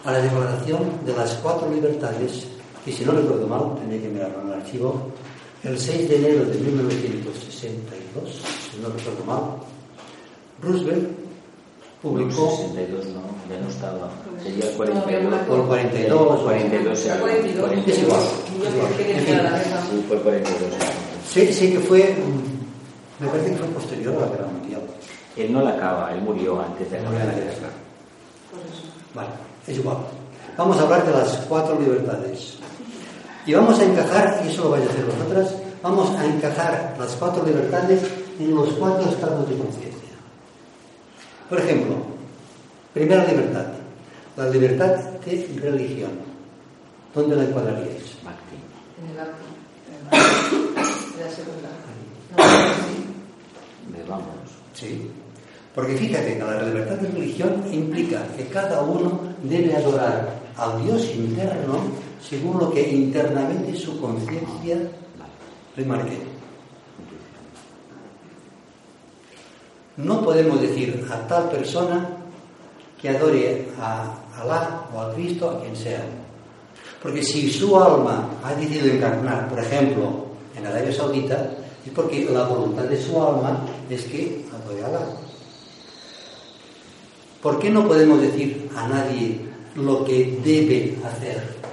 a 0.05 0.11
la 0.11 0.21
declaración 0.21 1.07
de 1.07 1.13
las 1.15 1.35
cuatro 1.35 1.71
libertades, 1.73 2.49
que 2.85 2.93
si 2.93 3.05
no 3.05 3.13
recuerdo 3.13 3.47
mal, 3.47 3.77
tendré 3.79 4.01
que 4.01 4.09
mirarlo 4.09 4.43
en 4.43 4.49
el 4.49 4.55
archivo, 4.55 5.13
el 5.65 5.79
6 5.79 6.09
de 6.09 6.17
enero 6.17 6.45
de 6.47 6.59
1962, 6.59 8.41
si 8.73 8.81
no 8.81 8.89
recuerdo 8.89 9.25
mal, 9.25 9.43
Roosevelt 10.63 11.09
publicó... 12.03 12.57
62 12.57 13.07
no, 13.07 13.23
ya 13.49 13.61
no 13.61 13.69
estaba. 13.69 14.11
Sería 14.43 14.71
el 14.71 14.77
42. 14.77 15.41
Por 15.41 15.67
42. 15.67 16.41
42, 16.43 17.01
42. 17.21 17.87
Es 17.87 17.99
igual. 17.99 18.21
Sí, 19.91 20.05
fue 20.09 20.19
42. 20.19 20.59
Sí, 21.29 21.53
sí 21.53 21.73
que 21.73 21.81
fue 21.81 22.17
me 23.21 23.29
parece 23.29 23.51
que 23.51 23.57
fue 23.59 23.69
posterior 23.69 24.17
a 24.17 24.21
la 24.21 24.27
guerra 24.29 24.47
mundial. 24.47 24.81
Él 25.37 25.53
no 25.53 25.63
la 25.63 25.71
acaba, 25.71 26.13
él 26.15 26.23
murió 26.23 26.59
antes 26.61 26.91
de 26.91 27.03
la 27.03 27.11
guerra. 27.11 27.71
Vale, 29.15 29.29
es 29.67 29.77
igual. 29.77 29.99
Vamos 30.57 30.79
a 30.79 30.83
hablar 30.83 31.07
de 31.07 31.13
las 31.13 31.37
cuatro 31.49 31.79
libertades. 31.79 32.57
Y 33.47 33.55
vamos 33.55 33.79
a 33.79 33.85
encajar, 33.85 34.43
y 34.45 34.49
eso 34.49 34.65
lo 34.65 34.71
vais 34.71 34.87
a 34.87 34.91
hacer 34.91 35.05
vosotras, 35.05 35.55
vamos 35.83 36.11
a 36.19 36.27
encajar 36.27 36.97
las 36.99 37.13
cuatro 37.17 37.45
libertades 37.45 38.03
en 38.39 38.55
los 38.55 38.69
cuatro 38.75 39.09
estados 39.09 39.49
de 39.49 39.57
conciencia. 39.57 40.11
Por 41.49 41.59
ejemplo, 41.59 41.97
Primera 42.93 43.25
libertad, 43.25 43.67
la 44.37 44.51
libertad 44.51 44.97
de 45.25 45.61
religión. 45.63 46.11
¿Dónde 47.15 47.37
la 47.37 47.45
encuadraríais? 47.45 48.17
En 48.99 49.11
el 49.11 49.21
acto. 49.21 49.45
En 50.11 51.25
la 51.25 51.31
segunda. 51.31 51.69
Me 53.93 54.03
vamos. 54.09 54.35
Sí. 54.75 55.09
Porque 55.73 55.97
fíjate 55.97 56.37
que 56.37 56.43
la 56.43 56.63
libertad 56.63 56.97
de 56.97 57.09
religión 57.11 57.63
implica 57.71 58.27
que 58.37 58.47
cada 58.49 58.83
uno 58.83 59.21
debe 59.45 59.77
adorar 59.77 60.41
al 60.57 60.83
Dios 60.83 61.15
interno 61.15 61.79
según 62.23 62.59
lo 62.59 62.71
que 62.71 62.89
internamente 62.89 63.77
su 63.77 64.01
conciencia 64.01 64.91
remarque. 65.77 66.19
No 69.97 70.23
podemos 70.23 70.61
decir 70.61 71.07
a 71.11 71.27
tal 71.27 71.51
persona 71.51 72.09
que 73.01 73.09
adore 73.09 73.69
a 73.79 74.17
Alá 74.41 74.89
o 74.95 75.01
a 75.01 75.13
Cristo, 75.15 75.51
a 75.51 75.61
quien 75.61 75.77
sea. 75.77 76.05
Porque 77.03 77.23
si 77.23 77.51
su 77.51 77.79
alma 77.79 78.29
ha 78.43 78.55
decidido 78.55 78.95
encarnar, 78.95 79.49
por 79.49 79.59
ejemplo, 79.59 80.27
en 80.57 80.67
Arabia 80.67 80.93
Saudita, 80.93 81.51
es 81.85 81.93
porque 81.93 82.25
la 82.31 82.45
voluntad 82.45 82.85
de 82.85 83.03
su 83.03 83.23
alma 83.23 83.67
es 83.89 84.05
que 84.05 84.45
adore 84.53 84.83
a 84.83 84.87
Alá. 84.87 85.07
¿Por 87.43 87.59
qué 87.59 87.71
no 87.71 87.87
podemos 87.87 88.21
decir 88.21 88.71
a 88.77 88.87
nadie 88.87 89.41
lo 89.75 90.05
que 90.05 90.39
debe 90.45 90.99
hacer? 91.05 91.70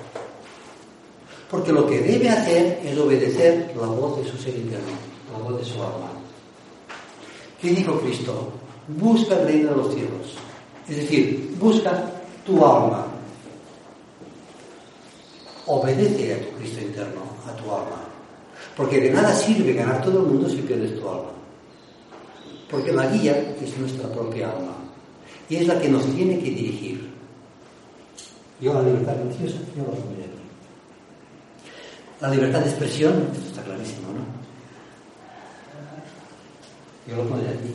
Porque 1.50 1.72
lo 1.72 1.88
que 1.88 2.02
debe 2.02 2.30
hacer 2.30 2.82
es 2.84 2.98
obedecer 2.98 3.74
la 3.80 3.88
voz 3.88 4.22
de 4.22 4.30
su 4.30 4.38
ser 4.38 4.56
interno, 4.56 4.92
la 5.32 5.40
voz 5.40 5.60
de 5.60 5.66
su 5.66 5.76
alma. 5.76 6.12
¿Qué 7.62 7.70
dijo 7.70 8.00
Cristo? 8.02 8.52
Busca 8.88 9.36
el 9.40 9.48
reino 9.48 9.70
de 9.72 9.76
los 9.78 9.94
cielos. 9.94 10.36
Es 10.90 10.98
decir, 10.98 11.56
busca 11.60 12.12
tu 12.46 12.66
alma. 12.66 13.08
Obedece 15.68 16.34
a 16.34 16.40
tu 16.40 16.58
Cristo 16.58 16.82
interno, 16.82 17.22
a 17.48 17.56
tu 17.56 17.64
alma. 17.64 18.04
Porque 18.76 19.00
de 19.00 19.12
nada 19.12 19.34
sirve 19.34 19.74
ganar 19.74 20.02
todo 20.02 20.20
el 20.20 20.28
mundo 20.28 20.50
si 20.50 20.58
pierdes 20.58 21.00
tu 21.00 21.08
alma. 21.08 21.32
Porque 22.70 22.92
la 22.92 23.08
guía 23.08 23.56
es 23.62 23.78
nuestra 23.78 24.10
propia 24.10 24.52
alma. 24.52 24.76
Y 25.50 25.56
es 25.56 25.68
la 25.68 25.80
que 25.80 25.88
nos 25.88 26.06
tiene 26.14 26.38
que 26.40 26.50
dirigir. 26.50 27.10
Yo 28.60 28.74
la 28.74 28.82
libertad 28.82 29.16
religiosa, 29.18 29.58
yo 29.76 29.84
la. 29.84 30.37
La 32.20 32.30
libertad 32.30 32.62
de 32.62 32.70
expresión, 32.70 33.30
esto 33.32 33.48
está 33.50 33.64
clarísimo, 33.64 34.08
¿no? 34.12 34.26
Yo 37.08 37.16
lo 37.16 37.30
pondría 37.30 37.52
aquí, 37.52 37.74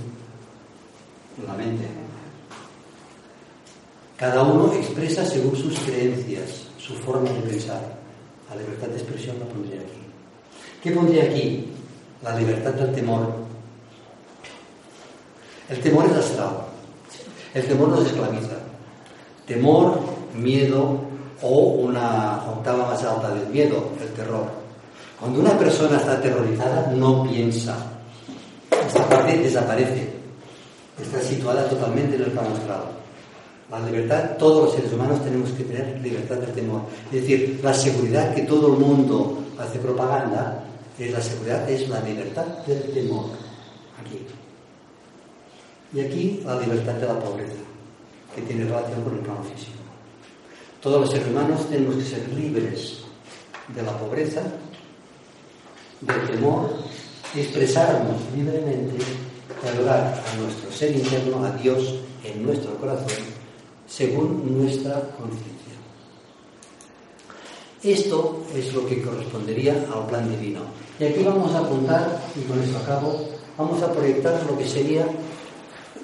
en 1.39 1.47
la 1.47 1.55
mente. 1.55 1.85
Cada 4.17 4.43
uno 4.43 4.73
expresa 4.75 5.25
según 5.25 5.57
sus 5.57 5.79
creencias, 5.81 6.67
su 6.79 6.95
forma 6.95 7.31
de 7.31 7.41
pensar. 7.41 7.81
La 8.51 8.57
libertad 8.57 8.89
de 8.89 8.99
expresión 8.99 9.39
la 9.39 9.47
pondría 9.47 9.81
aquí. 9.81 10.03
¿Qué 10.83 10.91
pondría 10.91 11.25
aquí? 11.25 11.69
La 12.23 12.37
libertad 12.37 12.73
del 12.73 12.93
temor. 12.95 13.33
El 15.69 15.81
temor 15.81 16.07
es 16.07 16.13
astral. 16.13 16.67
El 17.55 17.65
temor 17.65 17.89
nos 17.89 18.07
esclaviza. 18.07 18.59
Temor, 19.47 20.01
miedo 20.35 21.12
o 21.43 21.59
una 21.59 22.43
octava 22.49 22.87
más 22.87 23.03
alta 23.03 23.31
del 23.35 23.49
miedo, 23.49 23.91
el 24.01 24.09
terror. 24.15 24.47
Cuando 25.19 25.41
una 25.41 25.59
persona 25.59 25.99
está 25.99 26.13
aterrorizada, 26.13 26.93
no 26.97 27.25
piensa. 27.25 27.77
Esta 28.71 29.09
parte 29.09 29.39
desaparece. 29.39 30.11
Está 31.01 31.21
situada 31.21 31.69
totalmente 31.69 32.17
en 32.17 32.23
el 32.23 32.39
astral. 32.39 32.85
La 33.71 33.81
libertad, 33.81 34.37
todos 34.39 34.65
los 34.65 34.75
seres 34.75 34.93
humanos 34.93 35.23
tenemos 35.25 35.51
que 35.53 35.65
tener 35.65 35.99
libertad 36.01 36.37
del 36.37 36.53
temor. 36.53 36.83
Es 37.11 37.23
decir, 37.23 37.61
la 37.63 37.73
seguridad 37.73 38.35
que 38.35 38.43
todo 38.43 38.75
el 38.75 38.79
mundo 38.79 39.39
hace 39.59 39.79
propaganda, 39.79 40.65
es 40.99 41.13
la 41.13 41.21
seguridad, 41.21 41.69
es 41.69 41.89
la 41.89 42.01
libertad 42.01 42.45
del 42.67 42.83
temor. 42.93 43.27
Aquí. 44.01 44.27
Y 45.95 46.01
aquí 46.01 46.43
la 46.45 46.59
libertad 46.61 46.95
de 46.95 47.07
la 47.07 47.19
pobreza, 47.19 47.63
que 48.35 48.43
tiene 48.43 48.65
relación 48.65 49.03
con 49.03 49.15
el 49.15 49.21
plano 49.21 49.43
físico. 49.45 49.82
Todos 50.83 51.03
los 51.03 51.11
seres 51.11 51.29
humanos 51.29 51.69
tenemos 51.71 51.95
que 51.95 52.03
ser 52.03 52.29
libres 52.31 52.99
de 53.69 53.83
la 53.83 53.97
pobreza, 53.97 54.43
del 56.01 56.27
temor, 56.29 56.75
expresarnos 57.37 58.17
libremente 58.35 58.97
y 58.99 59.69
adorar 59.69 60.21
a 60.27 60.37
nuestro 60.39 60.73
ser 60.73 60.91
interno, 60.97 61.45
a 61.45 61.53
Dios 61.53 62.01
en 62.25 62.45
nuestro 62.45 62.75
corazón 62.79 63.43
según 63.87 64.59
nuestra 64.59 64.95
conciencia. 65.19 65.53
Esto 67.83 68.43
es 68.53 68.75
lo 68.75 68.85
que 68.87 69.03
correspondería 69.03 69.87
al 69.95 70.07
plan 70.07 70.29
divino. 70.31 70.63
Y 70.99 71.05
aquí 71.05 71.23
vamos 71.23 71.55
a 71.55 71.59
apuntar, 71.59 72.23
y 72.35 72.43
con 72.43 72.61
esto 72.61 72.79
acabo, 72.79 73.29
vamos 73.57 73.83
a 73.83 73.93
proyectar 73.93 74.45
lo 74.49 74.59
que 74.59 74.67
sería 74.67 75.07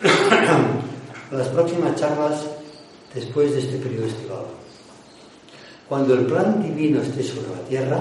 las 1.32 1.48
próximas 1.48 1.96
charlas 1.96 2.46
después 3.12 3.52
de 3.54 3.60
este 3.60 3.78
periodo 3.78 4.06
estival. 4.06 4.57
Cuando 5.88 6.12
el 6.12 6.26
plan 6.26 6.62
divino 6.62 7.00
esté 7.00 7.22
sobre 7.22 7.48
la 7.48 7.62
tierra, 7.66 7.98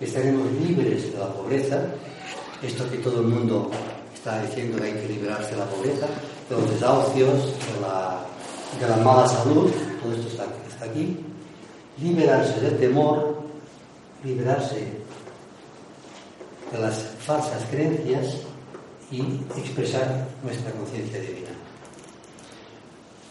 estaremos 0.00 0.50
libres 0.60 1.12
de 1.12 1.18
la 1.18 1.32
pobreza, 1.32 1.80
esto 2.60 2.90
que 2.90 2.98
todo 2.98 3.20
el 3.20 3.28
mundo 3.28 3.70
está 4.12 4.42
diciendo 4.42 4.78
que 4.78 4.84
hay 4.84 4.92
que 4.94 5.08
liberarse 5.08 5.52
de 5.52 5.58
la 5.58 5.66
pobreza, 5.66 6.06
de 6.48 6.56
los 6.56 6.70
desahucios, 6.70 7.54
de 8.80 8.86
la, 8.88 8.96
mala 9.04 9.28
salud, 9.28 9.70
todo 10.02 10.12
esto 10.12 10.28
está, 10.28 10.46
está 10.68 10.86
aquí, 10.86 11.24
liberarse 12.02 12.60
del 12.60 12.78
temor, 12.78 13.36
liberarse 14.24 14.88
de 16.72 16.78
las 16.80 16.96
falsas 17.20 17.62
creencias 17.70 18.38
y 19.12 19.20
expresar 19.56 20.26
nuestra 20.42 20.72
conciencia 20.72 21.20
divina. 21.20 21.50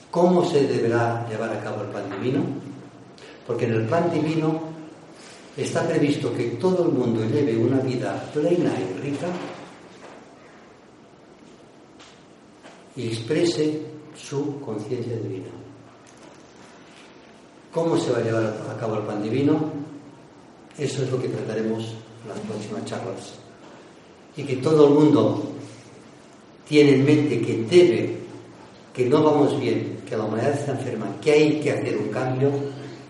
¿Cómo 0.10 0.46
se 0.46 0.66
deberá 0.68 1.28
llevar 1.28 1.50
a 1.50 1.60
cabo 1.60 1.82
el 1.82 1.88
plan 1.88 2.10
divino? 2.12 2.63
Porque 3.46 3.66
en 3.66 3.74
el 3.74 3.86
plan 3.88 4.12
divino 4.12 4.62
está 5.56 5.88
previsto 5.88 6.34
que 6.34 6.46
todo 6.52 6.86
el 6.86 6.94
mundo 6.94 7.24
lleve 7.26 7.58
una 7.58 7.80
vida 7.80 8.30
plena 8.34 8.72
y 8.80 9.02
rica 9.02 9.28
y 12.96 13.08
exprese 13.08 13.82
su 14.16 14.60
conciencia 14.62 15.16
divina. 15.18 15.50
¿Cómo 17.72 17.98
se 17.98 18.12
va 18.12 18.20
a 18.20 18.22
llevar 18.22 18.46
a 18.70 18.78
cabo 18.78 18.98
el 18.98 19.04
plan 19.04 19.24
divino? 19.24 19.72
Eso 20.78 21.04
es 21.04 21.12
lo 21.12 21.20
que 21.20 21.28
trataremos 21.28 21.96
en 22.24 22.30
las 22.30 22.40
próximas 22.40 22.86
charlas. 22.86 23.34
Y 24.38 24.44
que 24.44 24.58
todo 24.58 24.88
el 24.88 24.94
mundo 24.94 25.44
tiene 26.68 26.96
en 26.96 27.06
mente 27.06 27.42
que 27.42 27.64
debe, 27.64 28.18
que 28.94 29.06
no 29.06 29.24
vamos 29.24 29.60
bien, 29.60 30.02
que 30.08 30.16
la 30.16 30.26
humanidad 30.26 30.54
está 30.54 30.72
enferma, 30.74 31.16
que 31.22 31.32
hay 31.32 31.60
que 31.60 31.72
hacer 31.72 31.98
un 31.98 32.10
cambio, 32.10 32.52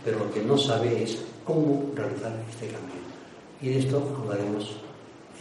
pero 0.03 0.19
lo 0.19 0.31
que 0.31 0.41
no 0.41 0.57
sabe 0.57 1.03
es 1.03 1.17
cómo 1.45 1.91
realizar 1.95 2.33
este 2.49 2.67
cambio. 2.67 2.95
Y 3.61 3.69
de 3.69 3.79
esto 3.79 4.17
hablaremos 4.21 4.71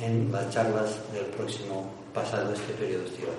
en 0.00 0.30
las 0.30 0.50
charlas 0.50 0.96
del 1.12 1.26
próximo 1.26 1.90
pasado 2.14 2.52
este 2.52 2.72
periodo 2.74 3.04
estival. 3.04 3.34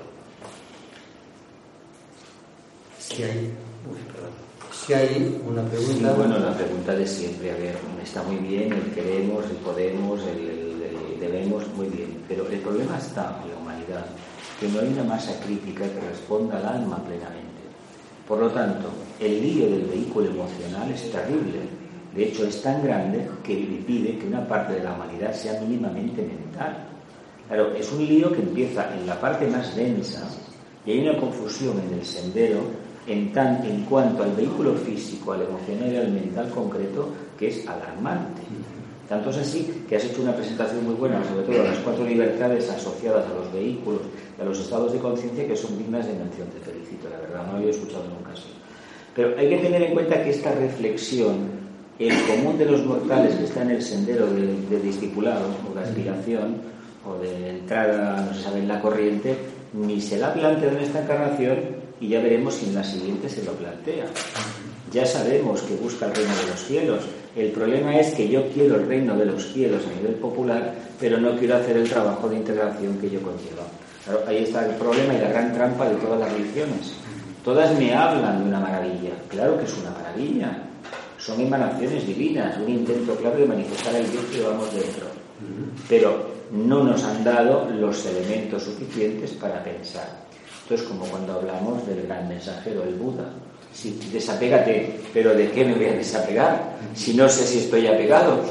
Si 2.99 3.24
hay, 3.24 3.53
si 4.86 4.93
hay 4.93 5.41
una 5.47 5.63
pregunta. 5.63 6.13
Sí, 6.13 6.17
bueno, 6.17 6.39
la 6.39 6.53
pregunta 6.55 6.95
de 6.95 7.07
siempre, 7.07 7.51
a 7.51 7.55
ver, 7.55 7.78
está 8.01 8.24
muy 8.24 8.38
bien, 8.38 8.74
el 8.74 8.91
queremos, 8.93 9.45
el 9.45 9.57
podemos, 9.57 10.21
el 10.24 10.63
debemos, 11.24 11.67
muy 11.76 11.88
bien, 11.88 12.24
pero 12.28 12.47
el 12.47 12.59
problema 12.59 12.97
está 12.97 13.39
en 13.43 13.51
la 13.51 13.57
humanidad, 13.57 14.05
que 14.59 14.67
no 14.67 14.80
hay 14.80 14.88
una 14.88 15.03
masa 15.03 15.39
crítica 15.39 15.86
que 15.86 15.99
responda 16.01 16.57
al 16.57 16.65
alma 16.65 16.97
plenamente. 17.03 17.43
Por 18.28 18.39
lo 18.39 18.49
tanto, 18.49 18.88
el 19.19 19.41
lío 19.41 19.69
del 19.69 19.86
vehículo 19.86 20.28
emocional 20.30 20.89
es 20.91 21.11
terrible. 21.11 21.59
De 22.15 22.26
hecho, 22.26 22.45
es 22.45 22.61
tan 22.61 22.84
grande 22.84 23.28
que 23.43 23.53
impide 23.53 24.17
que 24.17 24.28
una 24.28 24.47
parte 24.47 24.74
de 24.74 24.84
la 24.84 24.93
humanidad 24.93 25.34
sea 25.34 25.59
mínimamente 25.61 26.21
mental. 26.21 26.88
Claro, 27.47 27.74
es 27.76 27.91
un 27.91 28.05
lío 28.05 28.32
que 28.32 28.41
empieza 28.41 28.93
en 28.95 29.05
la 29.05 29.19
parte 29.19 29.47
más 29.47 29.76
densa 29.76 30.30
y 30.86 30.91
hay 30.91 31.07
una 31.07 31.19
confusión 31.19 31.80
en 31.80 31.99
el 31.99 32.05
sendero 32.05 32.61
en, 33.07 33.34
tan, 33.34 33.65
en 33.65 33.84
cuanto 33.84 34.24
al 34.24 34.34
vehículo 34.34 34.74
físico, 34.76 35.34
al 35.34 35.41
emocional 35.41 35.91
y 35.91 35.97
al 35.97 36.11
mental 36.11 36.49
concreto 36.49 37.09
que 37.38 37.49
es 37.49 37.67
alarmante. 37.67 38.41
Tanto 39.09 39.32
es 39.32 39.38
así 39.38 39.84
que 39.88 39.97
has 39.97 40.05
hecho 40.05 40.21
una 40.21 40.36
presentación 40.36 40.86
muy 40.86 40.95
buena, 40.95 41.21
sobre 41.26 41.43
todo 41.43 41.63
las 41.63 41.78
cuatro 41.80 42.05
libertades 42.05 42.69
asociadas 42.69 43.26
a 43.26 43.34
los 43.34 43.51
vehículos 43.51 44.01
a 44.40 44.44
los 44.44 44.60
estados 44.60 44.94
de 44.94 45.00
conciencia 45.00 45.48
que 45.48 45.56
son 45.56 45.78
dignas 45.78 46.06
de 46.08 46.14
mención. 46.14 46.48
Te 46.50 46.60
felicito, 46.60 47.10
la 47.10 47.20
verdad, 47.20 47.46
no 47.48 47.58
había 47.58 47.72
escuchado 47.72 48.04
nunca 48.06 48.32
así. 48.34 48.50
Pero 49.16 49.38
hay 49.38 49.50
que 49.50 49.58
tener 49.58 49.82
en 49.84 49.94
cuenta 49.94 50.24
que 50.24 50.32
esta 50.32 50.52
reflexión, 50.54 51.64
el 52.00 52.14
común 52.24 52.58
de 52.58 52.66
los 52.66 52.84
mortales 52.86 53.36
que 53.36 53.44
está 53.44 53.62
en 53.62 53.72
el 53.72 53.82
sendero 53.82 54.26
de, 54.28 54.56
de 54.70 54.80
discipulado 54.80 55.46
o 55.70 55.76
de 55.76 55.82
aspiración 55.82 56.58
o 57.06 57.18
de 57.20 57.50
entrada, 57.50 58.26
no 58.26 58.34
se 58.34 58.44
sabe, 58.44 58.60
en 58.60 58.68
la 58.68 58.82
corriente, 58.82 59.36
ni 59.74 60.02
se 60.02 60.18
la 60.18 60.30
ha 60.30 60.34
planteado 60.34 60.78
en 60.78 60.84
esta 60.84 61.02
encarnación 61.04 61.58
y 62.00 62.10
ya 62.10 62.22
veremos 62.22 62.56
si 62.56 62.68
en 62.68 62.76
la 62.76 62.84
siguiente 62.84 63.30
se 63.30 63.44
lo 63.44 63.54
plantea. 63.54 64.06
Ya 64.92 65.06
sabemos 65.06 65.62
que 65.64 65.76
busca 65.76 66.06
el 66.06 66.16
reino 66.16 66.36
de 66.36 66.48
los 66.52 66.64
cielos. 66.66 67.04
El 67.36 67.50
problema 67.52 68.00
es 68.00 68.14
que 68.14 68.30
yo 68.30 68.48
quiero 68.50 68.76
el 68.76 68.88
reino 68.88 69.18
de 69.18 69.26
los 69.26 69.52
cielos 69.52 69.82
a 69.88 69.96
nivel 69.96 70.16
popular, 70.16 70.76
pero 71.00 71.18
no 71.18 71.36
quiero 71.38 71.56
hacer 71.56 71.78
el 71.78 71.90
trabajo 71.90 72.30
de 72.30 72.38
integración 72.38 72.98
que 73.00 73.10
yo 73.10 73.20
conlleva. 73.22 73.64
Ahí 74.28 74.43
está 74.43 74.66
el 74.66 74.76
problema 74.76 75.14
y 75.14 75.20
la 75.20 75.30
gran 75.30 75.54
trampa 75.54 75.88
de 75.88 75.95
todas 75.95 76.20
las 76.20 76.32
religiones. 76.32 76.93
Todas 77.43 77.78
me 77.78 77.93
hablan 77.93 78.39
de 78.39 78.49
una 78.49 78.60
maravilla. 78.60 79.12
Claro 79.30 79.58
que 79.58 79.66
es 79.66 79.78
una 79.78 79.91
maravilla. 79.91 80.64
Son 81.18 81.39
emanaciones 81.39 82.06
divinas, 82.06 82.58
un 82.58 82.70
intento 82.70 83.16
claro 83.16 83.38
de 83.38 83.45
manifestar 83.45 83.95
el 83.95 84.10
Dios 84.12 84.24
que 84.26 84.38
llevamos 84.38 84.74
dentro. 84.74 85.08
Pero 85.88 86.34
no 86.51 86.84
nos 86.84 87.04
han 87.04 87.24
dado 87.24 87.70
los 87.70 88.06
elementos 88.06 88.64
suficientes 88.64 89.32
para 89.32 89.64
pensar. 89.64 90.24
Esto 90.62 90.76
es 90.76 90.84
como 90.84 91.06
cuando 91.06 91.34
hablamos 91.34 91.86
del 91.88 92.04
gran 92.04 92.28
mensajero, 92.28 92.84
el 92.84 92.95
Buda. 92.95 93.30
Si 93.74 93.91
desapégate, 94.12 94.99
pero 95.14 95.34
¿de 95.34 95.49
qué 95.51 95.66
me 95.66 95.76
voy 95.76 95.86
a 95.86 95.93
desapegar? 95.93 96.78
Si 96.93 97.14
no 97.14 97.28
sé 97.28 97.43
si 97.43 97.60
estoy 97.60 97.88
apegado. 97.88 98.41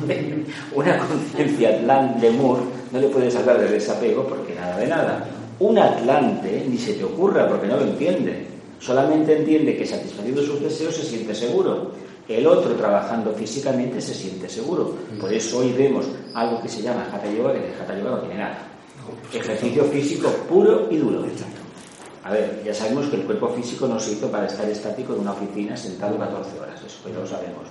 Una 0.74 0.98
conciencia 0.98 1.70
de 1.72 2.30
Moore 2.30 2.79
no 2.92 3.00
le 3.00 3.08
puedes 3.08 3.34
hablar 3.36 3.60
de 3.60 3.68
desapego 3.68 4.26
porque 4.26 4.54
nada 4.54 4.76
de 4.76 4.86
nada. 4.86 5.28
Un 5.58 5.78
Atlante 5.78 6.64
ni 6.68 6.78
se 6.78 6.94
te 6.94 7.04
ocurra 7.04 7.48
porque 7.48 7.66
no 7.66 7.76
lo 7.76 7.82
entiende. 7.82 8.46
Solamente 8.78 9.36
entiende 9.36 9.76
que 9.76 9.86
satisfaciendo 9.86 10.42
sus 10.42 10.60
deseos 10.60 10.94
se 10.94 11.04
siente 11.04 11.34
seguro. 11.34 11.92
El 12.26 12.46
otro 12.46 12.74
trabajando 12.74 13.32
físicamente 13.32 14.00
se 14.00 14.14
siente 14.14 14.48
seguro. 14.48 14.94
Por 15.20 15.32
eso 15.32 15.58
hoy 15.58 15.72
vemos 15.72 16.06
algo 16.34 16.62
que 16.62 16.68
se 16.68 16.80
llama 16.80 17.08
Hatha 17.12 17.30
Yoga, 17.30 17.52
que 17.52 17.60
de 17.60 17.74
Hatha 17.74 17.98
Yoga 17.98 18.10
no 18.10 18.20
tiene 18.20 18.36
nada. 18.36 18.58
Ejercicio 19.32 19.84
físico 19.84 20.28
puro 20.48 20.86
y 20.90 20.96
duro. 20.96 21.24
A 22.22 22.30
ver, 22.30 22.62
ya 22.64 22.74
sabemos 22.74 23.06
que 23.06 23.16
el 23.16 23.22
cuerpo 23.22 23.48
físico 23.48 23.88
no 23.88 23.98
se 23.98 24.12
hizo 24.12 24.30
para 24.30 24.46
estar 24.46 24.68
estático 24.68 25.14
en 25.14 25.20
una 25.20 25.32
oficina 25.32 25.76
sentado 25.76 26.18
14 26.18 26.60
horas, 26.60 26.80
eso 26.84 27.08
ya 27.08 27.18
lo 27.18 27.26
sabemos. 27.26 27.66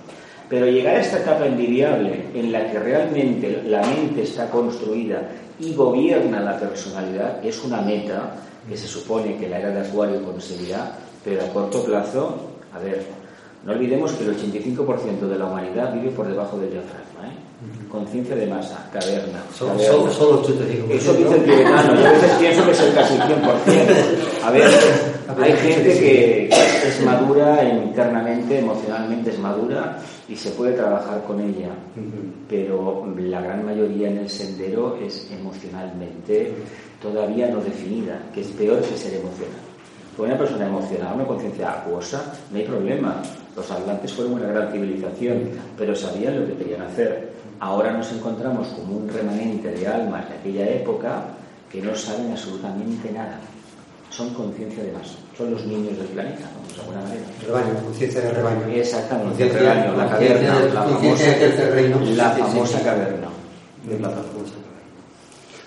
Pero 0.50 0.66
llegar 0.66 0.96
a 0.96 1.00
esta 1.00 1.20
etapa 1.20 1.46
envidiable 1.46 2.24
en 2.34 2.50
la 2.50 2.70
que 2.70 2.80
realmente 2.80 3.62
la 3.66 3.86
mente 3.86 4.24
está 4.24 4.50
construida 4.50 5.30
y 5.60 5.72
gobierna 5.74 6.40
la 6.40 6.58
personalidad 6.58 7.44
es 7.44 7.62
una 7.62 7.80
meta 7.80 8.34
que 8.68 8.76
se 8.76 8.88
supone 8.88 9.36
que 9.36 9.48
la 9.48 9.60
era 9.60 9.70
de 9.70 9.86
Acuario 9.86 10.24
conseguirá, 10.24 10.98
pero 11.24 11.42
a 11.42 11.48
corto 11.52 11.84
plazo, 11.84 12.50
a 12.74 12.80
ver, 12.80 13.06
no 13.64 13.72
olvidemos 13.72 14.12
que 14.12 14.24
el 14.24 14.36
85% 14.36 15.28
de 15.28 15.38
la 15.38 15.46
humanidad 15.46 15.94
vive 15.94 16.10
por 16.10 16.26
debajo 16.26 16.58
del 16.58 16.72
diafragma, 16.72 17.28
¿eh? 17.28 17.39
Conciencia 17.90 18.36
de 18.36 18.46
masa, 18.46 18.88
caverna. 18.92 19.42
Solo, 19.52 20.10
solo, 20.10 20.42
85%. 20.44 20.90
Eso 20.90 21.12
dice 21.14 21.34
el 21.34 21.44
tibetano, 21.44 21.94
yo 22.00 22.06
a 22.06 22.12
veces 22.12 22.30
pienso 22.38 22.64
que 22.64 22.70
es 22.70 22.80
el 22.80 22.94
casi 22.94 23.14
100%. 23.14 24.44
A 24.44 24.50
ver, 24.50 24.70
hay 25.42 25.52
gente 25.52 25.98
que 25.98 26.48
es 26.48 27.04
madura 27.04 27.64
internamente, 27.64 28.58
emocionalmente 28.58 29.30
es 29.30 29.38
madura 29.38 29.98
y 30.28 30.36
se 30.36 30.50
puede 30.50 30.72
trabajar 30.72 31.22
con 31.24 31.40
ella, 31.40 31.70
pero 32.48 33.06
la 33.18 33.40
gran 33.40 33.64
mayoría 33.64 34.08
en 34.08 34.18
el 34.18 34.28
sendero 34.30 34.96
es 34.96 35.28
emocionalmente 35.30 36.54
todavía 37.00 37.48
no 37.48 37.60
definida, 37.60 38.20
que 38.32 38.42
es 38.42 38.48
peor 38.48 38.80
que 38.80 38.96
ser 38.96 39.14
emocional. 39.14 39.60
Con 40.16 40.26
una 40.26 40.38
persona 40.38 40.66
emocional, 40.66 41.14
una 41.14 41.26
conciencia 41.26 41.72
acuosa, 41.72 42.32
no 42.50 42.58
hay 42.58 42.64
problema. 42.64 43.22
Los 43.56 43.70
atlantes 43.70 44.12
fueron 44.12 44.34
una 44.34 44.46
gran 44.48 44.70
civilización, 44.70 45.50
pero 45.78 45.94
sabían 45.94 46.40
lo 46.40 46.46
que 46.46 46.54
querían 46.54 46.82
hacer. 46.82 47.29
Ahora 47.60 47.92
nos 47.92 48.10
encontramos 48.10 48.68
como 48.68 48.96
un 48.96 49.08
remanente 49.08 49.68
de 49.70 49.86
almas 49.86 50.26
de 50.30 50.34
aquella 50.36 50.66
época 50.70 51.24
que 51.70 51.82
no 51.82 51.94
saben 51.94 52.32
absolutamente 52.32 53.12
nada. 53.12 53.38
Son 54.08 54.32
conciencia 54.34 54.82
de 54.82 54.92
masa. 54.92 55.14
Son 55.36 55.50
los 55.50 55.64
niños 55.66 55.96
del 55.96 56.06
planeta, 56.08 56.48
de 56.74 56.80
alguna 56.80 57.00
manera. 57.02 57.22
Rebaño, 57.46 57.84
conciencia 57.84 58.20
de 58.22 58.30
rebaño. 58.32 58.66
Exactamente, 58.74 59.44
de 59.44 59.58
rebaño, 59.58 59.96
la 59.96 60.08
caverna, 60.08 60.60
la 60.74 60.82
famosa, 60.82 61.24
la 62.16 62.30
famosa 62.30 62.82
caverna. 62.82 63.28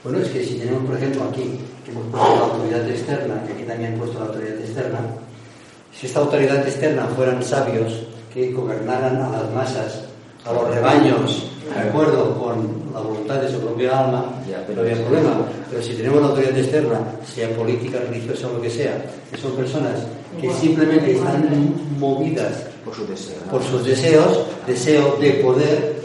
Bueno, 0.04 0.20
es 0.20 0.30
que 0.30 0.44
si 0.44 0.56
tenemos, 0.56 0.84
por 0.86 0.98
ejemplo, 0.98 1.24
aquí, 1.30 1.60
que 1.86 1.92
hemos 1.92 2.06
puesto 2.08 2.36
la 2.36 2.42
autoridad 2.42 2.90
externa, 2.90 3.36
y 3.48 3.52
aquí 3.54 3.64
también 3.64 3.94
han 3.94 4.00
puesto 4.00 4.20
la 4.20 4.26
autoridad 4.26 4.60
externa, 4.60 5.00
si 5.98 6.08
esta 6.08 6.20
autoridad 6.20 6.68
externa 6.68 7.06
fueran 7.16 7.42
sabios 7.42 8.04
que 8.34 8.52
gobernaran 8.52 9.22
a 9.22 9.30
las 9.30 9.50
masas, 9.52 10.02
a 10.44 10.52
los 10.52 10.70
rebaños, 10.76 11.53
de 11.70 11.80
acuerdo 11.90 12.38
con 12.40 12.94
la 12.94 13.00
voluntad 13.00 13.42
de 13.42 13.52
su 13.52 13.60
propia 13.60 14.00
alma, 14.06 14.42
ya, 14.50 14.64
pero 14.68 14.84
no 14.84 14.90
había 14.90 15.04
problema. 15.04 15.46
Pero 15.70 15.82
si 15.82 15.94
tenemos 15.94 16.22
la 16.22 16.28
autoridad 16.28 16.58
externa, 16.58 17.00
sea 17.26 17.56
política, 17.56 18.00
religiosa 18.00 18.48
o 18.48 18.54
lo 18.54 18.62
que 18.62 18.70
sea, 18.70 19.06
que 19.32 19.38
son 19.38 19.54
personas 19.54 20.02
que 20.40 20.52
simplemente 20.54 21.14
están 21.14 21.76
movidas 22.00 22.66
por, 22.84 22.94
su 22.96 23.08
deseo, 23.08 23.38
por 23.50 23.64
sus 23.64 23.86
deseos, 23.86 24.46
deseo 24.68 25.18
de 25.20 25.32
poder, 25.36 25.96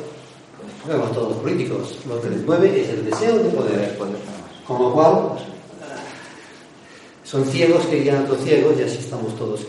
vemos 0.86 1.12
todos 1.12 1.30
los 1.30 1.38
políticos, 1.38 1.98
lo 2.08 2.20
que 2.20 2.30
les 2.30 2.44
mueve 2.44 2.80
es 2.80 2.88
el 2.90 3.04
deseo 3.04 3.38
de 3.38 3.50
poder. 3.50 3.98
Con 4.66 4.82
lo 4.82 4.92
cual, 4.92 5.32
son 7.24 7.44
ciegos 7.46 7.84
que 7.86 8.00
guían 8.00 8.16
a 8.16 8.20
otros 8.20 8.42
ciegos 8.42 8.74
y 8.78 8.82
así 8.82 8.98
estamos 8.98 9.36
todos 9.36 9.66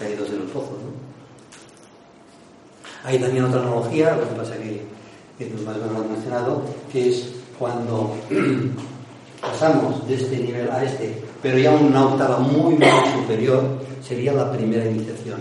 caídos 0.00 0.28
en 0.28 0.38
los 0.40 0.50
pozos. 0.50 0.70
¿no? 0.70 1.06
Hay 3.04 3.18
también 3.20 3.44
otra 3.44 3.60
analogía, 3.60 4.16
lo 4.16 4.28
que 4.28 4.34
pasa 4.34 4.56
que, 4.56 4.95
que 5.38 5.50
más 5.64 5.76
lo 5.76 5.84
han 5.84 6.12
mencionado, 6.12 6.62
que 6.92 7.10
es 7.10 7.32
cuando 7.58 8.14
pasamos 9.40 10.06
de 10.08 10.14
este 10.14 10.38
nivel 10.38 10.70
a 10.70 10.84
este, 10.84 11.22
pero 11.42 11.58
ya 11.58 11.72
una 11.72 12.06
octava 12.06 12.38
muy, 12.38 12.74
muy 12.74 12.88
superior, 13.20 13.62
sería 14.02 14.32
la 14.32 14.50
primera 14.52 14.88
iniciación. 14.88 15.40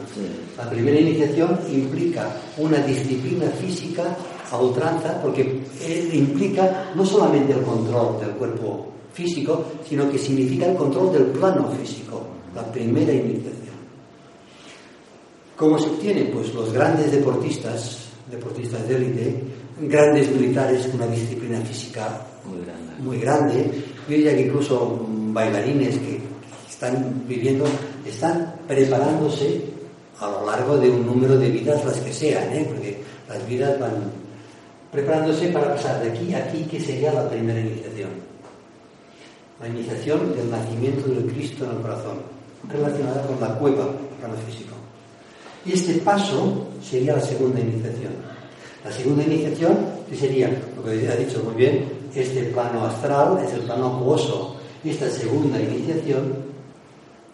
La 0.58 0.70
primera 0.70 1.00
iniciación 1.00 1.60
implica 1.72 2.30
una 2.58 2.78
disciplina 2.80 3.48
física 3.52 4.16
a 4.52 4.58
ultranza, 4.58 5.22
porque 5.22 5.62
implica 6.14 6.92
no 6.96 7.06
solamente 7.06 7.54
el 7.54 7.62
control 7.62 8.20
del 8.20 8.32
cuerpo 8.32 8.88
físico, 9.14 9.64
sino 9.88 10.10
que 10.10 10.18
significa 10.18 10.66
el 10.66 10.76
control 10.76 11.14
del 11.14 11.26
plano 11.28 11.72
físico, 11.72 12.22
la 12.54 12.64
primera 12.72 13.14
iniciación. 13.14 13.76
¿Cómo 15.56 15.80
se 15.80 15.88
obtiene? 15.88 16.26
Pues 16.26 16.54
los 16.54 16.74
grandes 16.74 17.12
deportistas, 17.12 18.10
deportistas 18.30 18.88
de 18.88 18.96
élite, 18.96 19.44
grandes 19.80 20.32
militares 20.32 20.88
con 20.88 21.02
una 21.02 21.08
disciplina 21.08 21.60
física 21.62 22.22
muy 22.46 22.64
grande, 22.66 22.94
muy 23.00 23.20
grande. 23.20 23.84
yo 24.08 24.16
diría 24.16 24.36
que 24.36 24.42
incluso 24.42 25.06
bailarines 25.10 25.98
que 25.98 26.20
están 26.70 27.24
viviendo, 27.28 27.66
están 28.06 28.56
preparándose 28.68 29.62
a 30.20 30.30
lo 30.30 30.46
largo 30.46 30.78
de 30.78 30.90
un 30.90 31.06
número 31.06 31.38
de 31.38 31.50
vidas, 31.50 31.84
las 31.84 32.00
que 32.00 32.14
sean, 32.14 32.52
¿eh? 32.54 32.66
porque 32.68 33.02
las 33.28 33.48
vidas 33.48 33.80
van 33.80 34.12
preparándose 34.92 35.50
para 35.50 35.76
pasar 35.76 36.02
de 36.02 36.10
aquí 36.10 36.34
a 36.34 36.40
aquí, 36.46 36.64
que 36.64 36.80
sería 36.80 37.14
la 37.14 37.30
primera 37.30 37.60
iniciación. 37.60 38.10
La 39.60 39.68
iniciación 39.68 40.36
del 40.36 40.50
nacimiento 40.50 41.10
del 41.10 41.26
Cristo 41.34 41.66
en 41.66 41.72
el 41.72 41.82
corazón, 41.82 42.18
relacionada 42.70 43.26
con 43.28 43.40
la 43.42 43.56
cueva, 43.56 43.86
el 43.86 44.52
físico. 44.52 44.76
Y 45.66 45.74
este 45.74 45.96
paso 45.96 46.68
sería 46.82 47.16
la 47.16 47.22
segunda 47.22 47.60
iniciación. 47.60 48.14
La 48.86 48.92
segunda 48.92 49.24
iniciación, 49.24 49.78
que 50.08 50.16
sería, 50.16 50.48
lo 50.78 50.84
que 50.84 51.10
ha 51.10 51.16
dicho 51.16 51.42
muy 51.44 51.56
bien, 51.56 51.86
este 52.14 52.44
plano 52.44 52.86
astral 52.86 53.44
es 53.44 53.52
el 53.54 53.62
plano 53.62 53.98
acuoso. 53.98 54.58
Esta 54.84 55.10
segunda 55.10 55.60
iniciación 55.60 56.36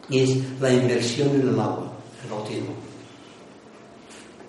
es 0.09 0.37
la 0.61 0.71
inversión 0.71 1.29
en 1.31 1.49
el 1.49 1.59
agua, 1.59 1.91
el 2.23 2.31
bautismo. 2.31 2.71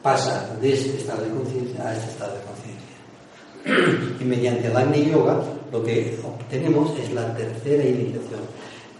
Pasa 0.00 0.57
de 0.61 0.74
este 0.74 0.98
estado 0.98 1.24
de 1.24 1.30
conciencia 1.30 1.88
a 1.88 1.96
este 1.96 2.11
estado 2.12 2.34
de 2.34 2.40
conciencia. 2.44 4.16
Y 4.20 4.24
mediante 4.24 4.68
el 4.68 4.76
Agni 4.76 5.11
Yoga 5.11 5.42
lo 5.72 5.82
que 5.82 6.16
obtenemos 6.24 6.96
es 7.00 7.12
la 7.12 7.34
tercera 7.34 7.82
iniciación. 7.82 8.42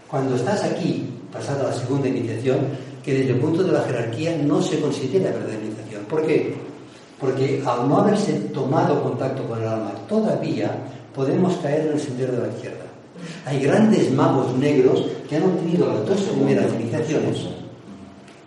Cuando 0.09 0.35
estás 0.35 0.61
aquí, 0.65 1.09
pasada 1.31 1.69
la 1.69 1.73
segunda 1.73 2.09
iniciación, 2.09 2.67
que 3.01 3.13
desde 3.13 3.31
el 3.31 3.39
punto 3.39 3.63
de 3.63 3.71
la 3.71 3.83
jerarquía 3.83 4.37
no 4.43 4.61
se 4.61 4.81
considera 4.81 5.31
verdadera 5.31 5.63
iniciación. 5.63 6.03
¿Por 6.05 6.27
qué? 6.27 6.62
Porque 7.23 7.63
al 7.65 7.87
no 7.87 7.99
haberse 7.99 8.33
tomado 8.53 9.01
contacto 9.01 9.47
con 9.47 9.61
el 9.61 9.67
alma 9.69 9.93
todavía 10.09 10.75
podemos 11.15 11.55
caer 11.63 11.87
en 11.87 11.93
el 11.93 11.99
sendero 12.01 12.33
de 12.33 12.47
la 12.47 12.53
izquierda. 12.53 12.83
Hay 13.45 13.61
grandes 13.61 14.11
magos 14.11 14.53
negros 14.57 15.05
que 15.29 15.37
han 15.37 15.43
obtenido 15.43 15.87
las 15.87 16.05
dos 16.05 16.21
primeras 16.23 16.73
iniciaciones, 16.73 17.47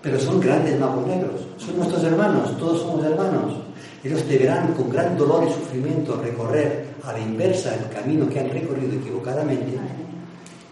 pero 0.03 0.21
son 0.21 0.41
grandes 0.41 0.79
magos 0.79 1.07
negros, 1.07 1.41
son 1.57 1.79
nuestros 1.79 2.05
hermanos, 2.05 2.55
todos 2.59 2.83
somos 2.83 3.03
hermanos. 3.03 3.55
Ellos 4.05 4.29
deberán 4.29 4.75
con 4.75 4.91
gran 4.91 5.17
dolor 5.17 5.45
y 5.49 5.53
sufrimiento 5.55 6.21
recorrer 6.23 6.89
a 7.03 7.15
la 7.15 7.21
inversa 7.21 7.75
el 7.77 7.89
camino 7.89 8.29
que 8.29 8.41
han 8.41 8.51
recorrido 8.51 8.93
equivocadamente 8.93 9.79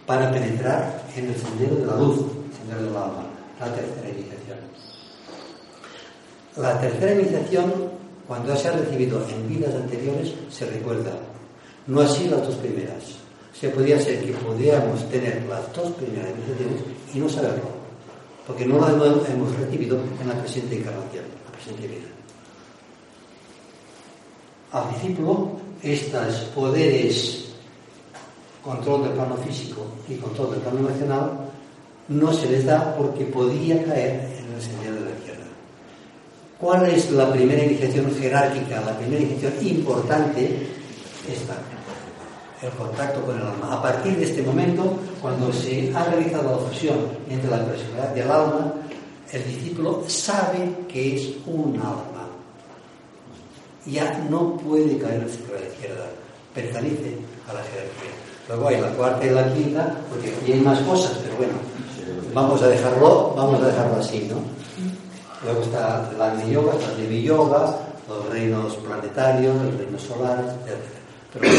para 0.05 0.31
penetrar 0.31 1.05
en 1.15 1.25
el 1.25 1.35
sendero 1.35 1.75
de 1.77 1.85
la 1.87 1.97
luz, 1.97 2.19
el 2.19 2.57
sendero 2.57 2.83
del 2.85 2.95
alma 2.95 3.25
la 3.59 3.73
tercera 3.73 4.09
iniciación. 4.09 4.44
La 6.57 6.79
tercera 6.79 7.13
iniciación, 7.13 7.73
cuando 8.27 8.55
se 8.55 8.69
ha 8.69 8.71
recibido 8.71 9.21
en 9.27 9.49
vidas 9.49 9.75
anteriores, 9.75 10.33
se 10.49 10.65
recuerda. 10.65 11.11
No 11.87 12.01
así 12.01 12.29
las 12.29 12.47
dos 12.47 12.55
primeras. 12.55 13.03
Se 13.53 13.69
podría 13.69 13.99
ser 13.99 14.23
que 14.23 14.31
podíamos 14.31 15.07
tener 15.09 15.43
las 15.49 15.73
dos 15.73 15.91
primeras 15.93 16.31
iniciaciones 16.31 16.81
y 17.13 17.19
no 17.19 17.29
saberlo. 17.29 17.75
porque 18.47 18.63
no 18.63 18.79
la 18.79 18.91
hemos 18.91 19.57
recibido 19.57 19.97
en 20.21 20.27
la 20.27 20.35
presente 20.35 20.77
encarnación, 20.77 21.25
la 21.45 21.51
presente 21.57 21.87
vida. 21.87 22.07
Al 24.71 24.93
discípulo, 24.93 25.51
estos 25.81 26.35
poderes, 26.53 27.45
control 28.63 29.03
del 29.03 29.13
plano 29.13 29.35
físico 29.37 29.85
y 30.07 30.15
control 30.15 30.51
del 30.51 30.59
plano 30.59 30.79
emocional, 30.79 31.31
no 32.07 32.31
se 32.33 32.49
les 32.51 32.65
da 32.65 32.95
porque 32.95 33.25
podría 33.25 33.83
caer 33.83 34.29
en 34.37 34.53
el 34.53 34.59
izquierda. 34.59 34.94
¿Cuál 36.65 36.89
es 36.89 37.11
la 37.11 37.31
primera 37.31 37.63
iniciación 37.63 38.11
jerárquica, 38.19 38.81
la 38.81 38.97
primera 38.97 39.21
iniciación 39.21 39.67
importante? 39.67 40.65
Esta, 41.31 41.53
el 42.59 42.71
contacto 42.71 43.21
con 43.21 43.35
el 43.35 43.43
alma. 43.43 43.71
A 43.71 43.83
partir 43.83 44.17
de 44.17 44.23
este 44.23 44.41
momento, 44.41 44.97
cuando 45.21 45.53
se 45.53 45.93
ha 45.95 46.05
realizado 46.05 46.49
la 46.49 46.67
fusión 46.67 46.97
entre 47.29 47.51
la 47.51 47.63
personalidad 47.63 48.15
y 48.15 48.19
el 48.19 48.31
alma, 48.31 48.73
el 49.31 49.45
discípulo 49.45 50.05
sabe 50.07 50.75
que 50.87 51.15
es 51.15 51.33
un 51.45 51.75
alma. 51.75 52.29
Ya 53.85 54.17
no 54.27 54.57
puede 54.57 54.97
caer 54.97 55.21
a 55.21 55.25
la 55.25 55.67
izquierda, 55.67 56.09
pertenece 56.55 57.15
a 57.47 57.53
la 57.53 57.61
jerarquía. 57.61 58.11
Luego 58.49 58.67
hay 58.69 58.81
la 58.81 58.89
cuarta 58.89 59.23
y 59.23 59.29
la 59.29 59.53
quinta, 59.53 59.97
porque 60.09 60.33
aquí 60.33 60.53
hay 60.53 60.61
más 60.61 60.79
cosas, 60.79 61.15
pero 61.21 61.37
bueno, 61.37 61.53
vamos 62.33 62.59
a 62.63 62.69
dejarlo, 62.69 63.35
vamos 63.35 63.61
a 63.61 63.67
dejarlo 63.67 63.97
así, 63.97 64.27
¿no? 64.31 64.64
Luego 65.45 65.61
está 65.61 66.09
el 66.11 66.19
Agni 66.19 66.51
Yoga, 66.51 66.73
está 66.73 66.91
el 66.93 66.97
Devi 66.97 67.21
Yoga, 67.21 67.77
los 68.09 68.29
reinos 68.29 68.75
planetarios, 68.77 69.55
los 69.55 69.77
reinos 69.77 70.01
solares, 70.01 70.51
etc. 70.65 70.79
Pero 71.33 71.51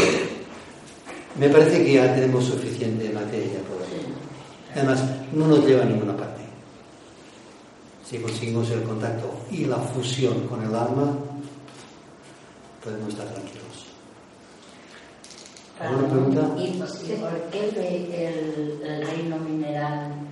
me 1.39 1.49
parece 1.49 1.85
que 1.85 1.93
ya 1.93 2.13
tenemos 2.13 2.45
suficiente 2.45 3.09
materia 3.11 3.61
por 3.61 3.81
ahí. 3.83 4.13
Además, 4.75 5.05
no 5.33 5.47
nos 5.47 5.65
lleva 5.65 5.83
a 5.83 5.87
ninguna 5.87 6.17
parte. 6.17 6.43
Si 8.05 8.19
conseguimos 8.19 8.69
el 8.71 8.83
contacto 8.83 9.31
y 9.53 9.67
la 9.67 9.77
fusión 9.77 10.49
con 10.49 10.65
el 10.65 10.75
alma, 10.75 11.17
podemos 12.83 13.09
estar 13.11 13.27
tranquilos. 13.29 13.87
¿Alguna 15.79 16.09
pregunta? 16.09 16.55
¿Y 16.59 17.17
por 17.21 17.41
qué 17.51 17.69
el, 17.69 18.83
el 18.83 19.07
reino 19.07 19.37
mineral 19.39 20.26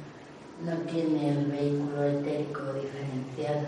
no 0.64 0.72
tiene 0.90 1.30
el 1.30 1.46
vehículo 1.46 2.04
etérico 2.04 2.60
diferenciado. 2.72 3.66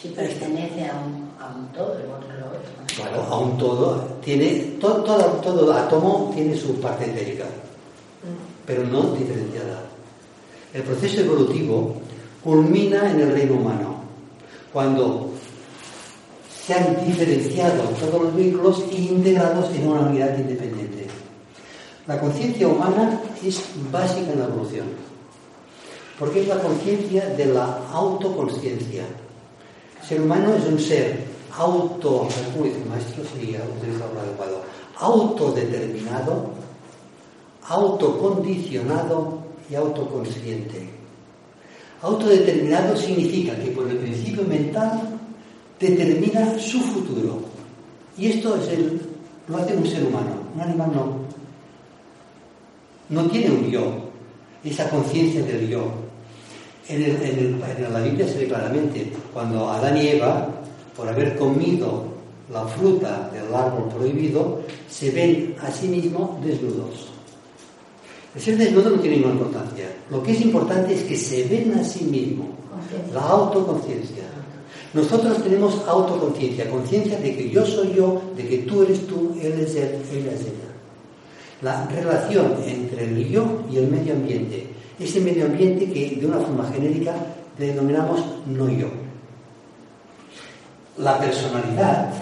Si 0.00 0.08
pertenece 0.08 0.86
a 0.88 0.94
un, 0.94 1.30
a 1.38 1.54
un 1.54 1.68
todo, 1.72 1.98
igual 2.02 2.20
que 2.22 2.40
lo 2.40 2.46
otro. 2.46 2.60
Claro, 2.96 3.22
a 3.22 3.38
un 3.38 3.58
todo. 3.58 3.96
Tiene, 4.24 4.76
todo, 4.80 5.04
todo, 5.04 5.24
todo 5.42 5.72
átomo 5.72 6.32
tiene 6.34 6.56
su 6.56 6.80
parte 6.80 7.04
etérica, 7.04 7.44
pero 8.64 8.84
no 8.84 9.12
diferenciada. 9.12 9.82
El 10.72 10.82
proceso 10.84 11.20
evolutivo 11.20 11.96
culmina 12.42 13.10
en 13.10 13.20
el 13.20 13.32
reino 13.32 13.54
humano, 13.54 13.96
cuando 14.72 15.30
se 16.64 16.72
han 16.72 17.04
diferenciado 17.04 17.82
todos 18.00 18.22
los 18.22 18.34
vehículos 18.34 18.84
e 18.90 18.96
integrados 18.96 19.68
en 19.74 19.86
una 19.86 20.00
unidad 20.00 20.38
independiente. 20.38 21.08
La 22.06 22.18
conciencia 22.18 22.66
humana 22.66 23.20
es 23.44 23.62
básica 23.92 24.32
en 24.32 24.38
la 24.38 24.46
evolución, 24.46 24.86
porque 26.20 26.42
es 26.42 26.48
la 26.48 26.58
conciencia 26.58 27.30
de 27.30 27.46
la 27.46 27.80
autoconsciencia. 27.90 29.04
El 30.02 30.06
ser 30.06 30.20
humano 30.20 30.54
es 30.54 30.66
un 30.66 30.78
ser 30.78 31.24
auto, 31.56 32.28
el 32.62 32.88
maestro, 32.90 33.24
sería 33.24 33.60
utilizar 33.64 34.08
adecuado, 34.16 34.60
autodeterminado, 34.98 36.50
autocondicionado 37.66 39.38
y 39.70 39.74
autoconsciente. 39.74 40.90
Autodeterminado 42.02 42.94
significa 42.96 43.56
que 43.56 43.70
por 43.70 43.88
el 43.88 43.96
principio 43.96 44.44
mental 44.44 45.18
determina 45.80 46.58
su 46.58 46.80
futuro. 46.80 47.40
Y 48.18 48.26
esto 48.28 48.56
es 48.56 48.68
lo 49.48 49.56
hace 49.56 49.74
un 49.74 49.86
ser 49.86 50.04
humano, 50.04 50.34
un 50.54 50.60
animal 50.60 50.92
no 50.94 51.30
no 53.08 53.28
tiene 53.28 53.50
un 53.50 53.70
yo, 53.70 54.10
esa 54.62 54.88
conciencia 54.88 55.42
del 55.42 55.68
yo. 55.68 56.09
En, 56.90 57.92
la 57.92 58.00
Biblia 58.00 58.26
se 58.26 58.38
ve 58.38 58.48
claramente, 58.48 59.12
cuando 59.32 59.70
Adán 59.70 59.96
y 59.96 60.08
Eva, 60.08 60.48
por 60.96 61.08
haber 61.08 61.36
comido 61.36 62.04
la 62.52 62.66
fruta 62.66 63.30
del 63.32 63.54
árbol 63.54 63.88
prohibido, 63.94 64.60
se 64.88 65.10
ven 65.10 65.54
a 65.62 65.70
sí 65.70 65.88
mismos 65.88 66.44
desnudos. 66.44 67.08
El 68.34 68.40
ser 68.40 68.58
desnudo 68.58 68.90
no 68.90 69.00
tiene 69.00 69.16
ninguna 69.16 69.34
importancia. 69.34 69.86
Lo 70.10 70.22
que 70.22 70.32
es 70.32 70.40
importante 70.40 70.94
es 70.94 71.02
que 71.04 71.16
se 71.16 71.44
ven 71.44 71.78
a 71.78 71.84
sí 71.84 72.04
mismos, 72.04 72.48
la 73.14 73.20
autoconciencia. 73.20 74.24
Nosotros 74.92 75.42
tenemos 75.44 75.80
autoconciencia, 75.86 76.68
conciencia 76.68 77.18
de 77.18 77.36
que 77.36 77.50
yo 77.50 77.64
soy 77.64 77.94
yo, 77.94 78.20
de 78.36 78.46
que 78.46 78.58
tú 78.58 78.82
eres 78.82 79.06
tú, 79.06 79.36
él 79.40 79.60
es 79.60 79.76
él, 79.76 80.02
ella 80.12 80.32
es 80.32 80.40
ella 80.40 80.70
la 81.62 81.86
relación 81.86 82.56
entre 82.66 83.04
el 83.04 83.28
yo 83.28 83.62
y 83.70 83.76
el 83.78 83.88
medio 83.88 84.14
ambiente. 84.14 84.66
Ese 85.00 85.20
medio 85.20 85.46
ambiente 85.46 85.90
que 85.90 86.16
de 86.20 86.26
una 86.26 86.38
forma 86.38 86.70
genérica 86.70 87.14
denominamos 87.58 88.20
no 88.46 88.68
yo. 88.68 88.88
La 90.98 91.18
personalidad, 91.18 92.12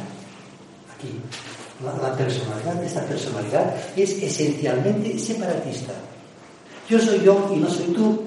aquí, 0.94 1.08
la, 1.84 2.12
personalidad 2.16 2.74
de 2.74 2.86
esta 2.86 3.04
personalidad 3.04 3.74
es 3.96 4.22
esencialmente 4.22 5.18
separatista. 5.18 5.92
Yo 6.88 7.00
soy 7.00 7.20
yo 7.24 7.50
y 7.52 7.58
no 7.58 7.68
soy 7.68 7.86
tú, 7.86 8.22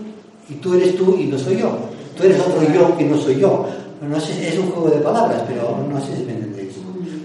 y 0.50 0.56
tú 0.56 0.74
eres 0.74 0.98
tú 0.98 1.18
y 1.18 1.26
no 1.26 1.40
soy 1.40 1.58
yo. 1.58 1.72
Tú 2.18 2.24
eres 2.24 2.40
otro 2.42 2.62
yo 2.74 2.98
que 2.98 3.06
no 3.06 3.18
soy 3.18 3.40
yo. 3.40 3.66
No 4.02 4.20
sé, 4.20 4.50
es 4.50 4.58
un 4.58 4.70
juego 4.72 4.90
de 4.90 5.02
palabras, 5.02 5.44
pero 5.48 5.78
no 5.90 6.00
sé 6.02 6.18
si 6.18 6.24
me 6.24 6.34
entendéis 6.34 6.76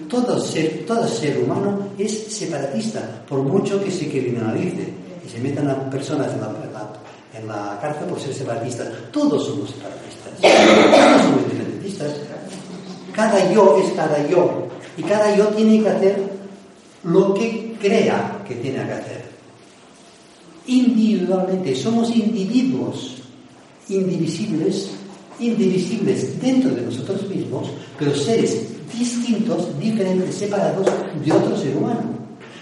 todo 0.08 0.38
ser, 0.40 0.84
todo 0.86 1.06
ser 1.06 1.38
humano 1.38 1.90
es 1.98 2.32
separatista, 2.32 3.24
por 3.28 3.40
mucho 3.40 3.82
que 3.82 3.90
se 3.90 4.08
criminalice 4.08 4.88
y 5.24 5.28
se 5.28 5.38
metan 5.40 5.68
a 5.68 5.90
personas 5.90 6.32
en 6.32 6.40
la, 6.40 6.48
la 7.46 7.78
cárcel 7.80 8.08
por 8.08 8.20
ser 8.20 8.34
separatistas. 8.34 8.88
Todos 9.12 9.46
somos 9.46 9.70
separatistas, 9.70 10.32
todos 10.40 11.22
somos 11.22 11.42
independentistas. 11.42 12.12
Cada 13.12 13.52
yo 13.52 13.78
es 13.82 13.92
cada 13.92 14.26
yo 14.28 14.68
y 14.96 15.02
cada 15.02 15.34
yo 15.34 15.46
tiene 15.48 15.82
que 15.82 15.88
hacer 15.88 16.30
lo 17.04 17.34
que 17.34 17.76
crea 17.80 18.42
que 18.46 18.56
tiene 18.56 18.84
que 18.84 18.92
hacer. 18.92 19.26
Individualmente, 20.66 21.74
somos 21.74 22.10
individuos 22.14 23.16
indivisibles, 23.88 24.90
indivisibles 25.38 26.40
dentro 26.40 26.70
de 26.74 26.82
nosotros 26.82 27.28
mismos, 27.28 27.68
pero 27.98 28.14
seres 28.14 28.66
distintos, 28.98 29.78
diferentes, 29.78 30.34
separados 30.34 30.86
de 31.24 31.32
otro 31.32 31.56
ser 31.56 31.76
humano. 31.76 32.02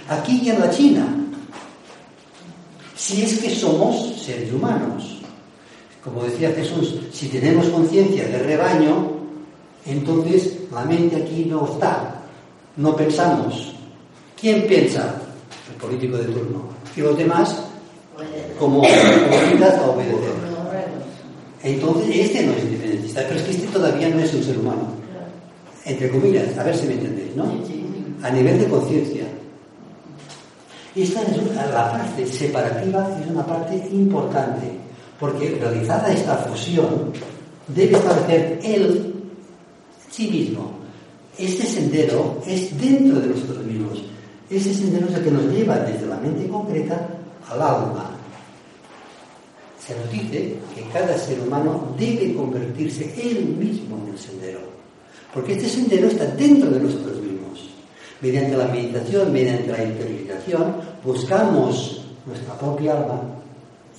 Aquí 0.08 0.42
y 0.44 0.50
en 0.50 0.60
la 0.60 0.70
China. 0.70 1.23
Si 2.96 3.22
es 3.22 3.38
que 3.38 3.50
somos 3.50 4.22
seres 4.22 4.52
humanos. 4.52 5.20
Como 6.02 6.24
decía 6.24 6.52
Jesús, 6.52 6.96
si 7.12 7.28
tenemos 7.28 7.66
conciencia 7.68 8.26
de 8.26 8.38
rebaño, 8.38 9.10
entonces 9.86 10.56
la 10.70 10.84
mente 10.84 11.16
aquí 11.16 11.46
no 11.46 11.66
está. 11.66 12.20
No 12.76 12.94
pensamos. 12.94 13.74
¿Quién 14.38 14.66
piensa? 14.66 15.20
El 15.70 15.80
político 15.80 16.18
de 16.18 16.24
turno. 16.24 16.68
Y 16.96 17.00
los 17.00 17.16
demás, 17.16 17.62
como 18.58 18.80
obligadas 18.80 19.78
a 19.78 19.90
obedecer. 19.90 20.44
Entonces, 21.62 22.16
este 22.16 22.44
no 22.44 22.52
es 22.52 22.62
independentista, 22.64 23.24
pero 23.26 23.40
es 23.40 23.42
que 23.46 23.50
este 23.52 23.66
todavía 23.68 24.08
no 24.10 24.20
es 24.20 24.34
un 24.34 24.42
ser 24.42 24.58
humano 24.58 25.04
entre 25.84 26.08
comillas, 26.08 26.56
a 26.58 26.64
ver 26.64 26.76
si 26.76 26.86
me 26.86 26.94
entendéis, 26.94 27.36
¿no? 27.36 27.44
A 28.22 28.30
nivel 28.30 28.58
de 28.58 28.68
conciencia. 28.68 29.24
Esta 30.94 31.22
es 31.22 31.72
la 31.72 31.90
parte 31.90 32.24
separativa 32.26 33.18
es 33.20 33.26
una 33.28 33.44
parte 33.44 33.74
importante, 33.90 34.70
porque 35.18 35.58
realizada 35.60 36.12
esta 36.12 36.36
fusión, 36.36 37.12
debe 37.66 37.96
establecer 37.96 38.60
él 38.62 39.14
sí 40.08 40.28
mismo. 40.30 40.70
Este 41.36 41.66
sendero 41.66 42.40
es 42.46 42.78
dentro 42.80 43.18
de 43.18 43.26
nosotros 43.26 43.64
mismos. 43.64 44.04
Ese 44.48 44.72
sendero 44.72 45.08
es 45.08 45.14
el 45.14 45.24
que 45.24 45.30
nos 45.32 45.44
lleva 45.46 45.78
desde 45.78 46.06
la 46.06 46.16
mente 46.18 46.46
concreta 46.46 47.08
al 47.50 47.60
alma. 47.60 48.10
Se 49.84 49.96
nos 49.96 50.10
dice 50.12 50.56
que 50.74 50.82
cada 50.92 51.18
ser 51.18 51.40
humano 51.40 51.92
debe 51.98 52.34
convertirse 52.34 53.12
él 53.20 53.44
mismo 53.58 53.98
en 54.04 54.12
el 54.12 54.18
sendero. 54.18 54.60
Porque 55.32 55.54
este 55.54 55.68
sendero 55.68 56.06
está 56.06 56.24
dentro 56.26 56.70
de 56.70 56.78
nosotros 56.78 57.14
mismos. 57.16 57.23
Mediante 58.24 58.56
la 58.56 58.68
meditación, 58.68 59.30
mediante 59.30 59.70
la 59.70 59.84
interiorización, 59.84 60.76
buscamos 61.04 62.06
nuestra 62.24 62.54
propia 62.58 62.92
alma 62.92 63.20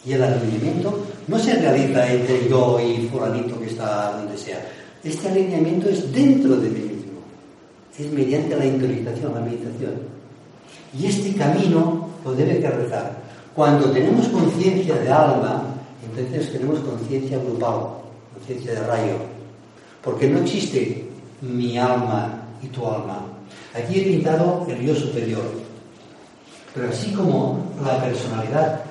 y 0.04 0.14
el 0.14 0.24
alineamiento 0.24 0.98
no 1.28 1.38
se 1.38 1.54
realiza 1.54 2.12
entre 2.12 2.50
yo 2.50 2.80
y 2.80 3.08
fulanito 3.08 3.60
que 3.60 3.68
está 3.68 4.18
donde 4.18 4.36
sea. 4.36 4.66
Este 5.04 5.30
alineamiento 5.30 5.90
es 5.90 6.12
dentro 6.12 6.56
de 6.56 6.70
mí 6.72 6.80
mismo. 6.80 7.20
Es 8.00 8.12
mediante 8.12 8.56
la 8.56 8.66
interiorización, 8.66 9.36
la 9.36 9.42
meditación. 9.42 9.94
Y 11.00 11.06
este 11.06 11.36
camino 11.36 12.10
lo 12.26 12.34
debe 12.34 12.60
que 12.60 12.70
rezar. 12.72 13.16
Cuando 13.54 13.92
tenemos 13.92 14.28
conciencia 14.30 14.96
de 14.96 15.12
alma, 15.12 15.66
entonces 16.04 16.52
tenemos 16.52 16.80
conciencia 16.80 17.38
grupal, 17.38 17.90
conciencia 18.34 18.72
de 18.74 18.88
rayo. 18.88 19.18
Porque 20.04 20.28
no 20.28 20.40
existe 20.40 21.08
mi 21.42 21.78
alma 21.78 22.42
y 22.64 22.68
tu 22.70 22.88
alma. 22.88 23.35
Aquí 23.76 24.00
he 24.00 24.04
pintado 24.04 24.66
el 24.70 24.82
yo 24.82 24.96
superior. 24.96 25.44
Pero 26.74 26.90
así 26.90 27.12
como 27.12 27.72
la 27.84 28.02
personalidad, 28.02 28.82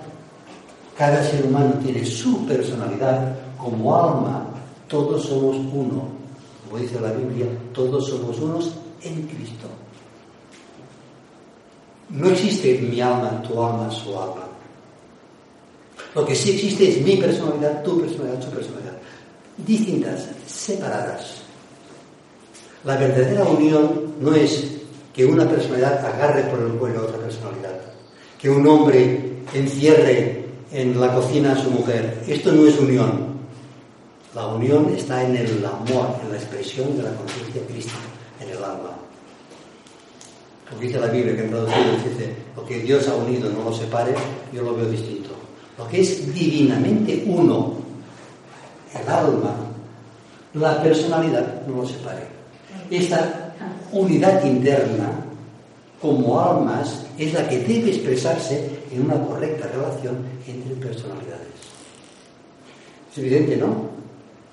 cada 0.97 1.23
ser 1.25 1.47
humano 1.47 1.75
tiene 1.83 2.05
su 2.05 2.45
personalidad 2.47 3.37
como 3.57 3.97
alma, 3.97 4.47
todos 4.89 5.25
somos 5.25 5.57
uno. 5.57 6.09
Como 6.65 6.83
dice 6.83 7.01
la 7.01 7.13
Biblia, 7.13 7.47
todos 7.73 8.09
somos 8.09 8.39
unos 8.39 8.75
en 9.03 9.23
Cristo. 9.27 9.69
No 12.11 12.29
existe 12.29 12.79
mi 12.79 13.01
alma, 13.01 13.43
tu 13.43 13.63
alma, 13.63 13.91
su 13.91 14.11
alma. 14.11 14.45
Lo 16.15 16.25
que 16.25 16.35
sí 16.35 16.53
existe 16.53 16.91
es 16.91 17.03
mi 17.03 17.17
personalidad, 17.17 17.83
tu 17.83 18.01
personalidad, 18.01 18.43
su 18.43 18.51
personalidad. 18.51 18.97
Distintas, 19.57 20.29
separadas. 20.47 21.43
La 22.85 22.97
verdadera 22.97 23.45
unión 23.45 24.15
no 24.21 24.35
es 24.35 24.74
que 25.15 25.25
una 25.25 25.49
personalidad 25.49 26.05
agarre 26.05 26.43
por 26.45 26.61
el 26.61 26.73
cuello 26.73 27.01
a 27.01 27.03
otra 27.05 27.19
personalidad, 27.19 27.81
que 28.41 28.51
un 28.51 28.67
hombre 28.67 29.35
encierre 29.55 30.45
en 30.73 31.01
la 31.01 31.15
cocina 31.15 31.53
a 31.53 31.57
su 31.57 31.71
mujer. 31.71 32.23
Esto 32.27 32.53
no 32.53 32.67
es 32.67 32.77
unión. 32.79 33.35
La 34.35 34.49
unión 34.49 34.93
está 34.97 35.23
en 35.23 35.37
el 35.37 35.65
amor, 35.65 36.17
en 36.25 36.33
la 36.33 36.37
expresión 36.37 36.97
de 36.97 37.05
la 37.05 37.15
conciencia 37.15 37.63
crística, 37.69 37.97
en 38.41 38.51
el 38.51 38.57
alma. 38.57 38.91
Como 40.69 40.81
dice 40.81 40.99
la 40.99 41.07
Biblia, 41.07 41.37
que 41.37 41.45
en 41.45 41.51
traducido 41.51 41.93
dice, 41.93 42.35
lo 42.57 42.67
que 42.67 42.81
Dios 42.81 43.07
ha 43.07 43.15
unido 43.15 43.49
no 43.51 43.71
lo 43.71 43.73
separe, 43.73 44.15
yo 44.53 44.63
lo 44.63 44.75
veo 44.75 44.87
distinto. 44.87 45.31
Lo 45.79 45.87
que 45.87 46.01
es 46.01 46.35
divinamente 46.35 47.23
uno, 47.27 47.75
el 48.93 49.09
alma, 49.09 49.55
la 50.55 50.83
personalidad 50.83 51.65
no 51.69 51.83
lo 51.83 51.87
separe. 51.87 52.27
Esta 52.91 53.44
unidad 53.95 54.45
interna, 54.45 55.25
como 56.01 56.41
almas, 56.41 57.07
es 57.19 57.33
la 57.33 57.49
que 57.49 57.59
debe 57.61 57.91
expresarse 57.91 58.83
en 58.93 59.05
una 59.07 59.21
correcta 59.25 59.69
relación 59.69 60.19
entre 60.47 60.75
personalidades. 60.75 61.55
Es 63.11 63.19
evidente, 63.19 63.57
¿no? 63.57 63.89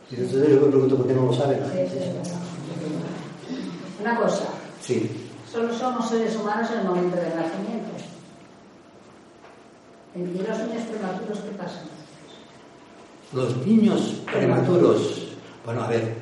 Y 0.09 0.15
entonces 0.15 0.49
yo 0.49 0.61
me 0.61 0.67
pregunto 0.67 0.97
por 0.97 1.07
qué 1.07 1.13
no 1.13 1.25
lo 1.25 1.33
saben. 1.33 1.59
Una 3.99 4.17
cosa. 4.17 4.45
Sí. 4.81 5.09
Solo 5.51 5.73
somos 5.73 6.09
seres 6.09 6.35
humanos 6.35 6.69
en 6.71 6.79
el 6.79 6.85
momento 6.85 7.17
del 7.17 7.35
nacimiento. 7.35 7.89
¿En 10.15 10.25
los 10.25 10.59
niños 10.59 10.83
prematuros 10.89 11.39
qué 11.39 11.51
pasa? 11.57 11.81
Los 13.33 13.65
niños 13.65 14.21
prematuros, 14.31 15.27
bueno, 15.65 15.83
a 15.83 15.87
ver, 15.87 16.15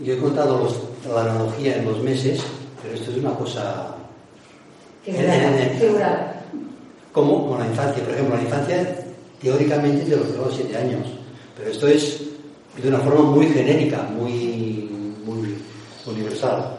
yo 0.00 0.14
he 0.14 0.18
contado 0.18 0.58
los, 0.58 0.76
la 1.12 1.22
analogía 1.22 1.76
en 1.76 1.84
los 1.84 2.02
meses, 2.02 2.42
pero 2.82 2.94
esto 2.94 3.10
es 3.10 3.18
una 3.18 3.34
cosa... 3.34 3.94
Como 7.12 7.48
con 7.48 7.60
la 7.60 7.66
infancia, 7.66 8.02
por 8.02 8.14
ejemplo, 8.14 8.36
la 8.36 8.42
infancia 8.42 9.04
teóricamente 9.40 10.02
es 10.02 10.08
de 10.10 10.16
los 10.16 10.26
0 10.30 10.42
a 10.42 10.46
los 10.46 10.56
7 10.56 10.76
años, 10.76 11.06
pero 11.56 11.70
esto 11.70 11.86
es 11.86 12.22
de 12.82 12.88
una 12.88 12.98
forma 12.98 13.22
muy 13.30 13.46
genérica, 13.46 14.02
muy, 14.02 14.90
muy 15.24 15.56
universal. 16.06 16.76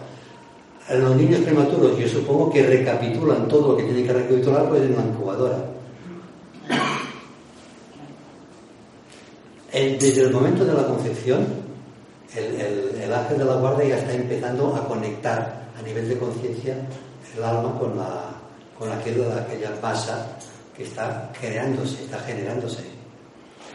Los 0.90 1.16
niños 1.16 1.42
prematuros 1.42 1.98
yo 1.98 2.08
supongo 2.08 2.52
que 2.52 2.64
recapitulan 2.64 3.48
todo 3.48 3.70
lo 3.70 3.78
que 3.78 3.84
tienen 3.84 4.06
que 4.06 4.14
recapitular 4.14 4.70
pues 4.70 4.82
en 4.82 4.96
la 4.96 5.04
incubadora. 5.04 5.76
desde 9.72 10.22
el 10.22 10.32
momento 10.32 10.64
de 10.64 10.74
la 10.74 10.88
concepción, 10.88 11.65
el, 12.36 13.14
ángel 13.14 13.38
de 13.38 13.46
la 13.46 13.56
guarda 13.56 13.84
ya 13.84 13.98
está 13.98 14.14
empezando 14.14 14.76
a 14.76 14.88
conectar 14.88 15.66
a 15.78 15.82
nivel 15.82 16.10
de 16.10 16.18
conciencia 16.18 16.76
el 17.36 17.44
alma 17.44 17.78
con, 17.80 17.98
la, 17.98 18.32
con 18.78 18.92
aquella, 18.92 19.42
aquella 19.42 19.72
masa 19.82 20.38
que 20.76 20.84
está 20.84 21.32
creándose, 21.40 22.04
está 22.04 22.20
generándose. 22.20 22.84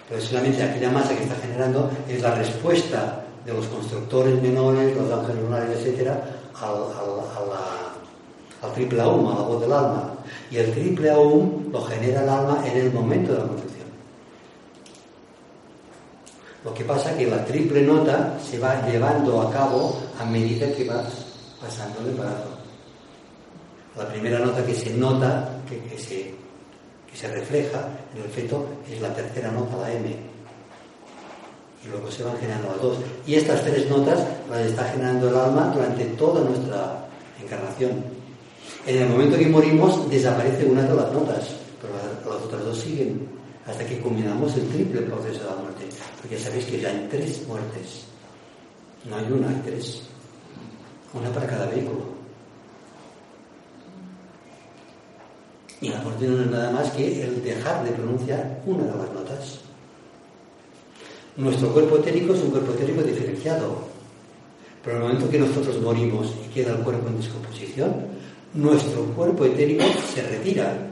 Pero 0.08 0.20
solamente 0.20 0.62
aquella 0.62 0.90
masa 0.90 1.16
que 1.16 1.22
está 1.22 1.36
generando 1.36 1.90
es 2.08 2.20
la 2.20 2.34
respuesta 2.34 3.24
de 3.44 3.52
los 3.52 3.66
constructores 3.66 4.40
menores, 4.42 4.96
los 4.96 5.12
ángeles 5.12 5.42
lunares, 5.42 5.78
etcétera, 5.78 6.24
al, 6.60 8.72
triple 8.74 9.00
aum, 9.00 9.28
a 9.28 9.34
la 9.34 9.42
voz 9.42 9.60
del 9.60 9.72
alma. 9.72 10.14
Y 10.50 10.56
el 10.56 10.72
triple 10.72 11.10
aum 11.10 11.70
lo 11.72 11.82
genera 11.82 12.22
el 12.22 12.28
alma 12.28 12.64
en 12.66 12.76
el 12.76 12.92
momento 12.92 13.32
de 13.32 13.38
la 13.38 13.46
concepción. 13.46 13.70
Lo 16.64 16.74
que 16.74 16.84
pasa 16.84 17.12
es 17.12 17.18
que 17.18 17.26
la 17.26 17.44
triple 17.44 17.82
nota 17.82 18.38
se 18.38 18.58
va 18.58 18.86
llevando 18.86 19.40
a 19.40 19.50
cabo 19.50 19.98
a 20.20 20.24
medida 20.24 20.70
que 20.72 20.84
vas 20.84 21.06
pasando 21.60 22.00
el 22.00 22.08
embarazo. 22.08 22.50
La 23.96 24.06
primera 24.08 24.38
nota 24.38 24.64
que 24.64 24.74
se 24.74 24.90
nota, 24.94 25.60
que, 25.68 25.98
se, 25.98 26.34
que 27.10 27.16
se 27.16 27.28
refleja 27.28 27.88
en 28.14 28.22
el 28.22 28.28
feto, 28.28 28.66
es 28.90 29.00
la 29.00 29.12
tercera 29.14 29.50
nota, 29.50 29.78
la 29.78 29.92
M. 29.92 30.16
Y 31.84 31.88
luego 31.88 32.10
se 32.10 32.22
van 32.22 32.36
generando 32.38 32.68
las 32.68 32.82
dos. 32.82 32.98
Y 33.26 33.34
estas 33.34 33.62
tres 33.62 33.88
notas 33.88 34.20
las 34.50 34.60
está 34.60 34.84
generando 34.84 35.28
el 35.30 35.36
alma 35.36 35.72
durante 35.74 36.04
toda 36.16 36.44
nuestra 36.44 37.08
encarnación. 37.42 38.04
En 38.86 39.02
el 39.02 39.08
momento 39.08 39.38
que 39.38 39.46
morimos 39.46 40.08
desaparece 40.10 40.66
una 40.66 40.82
de 40.82 40.94
las 40.94 41.10
notas, 41.12 41.56
pero 41.80 41.94
las 42.34 42.42
otras 42.42 42.64
dos 42.64 42.78
siguen 42.78 43.28
hasta 43.66 43.84
que 43.84 43.98
culminamos 43.98 44.54
el 44.56 44.68
triple 44.68 45.02
proceso 45.02 45.40
de 45.40 45.46
la 45.46 45.56
muerte. 45.56 45.89
Porque 46.20 46.38
sabéis 46.38 46.64
que 46.66 46.80
ya 46.80 46.90
hay 46.90 47.08
tres 47.10 47.46
muertes. 47.46 48.04
No 49.08 49.16
hay 49.16 49.32
una, 49.32 49.48
hay 49.48 49.62
tres. 49.64 50.02
Una 51.14 51.32
para 51.32 51.46
cada 51.46 51.66
vehículo. 51.66 52.20
Y 55.80 55.88
la 55.88 56.00
muerte 56.02 56.26
no 56.26 56.42
es 56.42 56.50
nada 56.50 56.70
más 56.72 56.90
que 56.90 57.24
el 57.24 57.42
dejar 57.42 57.84
de 57.84 57.92
pronunciar 57.92 58.60
una 58.66 58.84
de 58.84 58.98
las 58.98 59.12
notas. 59.12 59.58
Nuestro 61.36 61.72
cuerpo 61.72 61.96
etérico 61.96 62.34
es 62.34 62.40
un 62.40 62.50
cuerpo 62.50 62.72
etérico 62.72 63.02
diferenciado. 63.02 63.88
Pero 64.84 64.96
en 64.96 65.02
el 65.02 65.08
momento 65.08 65.30
que 65.30 65.38
nosotros 65.38 65.80
morimos 65.80 66.34
y 66.44 66.52
queda 66.52 66.72
el 66.72 66.82
cuerpo 66.82 67.08
en 67.08 67.16
descomposición, 67.16 67.94
nuestro 68.54 69.04
cuerpo 69.14 69.46
etérico 69.46 69.84
se 70.14 70.22
retira. 70.22 70.86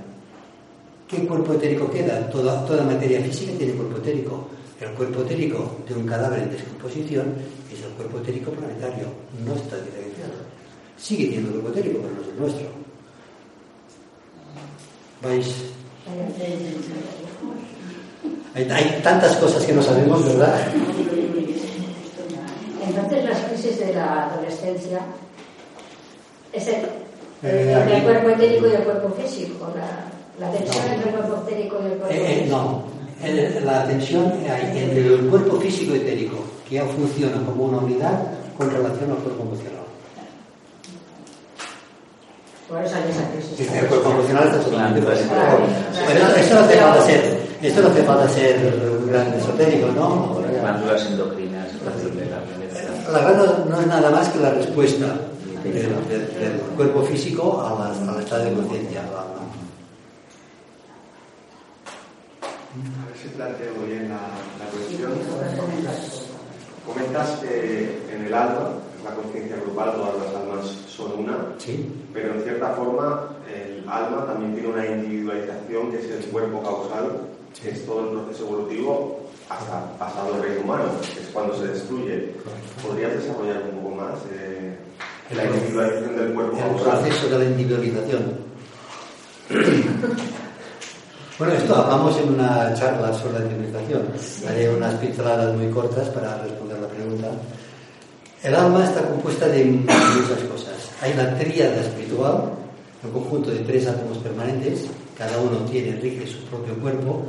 ¿Qué 1.06 1.26
cuerpo 1.26 1.52
etérico 1.52 1.90
queda? 1.90 2.28
Toda, 2.30 2.64
toda 2.64 2.84
materia 2.84 3.20
física 3.20 3.52
tiene 3.58 3.74
cuerpo 3.74 3.98
etérico. 3.98 4.48
El 4.80 4.90
cuerpo 4.90 5.22
etérico 5.22 5.76
de 5.88 5.94
un 5.94 6.06
cadáver 6.06 6.44
en 6.44 6.50
descomposición 6.52 7.34
es 7.72 7.82
el 7.82 7.90
cuerpo 7.92 8.18
etérico 8.18 8.52
planetario, 8.52 9.06
no 9.44 9.54
está 9.54 9.76
diferenciado. 9.76 10.34
Sigue 10.96 11.24
teniendo 11.26 11.50
cuerpo 11.50 11.70
etérico, 11.70 12.00
pero 12.00 12.14
no 12.14 12.22
es 12.22 12.28
el 12.28 12.38
nuestro. 12.38 12.68
¿Vais? 15.22 15.54
Hay, 18.54 19.00
tantas 19.02 19.36
cosas 19.36 19.64
que 19.64 19.72
no 19.72 19.82
sabemos, 19.82 20.24
¿verdad? 20.24 20.60
Entonces 22.86 23.24
las 23.24 23.40
crisis 23.40 23.78
de 23.80 23.94
la 23.94 24.26
adolescencia 24.26 25.00
es 26.52 26.68
el, 26.68 26.86
eh, 27.42 28.00
cuerpo 28.04 28.30
etérico 28.30 28.68
y 28.68 28.72
el 28.72 28.82
cuerpo 28.82 29.10
físico, 29.10 29.72
la, 30.40 30.50
tensión 30.50 30.84
entre 30.86 31.10
el 31.10 31.16
cuerpo 31.16 31.42
etérico 31.46 31.76
y 31.82 31.86
el 31.86 31.98
cuerpo 31.98 32.14
eh, 32.14 32.32
eh, 32.32 32.40
físico. 32.42 32.97
La 33.64 33.86
tensión 33.86 34.32
entre 34.46 35.06
el 35.06 35.28
cuerpo 35.28 35.60
físico 35.60 35.94
y 35.94 35.98
etérico, 35.98 36.36
que 36.68 36.76
ya 36.76 36.84
funciona 36.84 37.44
como 37.44 37.64
una 37.64 37.78
unidad 37.78 38.22
con 38.56 38.70
relación 38.70 39.10
al 39.10 39.18
cuerpo 39.18 39.42
emocional. 39.42 39.78
Por 42.68 42.84
eso 42.84 42.96
hay 42.96 43.10
esa 43.10 43.30
crisis. 43.30 43.72
El 43.72 43.86
cuerpo 43.86 44.10
emocional 44.10 44.44
está 44.44 44.60
totalmente 44.60 45.06
presente. 45.06 45.34
Bueno, 45.34 46.28
esto 46.36 46.54
no 46.54 46.60
hace 46.60 46.76
falta 46.76 47.06
ser, 47.06 47.40
esto 47.62 47.82
no 47.82 47.88
hace 47.88 48.02
falta 48.02 48.28
ser 48.28 49.00
un 49.00 49.10
gran 49.10 49.34
esotérico, 49.34 49.86
¿no? 49.88 50.34
Glándulas 50.60 51.06
endocrinas, 51.06 51.68
la 53.10 53.20
glándula 53.20 53.64
no 53.70 53.80
es 53.80 53.86
nada 53.86 54.10
más 54.10 54.28
que 54.28 54.38
la 54.38 54.50
respuesta 54.50 55.06
del, 55.64 55.72
del, 55.72 56.60
cuerpo 56.76 57.02
físico 57.02 57.62
a 57.62 57.70
la, 57.78 58.12
al 58.12 58.20
estado 58.20 58.44
de 58.44 58.52
conciencia, 58.52 59.02
si 63.28 63.36
planteo 63.36 63.74
bien 63.86 64.08
la, 64.08 64.20
la 64.58 64.70
cuestión. 64.70 65.12
Comentas 66.86 67.40
que 67.40 67.98
en 68.12 68.24
el 68.26 68.34
alma, 68.34 68.70
la 69.04 69.10
conciencia 69.14 69.56
grupal, 69.56 69.92
todas 69.92 70.14
las 70.16 70.34
almas 70.34 70.66
son 70.88 71.24
una, 71.24 71.36
pero 72.14 72.34
en 72.34 72.42
cierta 72.42 72.70
forma 72.70 73.28
el 73.46 73.86
alma 73.88 74.26
también 74.26 74.54
tiene 74.54 74.68
una 74.68 74.86
individualización 74.86 75.90
que 75.90 75.98
es 75.98 76.10
el 76.10 76.24
cuerpo 76.30 76.62
causal, 76.62 77.28
que 77.60 77.70
es 77.70 77.84
todo 77.84 78.08
el 78.08 78.18
proceso 78.18 78.46
evolutivo 78.46 79.20
hasta 79.50 79.98
pasado 79.98 80.36
el 80.36 80.42
reino 80.42 80.60
humano, 80.62 80.84
que 81.00 81.20
es 81.20 81.28
cuando 81.32 81.54
se 81.58 81.68
destruye. 81.68 82.32
¿Podrías 82.82 83.12
desarrollar 83.12 83.62
un 83.70 83.82
poco 83.82 83.94
más 83.96 84.14
eh, 84.32 84.76
la 85.34 85.44
individualización 85.44 86.16
del 86.16 86.32
cuerpo 86.32 86.56
causal? 86.56 86.76
El 86.76 87.02
proceso 87.02 87.28
de 87.28 87.38
la 87.38 87.44
individualización. 87.44 88.38
Bueno, 91.38 91.54
esto 91.54 91.72
hablamos 91.72 92.18
en 92.18 92.30
una 92.30 92.74
charla 92.74 93.14
sobre 93.14 93.38
la 93.38 93.48
civilización. 93.48 94.02
Haré 94.48 94.74
unas 94.74 94.94
pinceladas 94.94 95.54
muy 95.54 95.70
cortas 95.70 96.08
para 96.08 96.36
responder 96.42 96.80
la 96.80 96.88
pregunta. 96.88 97.28
El 98.42 98.56
alma 98.56 98.84
está 98.84 99.02
compuesta 99.02 99.46
de 99.46 99.64
muchas 99.66 100.42
cosas. 100.50 100.74
Hay 101.00 101.14
la 101.14 101.38
tríada 101.38 101.80
espiritual, 101.80 102.50
un 103.04 103.10
conjunto 103.12 103.52
de 103.52 103.60
tres 103.60 103.86
átomos 103.86 104.18
permanentes, 104.18 104.88
cada 105.16 105.38
uno 105.38 105.58
tiene, 105.70 105.92
rige 106.00 106.26
su 106.26 106.38
propio 106.46 106.74
cuerpo, 106.74 107.22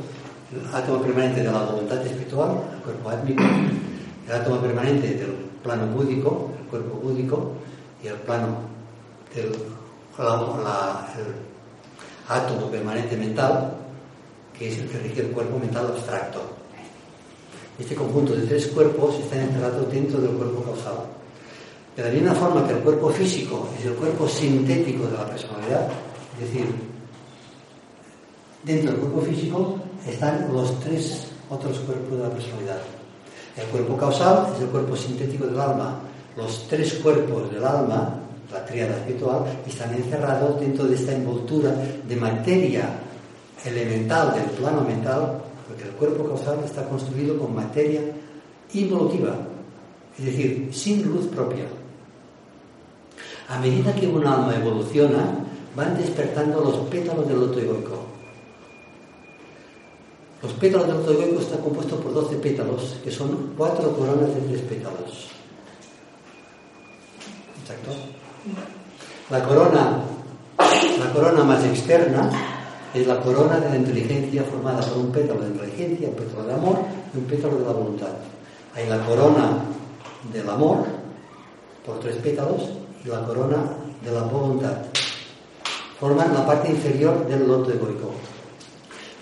el 0.54 0.76
átomo 0.76 1.04
permanente 1.04 1.44
de 1.44 1.52
la 1.52 1.60
voluntad 1.66 2.04
espiritual, 2.04 2.64
el 2.78 2.82
cuerpo 2.82 3.10
átmico, 3.12 3.44
el 4.28 4.34
átomo 4.34 4.60
permanente 4.60 5.08
del 5.08 5.36
plano 5.62 5.86
búdico, 5.86 6.50
el 6.60 6.66
cuerpo 6.68 6.96
búdico, 6.96 7.52
y 8.04 8.08
el 8.08 8.16
plano 8.16 8.58
del 9.36 9.52
átomo 12.28 12.72
permanente 12.72 13.16
mental, 13.16 13.76
que 14.60 14.68
es 14.68 14.78
el 14.78 14.90
que 14.90 15.00
rige 15.00 15.22
el 15.22 15.32
cuerpo 15.32 15.58
mental 15.58 15.88
abstracto. 15.88 16.42
Este 17.80 17.96
conjunto 17.96 18.36
de 18.36 18.46
tres 18.46 18.68
cuerpos 18.68 19.16
está 19.20 19.42
encerrado 19.42 19.86
dentro 19.86 20.20
del 20.20 20.32
cuerpo 20.32 20.62
causal. 20.64 21.06
De 21.96 22.04
la 22.04 22.10
misma 22.10 22.34
forma 22.34 22.68
que 22.68 22.74
el 22.74 22.80
cuerpo 22.80 23.10
físico 23.10 23.70
es 23.80 23.86
el 23.86 23.94
cuerpo 23.94 24.28
sintético 24.28 25.08
de 25.08 25.18
la 25.18 25.26
personalidad, 25.26 25.88
es 26.36 26.48
decir, 26.48 26.68
dentro 28.64 28.92
del 28.92 29.00
cuerpo 29.00 29.22
físico 29.22 29.80
están 30.06 30.54
los 30.54 30.78
tres 30.82 31.28
otros 31.50 31.80
cuerpos 31.80 32.18
de 32.18 32.24
la 32.24 32.30
personalidad. 32.30 32.82
El 33.56 33.66
cuerpo 33.68 33.98
causal 33.98 34.54
es 34.56 34.62
el 34.62 34.68
cuerpo 34.68 34.96
sintético 34.96 35.46
del 35.46 35.60
alma. 35.60 36.00
Los 36.38 36.68
tres 36.68 36.94
cuerpos 36.96 37.52
del 37.52 37.66
alma, 37.66 38.20
la 38.52 38.66
tríada 38.66 38.98
espiritual, 38.98 39.44
están 39.68 39.94
encerrados 39.94 40.60
dentro 40.60 40.86
de 40.86 40.96
esta 40.96 41.14
envoltura 41.14 41.74
de 42.08 42.16
materia 42.16 42.90
elemental 43.66 44.34
del 44.34 44.46
plano 44.52 44.82
mental, 44.82 45.42
porque 45.68 45.84
el 45.84 45.92
cuerpo 45.92 46.26
causal 46.26 46.60
está 46.64 46.88
construido 46.88 47.38
con 47.38 47.56
materia 47.56 48.02
involutiva, 48.74 49.36
es 50.18 50.26
decir, 50.26 50.70
sin 50.74 51.04
luz 51.08 51.28
propia. 51.28 51.66
A 53.48 53.60
medida 53.60 53.94
que 53.96 54.08
un 54.08 54.26
alma 54.26 54.56
evoluciona, 54.56 55.46
van 55.76 55.98
despertando 55.98 56.62
los 56.62 56.76
pétalos 56.90 57.28
del 57.28 57.40
loto 57.40 57.60
egoico. 57.60 58.06
Los 60.42 60.54
pétalos 60.54 60.88
del 60.88 60.98
loto 60.98 61.12
egoico 61.12 61.42
están 61.42 61.62
compuestos 61.62 62.00
por 62.00 62.14
12 62.14 62.36
pétalos, 62.38 62.98
que 63.04 63.12
son 63.12 63.54
cuatro 63.58 63.92
coronas 63.94 64.34
de 64.34 64.42
tres 64.42 64.62
pétalos. 64.62 65.30
Exacto. 67.62 67.92
La 69.30 69.44
corona, 69.44 70.04
la 70.58 71.14
corona 71.14 71.44
más 71.44 71.64
externa 71.66 72.59
es 72.94 73.06
la 73.06 73.20
corona 73.22 73.60
de 73.60 73.70
la 73.70 73.76
inteligencia 73.76 74.44
formada 74.44 74.82
por 74.82 74.98
un 74.98 75.12
pétalo 75.12 75.42
de 75.42 75.50
inteligencia, 75.50 76.10
un 76.10 76.16
pétalo 76.16 76.48
de 76.48 76.54
amor 76.54 76.80
y 77.14 77.18
un 77.18 77.24
pétalo 77.26 77.58
de 77.58 77.66
la 77.66 77.72
voluntad. 77.72 78.14
Hay 78.76 78.88
la 78.88 79.06
corona 79.06 79.64
del 80.34 80.50
amor 80.50 80.86
por 81.86 82.00
tres 82.00 82.16
pétalos 82.18 82.62
y 83.06 83.10
la 83.10 83.24
corona 83.26 83.58
de 84.04 84.12
la 84.12 84.24
voluntad. 84.24 84.78
Forman 86.00 86.34
la 86.34 86.46
parte 86.46 86.70
inferior 86.70 87.28
del 87.28 87.48
loto 87.48 87.72
egoico. 87.72 88.12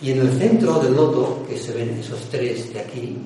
Y 0.01 0.11
en 0.11 0.21
el 0.21 0.31
centro 0.37 0.79
del 0.79 0.95
loto, 0.95 1.43
que 1.49 1.57
se 1.57 1.73
ven 1.73 1.97
esos 1.99 2.19
tres 2.29 2.71
de 2.71 2.79
aquí, 2.79 3.17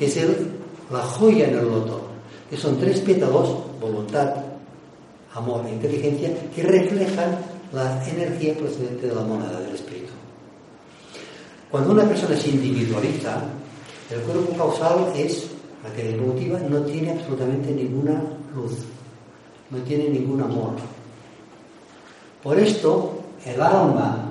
es 0.00 0.16
el, 0.16 0.52
la 0.90 1.00
joya 1.00 1.48
en 1.48 1.58
el 1.58 1.66
loto, 1.66 2.00
que 2.48 2.56
son 2.56 2.78
tres 2.78 3.00
pétalos, 3.00 3.78
voluntad, 3.78 4.34
amor 5.34 5.66
e 5.66 5.74
inteligencia, 5.74 6.30
que 6.54 6.62
reflejan 6.62 7.53
la 7.74 8.06
energía 8.08 8.54
procedente 8.54 9.08
de 9.08 9.14
la 9.14 9.22
monada 9.22 9.60
del 9.60 9.74
espíritu. 9.74 10.12
Cuando 11.70 11.92
una 11.92 12.04
persona 12.04 12.36
se 12.36 12.50
individualiza, 12.50 13.42
el 14.10 14.20
cuerpo 14.20 14.56
causal 14.56 15.12
es, 15.16 15.46
la 15.82 15.90
que 15.90 16.14
evolutiva, 16.14 16.58
no 16.60 16.80
tiene 16.82 17.12
absolutamente 17.12 17.72
ninguna 17.72 18.22
luz 18.54 18.84
no 19.70 19.78
tiene 19.82 20.08
ningún 20.08 20.40
amor. 20.40 20.72
Por 22.42 22.58
esto, 22.58 23.22
el 23.44 23.60
alma, 23.60 24.30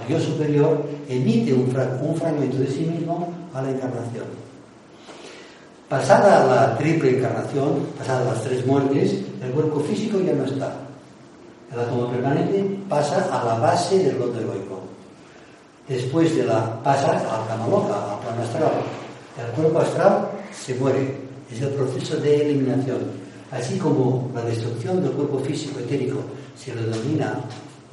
el 0.00 0.14
yo 0.14 0.20
superior, 0.20 0.82
emite 1.08 1.52
un, 1.52 1.70
fragmento 1.70 2.58
de 2.58 2.66
sí 2.66 2.80
mismo 2.80 3.28
a 3.52 3.62
la 3.62 3.70
encarnación. 3.70 4.24
Pasada 5.88 6.46
la 6.46 6.78
triple 6.78 7.18
encarnación, 7.18 7.86
pasadas 7.98 8.26
las 8.26 8.44
tres 8.44 8.66
muertes, 8.66 9.16
el 9.42 9.50
cuerpo 9.50 9.80
físico 9.80 10.20
ya 10.20 10.32
no 10.32 10.44
está. 10.44 10.72
El 11.72 11.78
átomo 11.78 12.10
permanente 12.10 12.78
pasa 12.88 13.28
a 13.30 13.44
la 13.44 13.54
base 13.54 13.98
del 13.98 14.18
loto 14.18 14.40
egoico. 14.40 14.80
Después 15.88 16.34
de 16.36 16.44
la 16.44 16.82
pasa 16.82 17.12
al 17.12 17.46
camaloca, 17.46 18.12
al 18.12 18.18
plano 18.20 18.42
astral. 18.42 18.72
El 19.38 19.52
cuerpo 19.54 19.78
astral 19.80 20.28
se 20.52 20.74
muere. 20.74 21.16
Es 21.52 21.60
el 21.60 21.70
proceso 21.70 22.16
de 22.16 22.42
eliminación. 22.42 22.98
Así 23.50 23.78
como 23.78 24.30
la 24.34 24.42
destrucción 24.42 25.02
del 25.02 25.12
cuerpo 25.12 25.38
físico 25.40 25.80
etérico 25.80 26.20
se 26.56 26.74
lo 26.74 26.82
denomina 26.82 27.40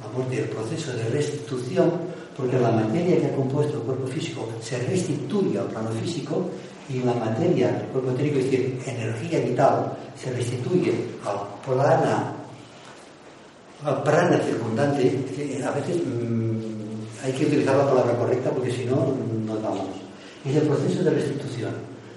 la 0.00 0.08
muerte 0.14 0.36
del 0.36 0.48
proceso 0.50 0.92
de 0.92 1.08
restitución, 1.08 1.90
porque 2.36 2.58
la 2.58 2.70
materia 2.70 3.20
que 3.20 3.26
ha 3.26 3.34
compuesto 3.34 3.78
el 3.78 3.82
cuerpo 3.82 4.06
físico 4.06 4.48
se 4.60 4.78
restituye 4.78 5.58
al 5.58 5.66
plano 5.66 5.90
físico 5.90 6.48
y 6.88 7.00
la 7.00 7.14
materia 7.14 7.72
del 7.72 7.86
cuerpo 7.86 8.12
etérico, 8.12 8.38
es 8.38 8.44
decir, 8.44 8.80
energía 8.86 9.40
vital, 9.40 9.92
se 10.16 10.30
restituye 10.30 10.92
al 11.26 11.74
plana, 11.74 12.32
al 12.32 12.37
prana 14.04 14.38
circundante. 14.38 15.24
A 15.66 15.70
veces 15.72 15.96
mm, 16.04 17.24
hay 17.24 17.32
que 17.32 17.46
utilizar 17.46 17.76
la 17.76 17.88
palabra 17.88 18.16
correcta 18.16 18.50
porque 18.50 18.72
si 18.72 18.84
no, 18.84 19.14
nos 19.46 19.62
vamos. 19.62 19.88
Es 20.44 20.56
el 20.56 20.62
proceso 20.62 21.04
de 21.04 21.10
restitución. 21.10 21.72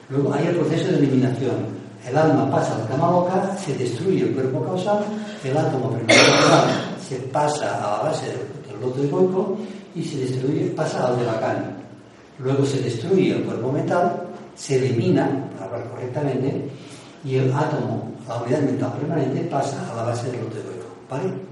Luego 0.10 0.34
hay 0.34 0.48
el 0.48 0.56
proceso 0.56 0.92
de 0.92 0.98
eliminación 0.98 1.82
el 2.08 2.18
alma 2.18 2.50
pasa 2.50 2.76
al 2.76 2.88
cama 2.88 3.12
loca, 3.12 3.56
se 3.58 3.76
destruye 3.76 4.24
el 4.24 4.34
cuerpo 4.34 4.64
causal, 4.64 5.06
el 5.44 5.56
átomo 5.56 5.96
se 7.00 7.16
pasa 7.18 7.78
a 7.78 7.98
la 7.98 8.04
base 8.10 8.26
del, 8.28 8.82
loto 8.82 9.04
egoico 9.04 9.58
y 9.94 10.04
se 10.04 10.18
destruye, 10.18 10.66
pasa 10.76 11.08
al 11.08 11.20
de 11.20 11.26
Lacan. 11.26 11.78
Luego 12.40 12.66
se 12.66 12.82
destruye 12.82 13.36
el 13.36 13.44
cuerpo 13.44 13.72
mental, 13.72 14.24
se 14.56 14.78
elimina, 14.78 15.30
para 15.54 15.66
hablar 15.66 15.90
correctamente, 15.92 16.70
y 17.24 17.36
el 17.36 17.54
átomo, 17.54 18.12
la 18.28 18.38
unidad 18.38 18.62
mental 18.62 18.94
permanente, 18.94 19.42
pasa 19.42 19.92
a 19.92 19.96
la 19.98 20.04
base 20.04 20.32
del 20.32 20.42
loto 20.42 20.58
egoico. 20.58 20.88
¿Vale? 21.08 21.51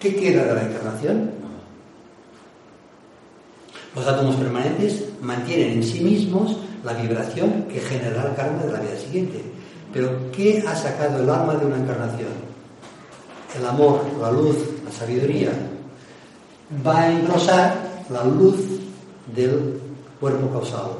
¿Qué 0.00 0.16
queda 0.16 0.44
de 0.44 0.54
la 0.54 0.62
encarnación? 0.62 1.30
Los 3.94 4.06
átomos 4.06 4.36
permanentes 4.36 5.04
mantienen 5.20 5.72
en 5.74 5.84
sí 5.84 6.00
mismos 6.00 6.56
la 6.82 6.94
vibración 6.94 7.64
que 7.64 7.80
generará 7.80 8.30
el 8.30 8.34
karma 8.34 8.62
de 8.62 8.72
la 8.72 8.80
vida 8.80 8.96
siguiente. 8.96 9.42
Pero 9.92 10.30
¿qué 10.32 10.64
ha 10.66 10.74
sacado 10.74 11.22
el 11.22 11.28
alma 11.28 11.54
de 11.56 11.66
una 11.66 11.76
encarnación? 11.76 12.30
El 13.58 13.66
amor, 13.66 14.02
la 14.18 14.32
luz, 14.32 14.56
la 14.86 14.90
sabiduría. 14.90 15.50
Va 16.86 17.00
a 17.00 17.12
engrosar 17.12 17.74
la 18.08 18.24
luz 18.24 18.56
del 19.34 19.82
cuerpo 20.18 20.50
causal 20.50 20.92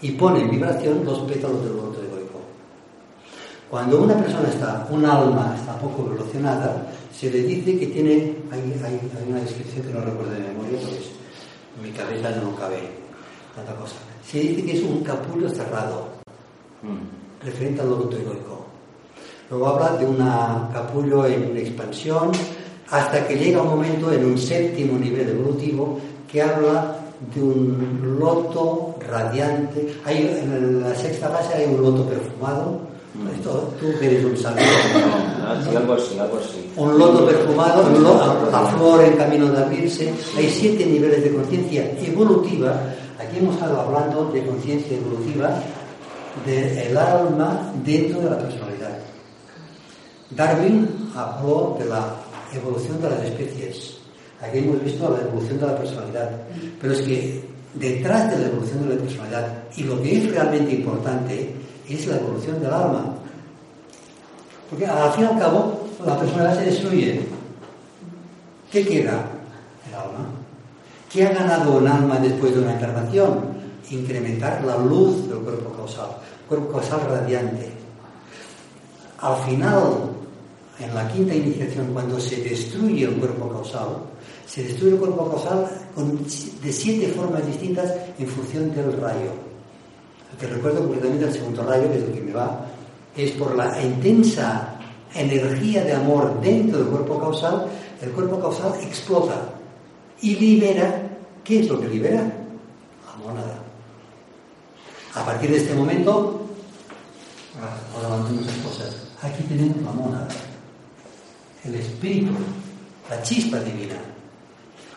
y 0.00 0.12
pone 0.12 0.42
en 0.42 0.50
vibración 0.50 1.04
los 1.04 1.20
pétalos 1.20 1.64
del 1.64 1.72
voto 1.72 2.00
egoico. 2.00 2.40
Cuando 3.68 4.02
una 4.02 4.14
persona 4.14 4.48
está, 4.48 4.86
un 4.90 5.04
alma 5.04 5.56
está 5.58 5.76
poco 5.78 6.02
evolucionada, 6.02 6.86
se 7.24 7.30
le 7.30 7.42
dice 7.42 7.78
que 7.78 7.86
tiene, 7.86 8.36
hay, 8.50 8.60
hay, 8.84 9.00
una 9.28 9.40
descripción 9.40 9.86
que 9.86 9.92
no 9.92 10.00
recuerdo 10.00 10.32
de 10.32 10.40
memoria 10.40 10.78
porque 10.80 11.00
mi 11.82 11.90
cabeza 11.90 12.30
no 12.42 12.54
cabe 12.56 12.78
tanta 13.54 13.74
cosa. 13.74 13.96
Se 14.26 14.40
dice 14.40 14.64
que 14.64 14.72
es 14.78 14.82
un 14.82 15.02
capullo 15.02 15.48
cerrado. 15.48 16.08
Mm 16.82 17.24
referente 17.44 17.82
al 17.82 17.90
loto 17.90 18.16
egoico. 18.16 18.64
Luego 19.50 19.68
habla 19.68 19.96
de 19.98 20.06
una 20.06 20.70
capullo 20.72 21.26
en 21.26 21.56
expansión 21.56 22.32
hasta 22.90 23.26
que 23.26 23.36
llega 23.36 23.62
un 23.62 23.68
momento 23.68 24.12
en 24.12 24.24
un 24.24 24.38
séptimo 24.38 24.98
nivel 24.98 25.28
evolutivo 25.28 25.98
que 26.30 26.42
habla 26.42 27.00
de 27.34 27.42
un 27.42 28.16
loto 28.18 28.96
radiante. 29.06 29.94
Hay, 30.04 30.40
en 30.42 30.80
la 30.80 30.94
sexta 30.94 31.28
base 31.28 31.54
hay 31.54 31.66
un 31.66 31.82
loto 31.82 32.06
perfumado. 32.06 32.93
Esto, 33.14 33.72
tú 33.78 33.96
que 34.00 34.06
eres 34.06 34.24
un 34.24 34.36
sabio. 34.36 34.64
algo 35.76 35.94
así, 35.94 36.18
algo 36.18 36.38
así. 36.38 36.68
Un 36.76 36.98
loto 36.98 37.24
perfumado, 37.24 37.86
un 37.86 38.02
loto, 38.02 38.48
la 38.50 38.66
flor 38.66 39.04
en 39.04 39.16
camino 39.16 39.48
de 39.52 39.62
abrirse. 39.62 40.12
Hay 40.36 40.50
siete 40.50 40.84
niveles 40.84 41.22
de 41.22 41.32
conciencia 41.32 41.92
evolutiva. 42.00 42.72
Aquí 43.16 43.38
hemos 43.38 43.54
estado 43.54 43.80
hablando 43.82 44.30
de 44.32 44.44
conciencia 44.44 44.96
evolutiva 44.96 45.62
del 46.44 46.96
alma 46.96 47.72
dentro 47.84 48.20
de 48.20 48.30
la 48.30 48.38
personalidad. 48.38 48.98
Darwin 50.30 50.88
habló 51.14 51.76
de 51.78 51.84
la 51.84 52.16
evolución 52.52 53.00
de 53.00 53.10
las 53.10 53.22
especies. 53.22 53.98
Aquí 54.42 54.58
hemos 54.58 54.82
visto 54.82 55.08
la 55.08 55.22
evolución 55.22 55.60
de 55.60 55.66
la 55.66 55.78
personalidad. 55.78 56.30
Pero 56.80 56.92
es 56.92 57.02
que 57.02 57.44
detrás 57.74 58.30
de 58.32 58.38
la 58.38 58.46
evolución 58.48 58.88
de 58.88 58.96
la 58.96 59.00
personalidad, 59.00 59.62
y 59.76 59.84
lo 59.84 60.02
que 60.02 60.18
es 60.18 60.30
realmente 60.32 60.74
importante, 60.74 61.54
es 61.88 62.06
la 62.06 62.16
evolución 62.16 62.60
del 62.60 62.72
alma. 62.72 63.14
Porque 64.70 64.86
al 64.86 65.12
fin 65.12 65.24
y 65.24 65.26
al 65.26 65.38
cabo, 65.38 65.88
la 66.04 66.18
personalidad 66.18 66.58
se 66.58 66.70
destruye. 66.70 67.20
¿Qué 68.70 68.84
queda? 68.84 69.24
El 69.88 69.94
alma. 69.94 70.26
¿Qué 71.10 71.26
ha 71.26 71.32
ganado 71.32 71.78
un 71.78 71.86
alma 71.86 72.18
después 72.18 72.54
de 72.54 72.62
una 72.62 72.74
encarnación? 72.74 73.54
Incrementar 73.90 74.64
la 74.64 74.78
luz 74.78 75.28
del 75.28 75.38
cuerpo 75.38 75.70
causal, 75.76 76.08
cuerpo 76.48 76.72
causal 76.72 77.00
radiante. 77.08 77.70
Al 79.20 79.36
final, 79.44 80.10
en 80.80 80.94
la 80.94 81.06
quinta 81.08 81.34
iniciación, 81.34 81.92
cuando 81.92 82.18
se 82.18 82.36
destruye 82.42 83.04
el 83.04 83.14
cuerpo 83.14 83.48
causal, 83.48 83.88
se 84.46 84.64
destruye 84.64 84.94
el 84.94 84.98
cuerpo 84.98 85.30
causal 85.30 85.68
de 86.62 86.72
siete 86.72 87.08
formas 87.12 87.46
distintas 87.46 87.92
en 88.18 88.26
función 88.26 88.74
del 88.74 89.00
rayo. 89.00 89.53
Que 90.38 90.46
recuerdo 90.46 90.80
completamente 90.80 91.26
el 91.26 91.32
segundo 91.32 91.62
rayo, 91.62 91.90
que 91.90 91.98
es 91.98 92.04
el 92.04 92.12
que 92.12 92.20
me 92.20 92.32
va, 92.32 92.66
es 93.16 93.30
por 93.32 93.54
la 93.56 93.80
intensa 93.82 94.74
energía 95.14 95.84
de 95.84 95.92
amor 95.92 96.40
dentro 96.40 96.78
del 96.78 96.88
cuerpo 96.88 97.20
causal, 97.20 97.66
el 98.02 98.10
cuerpo 98.10 98.40
causal 98.40 98.74
explota 98.82 99.54
y 100.20 100.34
libera, 100.36 101.02
¿qué 101.44 101.60
es 101.60 101.68
lo 101.68 101.80
que 101.80 101.88
libera? 101.88 102.20
La 102.20 103.24
monada. 103.24 103.58
A 105.14 105.24
partir 105.24 105.50
de 105.50 105.58
este 105.58 105.74
momento, 105.74 106.40
ahora 107.94 108.08
van 108.08 108.34
muchas 108.34 108.56
cosas. 108.56 108.96
Aquí 109.22 109.42
tenemos 109.44 109.76
la 109.82 109.92
monada, 109.92 110.28
el 111.64 111.74
espíritu, 111.76 112.32
la 113.08 113.22
chispa 113.22 113.60
divina. 113.60 113.94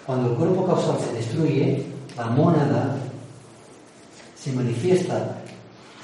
Cuando 0.05 0.31
el 0.31 0.35
cuerpo 0.35 0.65
causal 0.65 0.97
se 0.99 1.13
destruye, 1.13 1.85
la 2.15 2.25
monada 2.27 2.97
se 4.39 4.51
manifiesta 4.53 5.43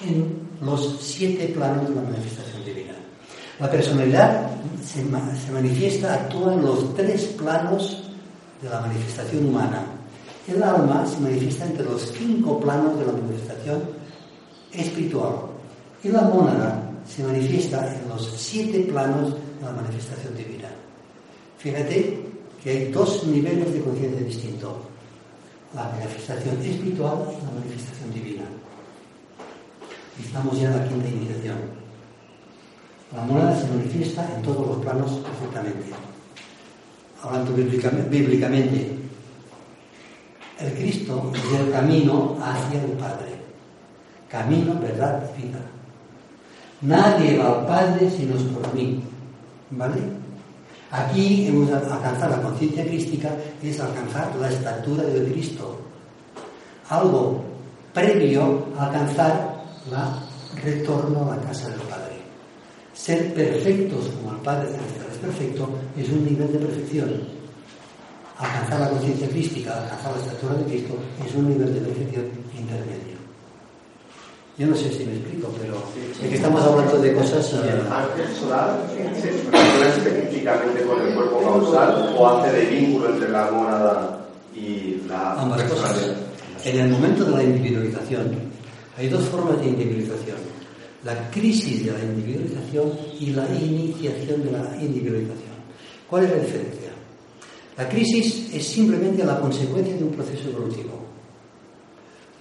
en 0.01 0.43
los 0.61 0.99
siete 1.01 1.47
planos 1.49 1.89
de 1.89 1.95
la 1.95 2.01
manifestación 2.01 2.65
divina. 2.65 2.93
La 3.60 3.69
personalidad 3.69 4.49
se, 4.84 5.03
manifiesta, 5.51 6.15
actúa 6.15 6.53
en 6.53 6.64
los 6.64 6.95
tres 6.95 7.26
planos 7.38 8.03
de 8.61 8.69
la 8.69 8.81
manifestación 8.81 9.47
humana. 9.47 9.85
El 10.47 10.61
alma 10.61 11.05
se 11.05 11.19
manifiesta 11.19 11.65
entre 11.65 11.85
los 11.85 12.11
cinco 12.18 12.60
planos 12.60 12.97
de 12.99 13.05
la 13.05 13.14
manifestación 13.14 13.81
espiritual. 14.73 15.34
Y 16.03 16.10
la 16.10 16.22
mónada 16.22 16.91
se 17.07 17.23
manifiesta 17.23 17.95
en 17.95 18.10
los 18.10 18.34
siete 18.35 18.80
planos 18.81 19.34
de 19.34 19.65
la 19.65 19.72
manifestación 19.72 20.35
divina. 20.35 20.69
Fíjate 21.57 22.19
que 22.61 22.69
hay 22.69 22.91
dos 22.91 23.26
niveles 23.26 23.73
de 23.73 23.81
conciencia 23.81 24.22
distintos. 24.22 24.73
La 25.74 25.90
manifestación 25.90 26.62
espiritual 26.62 27.18
y 27.32 27.45
la 27.45 27.52
manifestación 27.52 28.14
divina. 28.14 28.44
Estamos 30.24 30.60
ya 30.60 30.68
en 30.68 30.78
la 30.78 30.88
quinta 30.88 31.08
iniciación. 31.10 31.58
La 33.16 33.24
monada 33.24 33.60
se 33.60 33.68
manifiesta 33.68 34.28
en 34.36 34.41
todos 34.44 34.68
los 34.68 34.78
planos 34.78 35.12
perfectamente. 35.12 35.91
Hablando 37.24 37.54
bíblicamente, 37.54 38.98
el 40.60 40.74
Cristo 40.74 41.32
es 41.34 41.60
el 41.60 41.72
camino 41.72 42.38
hacia 42.41 42.84
el 42.84 42.91
Padre. 42.91 43.34
Camino, 44.30 44.80
verdad 44.80 45.30
vida. 45.36 45.60
Nadie 46.82 47.38
va 47.38 47.60
al 47.60 47.66
Padre 47.66 48.12
si 48.12 48.26
no 48.26 48.36
es 48.36 48.44
por 48.44 48.74
mí. 48.74 49.04
¿Vale? 49.72 50.23
Aquí 50.94 51.48
hemos 51.48 51.72
alcanzado 51.72 52.38
la 52.38 52.41
conciencia 52.44 52.86
crística, 52.86 53.36
es 53.64 53.80
alcanzar 53.80 54.36
la 54.36 54.48
estatura 54.48 55.02
de 55.02 55.32
Cristo. 55.32 55.76
Algo 56.88 57.44
previo 57.91 58.68
a 58.78 58.86
alcanzar 58.86 59.64
la 59.90 60.20
retorno 60.64 61.32
a 61.32 61.36
la 61.36 61.41
casa 61.41 61.70
del 61.70 61.82
Padre. 61.82 62.22
Ser 62.94 63.34
perfectos 63.34 64.07
como 64.10 64.36
el 64.36 64.41
Padre 64.41 64.70
Celestial 64.70 65.07
es 65.11 65.18
perfecto 65.18 65.70
es 65.98 66.10
un 66.10 66.26
nivel 66.26 66.53
de 66.53 66.60
perfección. 66.60 67.10
Alcanzar 68.38 68.82
la 68.82 68.90
conciencia 68.91 69.30
crística, 69.30 69.74
alcanzar 69.74 70.11
la 70.11 70.22
estatura 70.22 70.53
de 70.53 70.65
Cristo 70.65 70.94
es 71.26 71.34
un 71.34 71.49
nivel 71.49 71.74
de 71.74 71.82
perfección 71.82 72.26
intermedio. 72.56 73.12
Yo 74.55 74.67
no 74.67 74.75
sé 74.75 74.91
si 74.93 75.03
me 75.03 75.13
explico, 75.13 75.49
pero 75.59 75.81
es 76.21 76.30
que 76.30 76.35
estamos 76.35 76.61
hablando 76.61 76.99
de 76.99 77.13
cosas. 77.15 77.53
¿El 77.53 77.69
eh, 77.69 77.84
ángel 77.89 78.35
solar 78.39 78.88
se 79.19 79.31
relaciona 79.31 79.88
específicamente 79.88 80.84
con 80.84 81.01
el 81.01 81.15
cuerpo 81.15 81.41
causal 81.41 82.15
o 82.15 82.27
hace 82.27 82.51
de 82.51 82.65
vínculo 82.65 83.09
entre 83.09 83.30
la 83.30 83.49
monada 83.49 84.27
y 84.55 85.01
la. 85.07 85.41
Ambas 85.41 85.63
cosas. 85.63 86.13
En 86.65 86.80
el 86.80 86.89
momento 86.91 87.25
de 87.25 87.31
la 87.31 87.43
individualización, 87.43 88.31
hay 88.95 89.09
dos 89.09 89.23
formas 89.25 89.59
de 89.59 89.69
individualización. 89.69 90.38
La 91.03 91.31
crisis 91.31 91.85
de 91.85 91.91
la 91.91 91.99
individualización 91.99 92.91
y 93.19 93.31
la 93.31 93.47
iniciación 93.55 94.43
de 94.43 94.51
la 94.51 94.77
individualización. 94.80 95.53
¿Cuál 96.07 96.25
es 96.25 96.30
la 96.30 96.38
diferencia? 96.38 96.89
La 97.75 97.89
crisis 97.89 98.53
es 98.53 98.67
simplemente 98.67 99.25
la 99.25 99.39
consecuencia 99.39 99.95
de 99.95 100.03
un 100.03 100.11
proceso 100.11 100.49
evolutivo. 100.49 100.91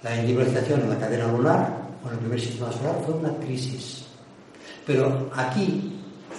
La 0.03 0.15
individualización 0.15 0.81
en 0.81 0.89
la 0.91 0.99
cadena 0.99 1.27
lunar 1.27 1.82
en 2.05 2.13
el 2.13 2.19
primer 2.19 2.39
sistema 2.39 2.71
solar 2.71 3.01
fue 3.05 3.15
una 3.15 3.33
crisis. 3.37 4.05
Pero 4.85 5.29
aquí, 5.35 5.93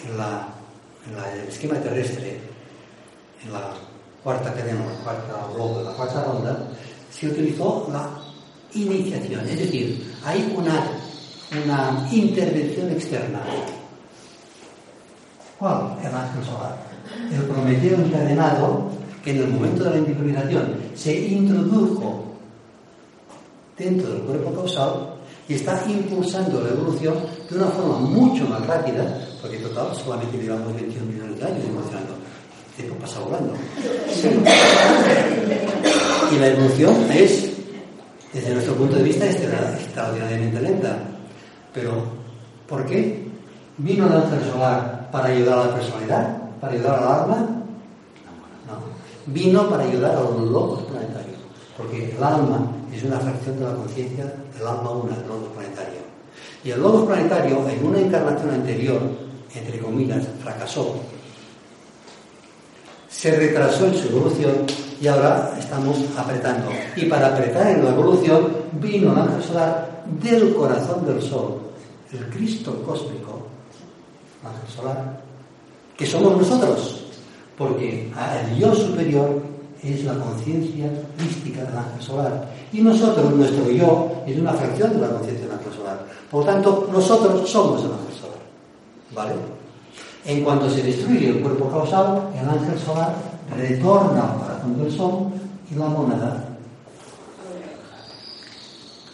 en 0.07 1.41
el 1.41 1.49
esquema 1.49 1.77
terrestre, 1.77 2.41
en 3.45 3.53
la 3.53 3.73
cuarta 4.23 4.53
cadena, 4.53 4.85
la 4.85 5.05
cuarta 5.05 5.49
globo, 5.55 5.83
la 5.83 5.93
cuarta 5.93 6.25
ronda, 6.25 6.69
se 7.11 7.29
utilizó 7.29 7.89
la 7.93 8.11
iniciación, 8.75 9.49
es 9.49 9.59
decir, 9.59 10.15
hay 10.25 10.53
una, 10.57 10.87
una 11.65 12.09
intervención 12.13 12.91
externa. 12.91 13.41
¿Cuál? 15.59 15.97
El 16.01 16.15
ángel 16.15 16.45
solar. 16.45 16.77
El 17.33 17.43
Prometeo 17.45 17.97
encadenado 17.97 18.91
que 19.23 19.31
en 19.31 19.39
el 19.39 19.49
momento 19.49 19.85
de 19.85 19.91
la 19.91 19.97
individualización 19.99 20.75
se 20.95 21.29
introdujo 21.29 22.25
dentro 23.79 24.11
del 24.11 24.23
cuerpo 24.23 24.53
causal 24.53 25.14
y 25.49 25.55
está 25.55 25.83
impulsando 25.89 26.61
la 26.61 26.71
evolución 26.71 27.15
de 27.51 27.57
una 27.57 27.67
forma 27.67 27.99
mucho 27.99 28.47
más 28.47 28.67
rápida, 28.67 29.27
porque 29.43 29.59
total 29.59 29.95
solamente 29.95 30.39
llevamos 30.39 30.75
21 30.75 31.07
millones 31.07 31.39
de 31.39 31.45
años 31.45 31.65
evolucionando. 31.69 32.15
El 32.77 32.85
tiempo 32.85 33.01
pasa 33.01 33.21
volando. 33.21 33.53
Y 36.33 36.39
la 36.39 36.47
evolución 36.49 36.95
es 37.13 37.55
desde 38.35 38.53
nuestro 38.53 38.75
punto 38.75 38.97
de 38.97 39.05
vista 39.05 39.27
es 39.27 39.37
extraordinariamente 39.37 40.61
lenta. 40.61 40.99
Pero, 41.73 42.03
¿por 42.69 42.85
qué? 42.85 43.29
¿Vino 43.79 44.09
el 44.09 44.13
ángel 44.13 44.51
solar 44.51 45.09
para 45.13 45.29
ayudar 45.29 45.59
a 45.61 45.67
la 45.67 45.75
personalidad? 45.77 46.37
¿Para 46.61 46.73
ayudar 46.73 46.99
al 46.99 47.09
alma? 47.21 47.37
No. 48.67 49.33
Vino 49.33 49.71
para 49.71 49.85
ayudar 49.85 50.17
a 50.17 50.21
los 50.21 50.51
locos 50.51 50.83
planetarios. 50.83 51.39
Porque 51.77 52.11
el 52.17 52.23
alma 52.23 52.73
es 52.93 53.05
una 53.05 53.21
fracción 53.21 53.57
de 53.57 53.65
la 53.67 53.75
conciencia 53.75 54.35
del 54.57 54.67
alma 54.67 54.91
una, 54.91 55.17
del 55.17 55.27
logos 55.27 55.49
planetario. 55.55 56.01
Y 56.65 56.71
el 56.71 56.81
logos 56.81 57.07
planetario, 57.07 57.69
en 57.69 57.87
una 57.87 58.01
encarnación 58.01 58.51
anterior, 58.51 59.01
entre 59.55 59.79
comillas, 59.79 60.25
fracasó, 60.43 60.97
se 63.09 63.37
retrasó 63.37 63.87
en 63.87 63.95
su 63.95 64.09
evolución 64.09 64.67
y 65.01 65.07
ahora 65.07 65.55
estamos 65.59 65.99
apretando. 66.17 66.71
Y 66.97 67.07
para 67.07 67.29
apretar 67.29 67.71
en 67.71 67.85
la 67.85 67.91
evolución 67.91 68.49
vino 68.81 69.13
el 69.13 69.19
ángel 69.19 69.43
solar 69.43 70.05
del 70.21 70.55
corazón 70.55 71.07
del 71.07 71.23
sol, 71.23 71.61
el 72.13 72.29
Cristo 72.31 72.83
cósmico, 72.83 73.47
ángel 74.45 74.77
solar, 74.77 75.21
que 75.97 76.07
somos 76.07 76.37
nosotros, 76.37 77.05
porque 77.57 78.11
el 78.11 78.57
yo 78.59 78.75
superior 78.75 79.43
es 79.83 80.05
la 80.05 80.15
conciencia 80.15 80.91
mística 81.19 81.63
del 81.65 81.77
ángel 81.77 82.03
solar. 82.03 82.54
Y 82.75 82.81
nosotros, 82.81 83.33
nuestro 83.33 83.71
yo, 83.71 84.11
es 84.27 84.37
una 84.37 84.53
fracción 84.53 84.95
de 84.95 84.99
la 84.99 85.11
conciencia 85.11 85.47
del 85.47 85.57
ángel 85.57 85.73
solar. 85.73 86.05
Por 86.29 86.45
lo 86.45 86.53
tanto, 86.53 86.89
nosotros 86.91 87.49
somos 87.49 87.85
el 87.85 87.93
ángel 87.93 88.15
solar. 88.21 88.39
¿Vale? 89.15 89.35
En 90.25 90.43
cuanto 90.43 90.69
se 90.69 90.83
destruye 90.83 91.29
el 91.29 91.41
cuerpo 91.41 91.71
causal, 91.71 92.31
el 92.35 92.49
ángel 92.49 92.77
solar 92.81 93.15
retorna 93.57 94.33
al 94.33 94.41
corazón 94.41 94.83
del 94.83 94.91
sol 94.91 95.29
y 95.71 95.75
la 95.77 95.87
monada 95.87 96.49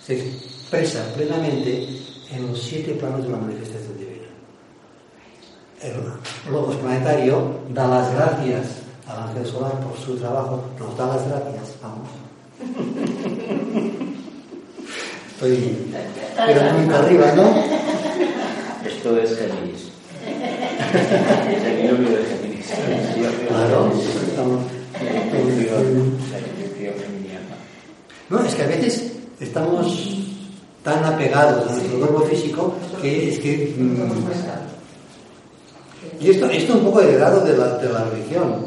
se 0.07 0.19
expresa 0.19 1.05
plenamente 1.15 2.01
en 2.31 2.47
los 2.47 2.63
siete 2.63 2.93
planos 2.95 3.25
de 3.25 3.29
la 3.29 3.37
manifestación 3.37 3.99
divina. 3.99 4.27
El 5.83 6.51
Logos 6.51 6.77
planetario 6.77 7.61
da 7.75 7.87
las 7.89 8.15
gracias 8.15 8.67
al 9.07 9.29
ángel 9.29 9.45
solar 9.45 9.79
por 9.81 9.99
su 9.99 10.17
trabajo, 10.17 10.65
nos 10.79 10.97
da 10.97 11.09
las 11.09 11.29
gracias, 11.29 11.75
vamos. 11.83 12.30
Estoy 15.41 15.75
pero 16.37 16.61
muy 16.75 16.95
arriba, 16.95 17.33
¿no? 17.35 17.49
Esto 18.87 19.19
es 19.19 19.39
Géminis. 19.39 19.89
Claro, 23.49 23.91
No, 28.29 28.45
es 28.45 28.55
que 28.55 28.63
a 28.63 28.67
veces 28.67 29.13
estamos 29.41 30.19
tan 30.85 31.03
apegados 31.05 31.69
a 31.69 31.73
nuestro 31.75 31.99
cuerpo 31.99 32.21
físico 32.27 32.75
que 33.01 33.31
es 33.31 33.39
que. 33.39 33.75
Mm, 33.77 33.97
y 36.21 36.31
esto, 36.31 36.51
esto 36.51 36.75
un 36.75 36.85
poco 36.85 37.01
heredado 37.01 37.45
de 37.45 37.57
la, 37.57 37.79
de 37.79 37.89
la 37.91 38.05
religión. 38.05 38.67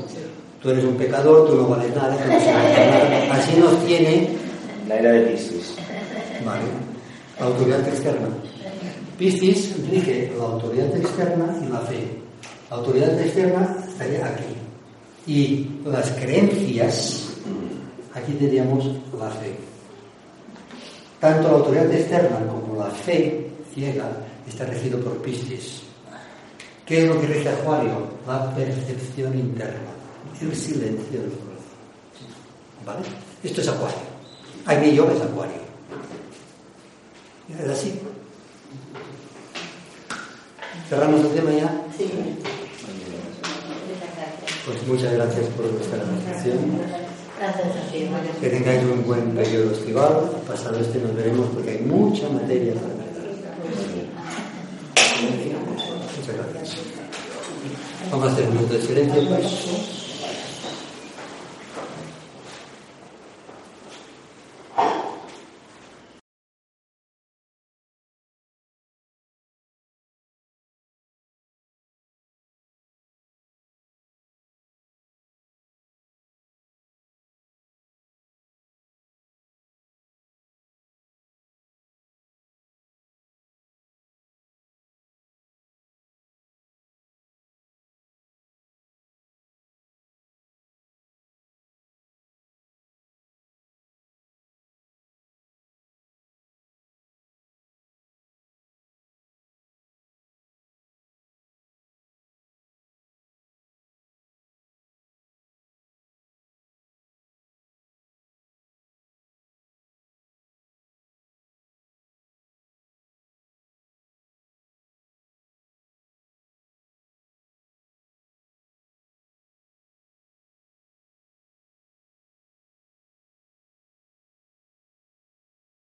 Tú 0.62 0.72
eres 0.72 0.84
un 0.84 0.96
pecador, 0.96 1.48
tú 1.48 1.56
no 1.56 1.68
vales 1.68 1.96
nada, 1.96 2.18
Así 3.32 3.58
nos 3.58 3.86
tiene. 3.86 4.30
La 4.88 4.98
era 4.98 5.12
de 5.12 5.22
Piscis. 5.22 5.76
Vale. 6.46 6.66
La 7.40 7.46
autoridad 7.46 7.88
externa. 7.88 8.28
Piscis 9.18 9.76
rige 9.90 10.32
la 10.38 10.46
autoridad 10.46 10.96
externa 10.96 11.56
y 11.66 11.72
la 11.72 11.80
fe. 11.80 12.18
La 12.70 12.78
autoridad 12.78 13.20
externa 13.20 13.78
estaría 13.88 14.26
aquí. 14.26 14.54
Y 15.26 15.70
las 15.86 16.12
creencias, 16.12 17.30
aquí 18.14 18.34
tendríamos 18.34 18.86
la 19.18 19.30
fe. 19.30 19.56
Tanto 21.20 21.48
la 21.48 21.54
autoridad 21.54 21.92
externa 21.92 22.40
como 22.48 22.76
la 22.78 22.90
fe 22.90 23.50
ciega 23.74 24.12
está 24.48 24.66
regido 24.66 25.00
por 25.00 25.22
Piscis. 25.22 25.84
¿Qué 26.86 27.04
es 27.04 27.08
lo 27.08 27.20
que 27.22 27.28
rige 27.28 27.50
Acuario? 27.50 28.08
La 28.28 28.54
percepción 28.54 29.40
interna, 29.40 29.90
el 30.42 30.54
silencio 30.54 31.22
del 31.22 31.32
corazón. 31.32 31.54
¿Vale? 32.86 33.06
Esto 33.42 33.62
es 33.62 33.68
Acuario. 33.70 33.98
Aquí 34.66 34.94
yo 34.94 35.10
es 35.10 35.22
Acuario. 35.22 35.63
¿Es 37.50 37.70
así? 37.70 38.00
¿Cerramos 40.90 41.22
el 41.22 41.32
tema 41.32 41.52
ya? 41.52 41.82
Sí. 41.98 42.10
Pues 44.66 44.88
muchas 44.88 45.14
gracias 45.14 45.46
por 45.48 45.70
vuestra 45.72 45.98
atención. 45.98 46.58
Gracias 47.38 47.66
a 47.66 47.92
ti. 47.92 48.10
Que 48.40 48.50
tengáis 48.50 48.84
un 48.84 49.06
buen 49.06 49.32
periodo 49.36 49.72
estival. 49.72 50.32
Pasado 50.48 50.80
este 50.80 51.00
nos 51.00 51.16
veremos 51.16 51.48
porque 51.54 51.72
hay 51.72 51.80
mucha 51.80 52.30
materia 52.30 52.74
para 52.76 52.94
Muchas 56.18 56.36
gracias. 56.36 56.78
Vamos 58.10 58.30
a 58.30 58.32
hacer 58.32 58.48
un 58.48 58.56
minuto 58.56 58.74
de 58.74 58.82
silencio, 58.82 59.28
pues. 59.28 60.03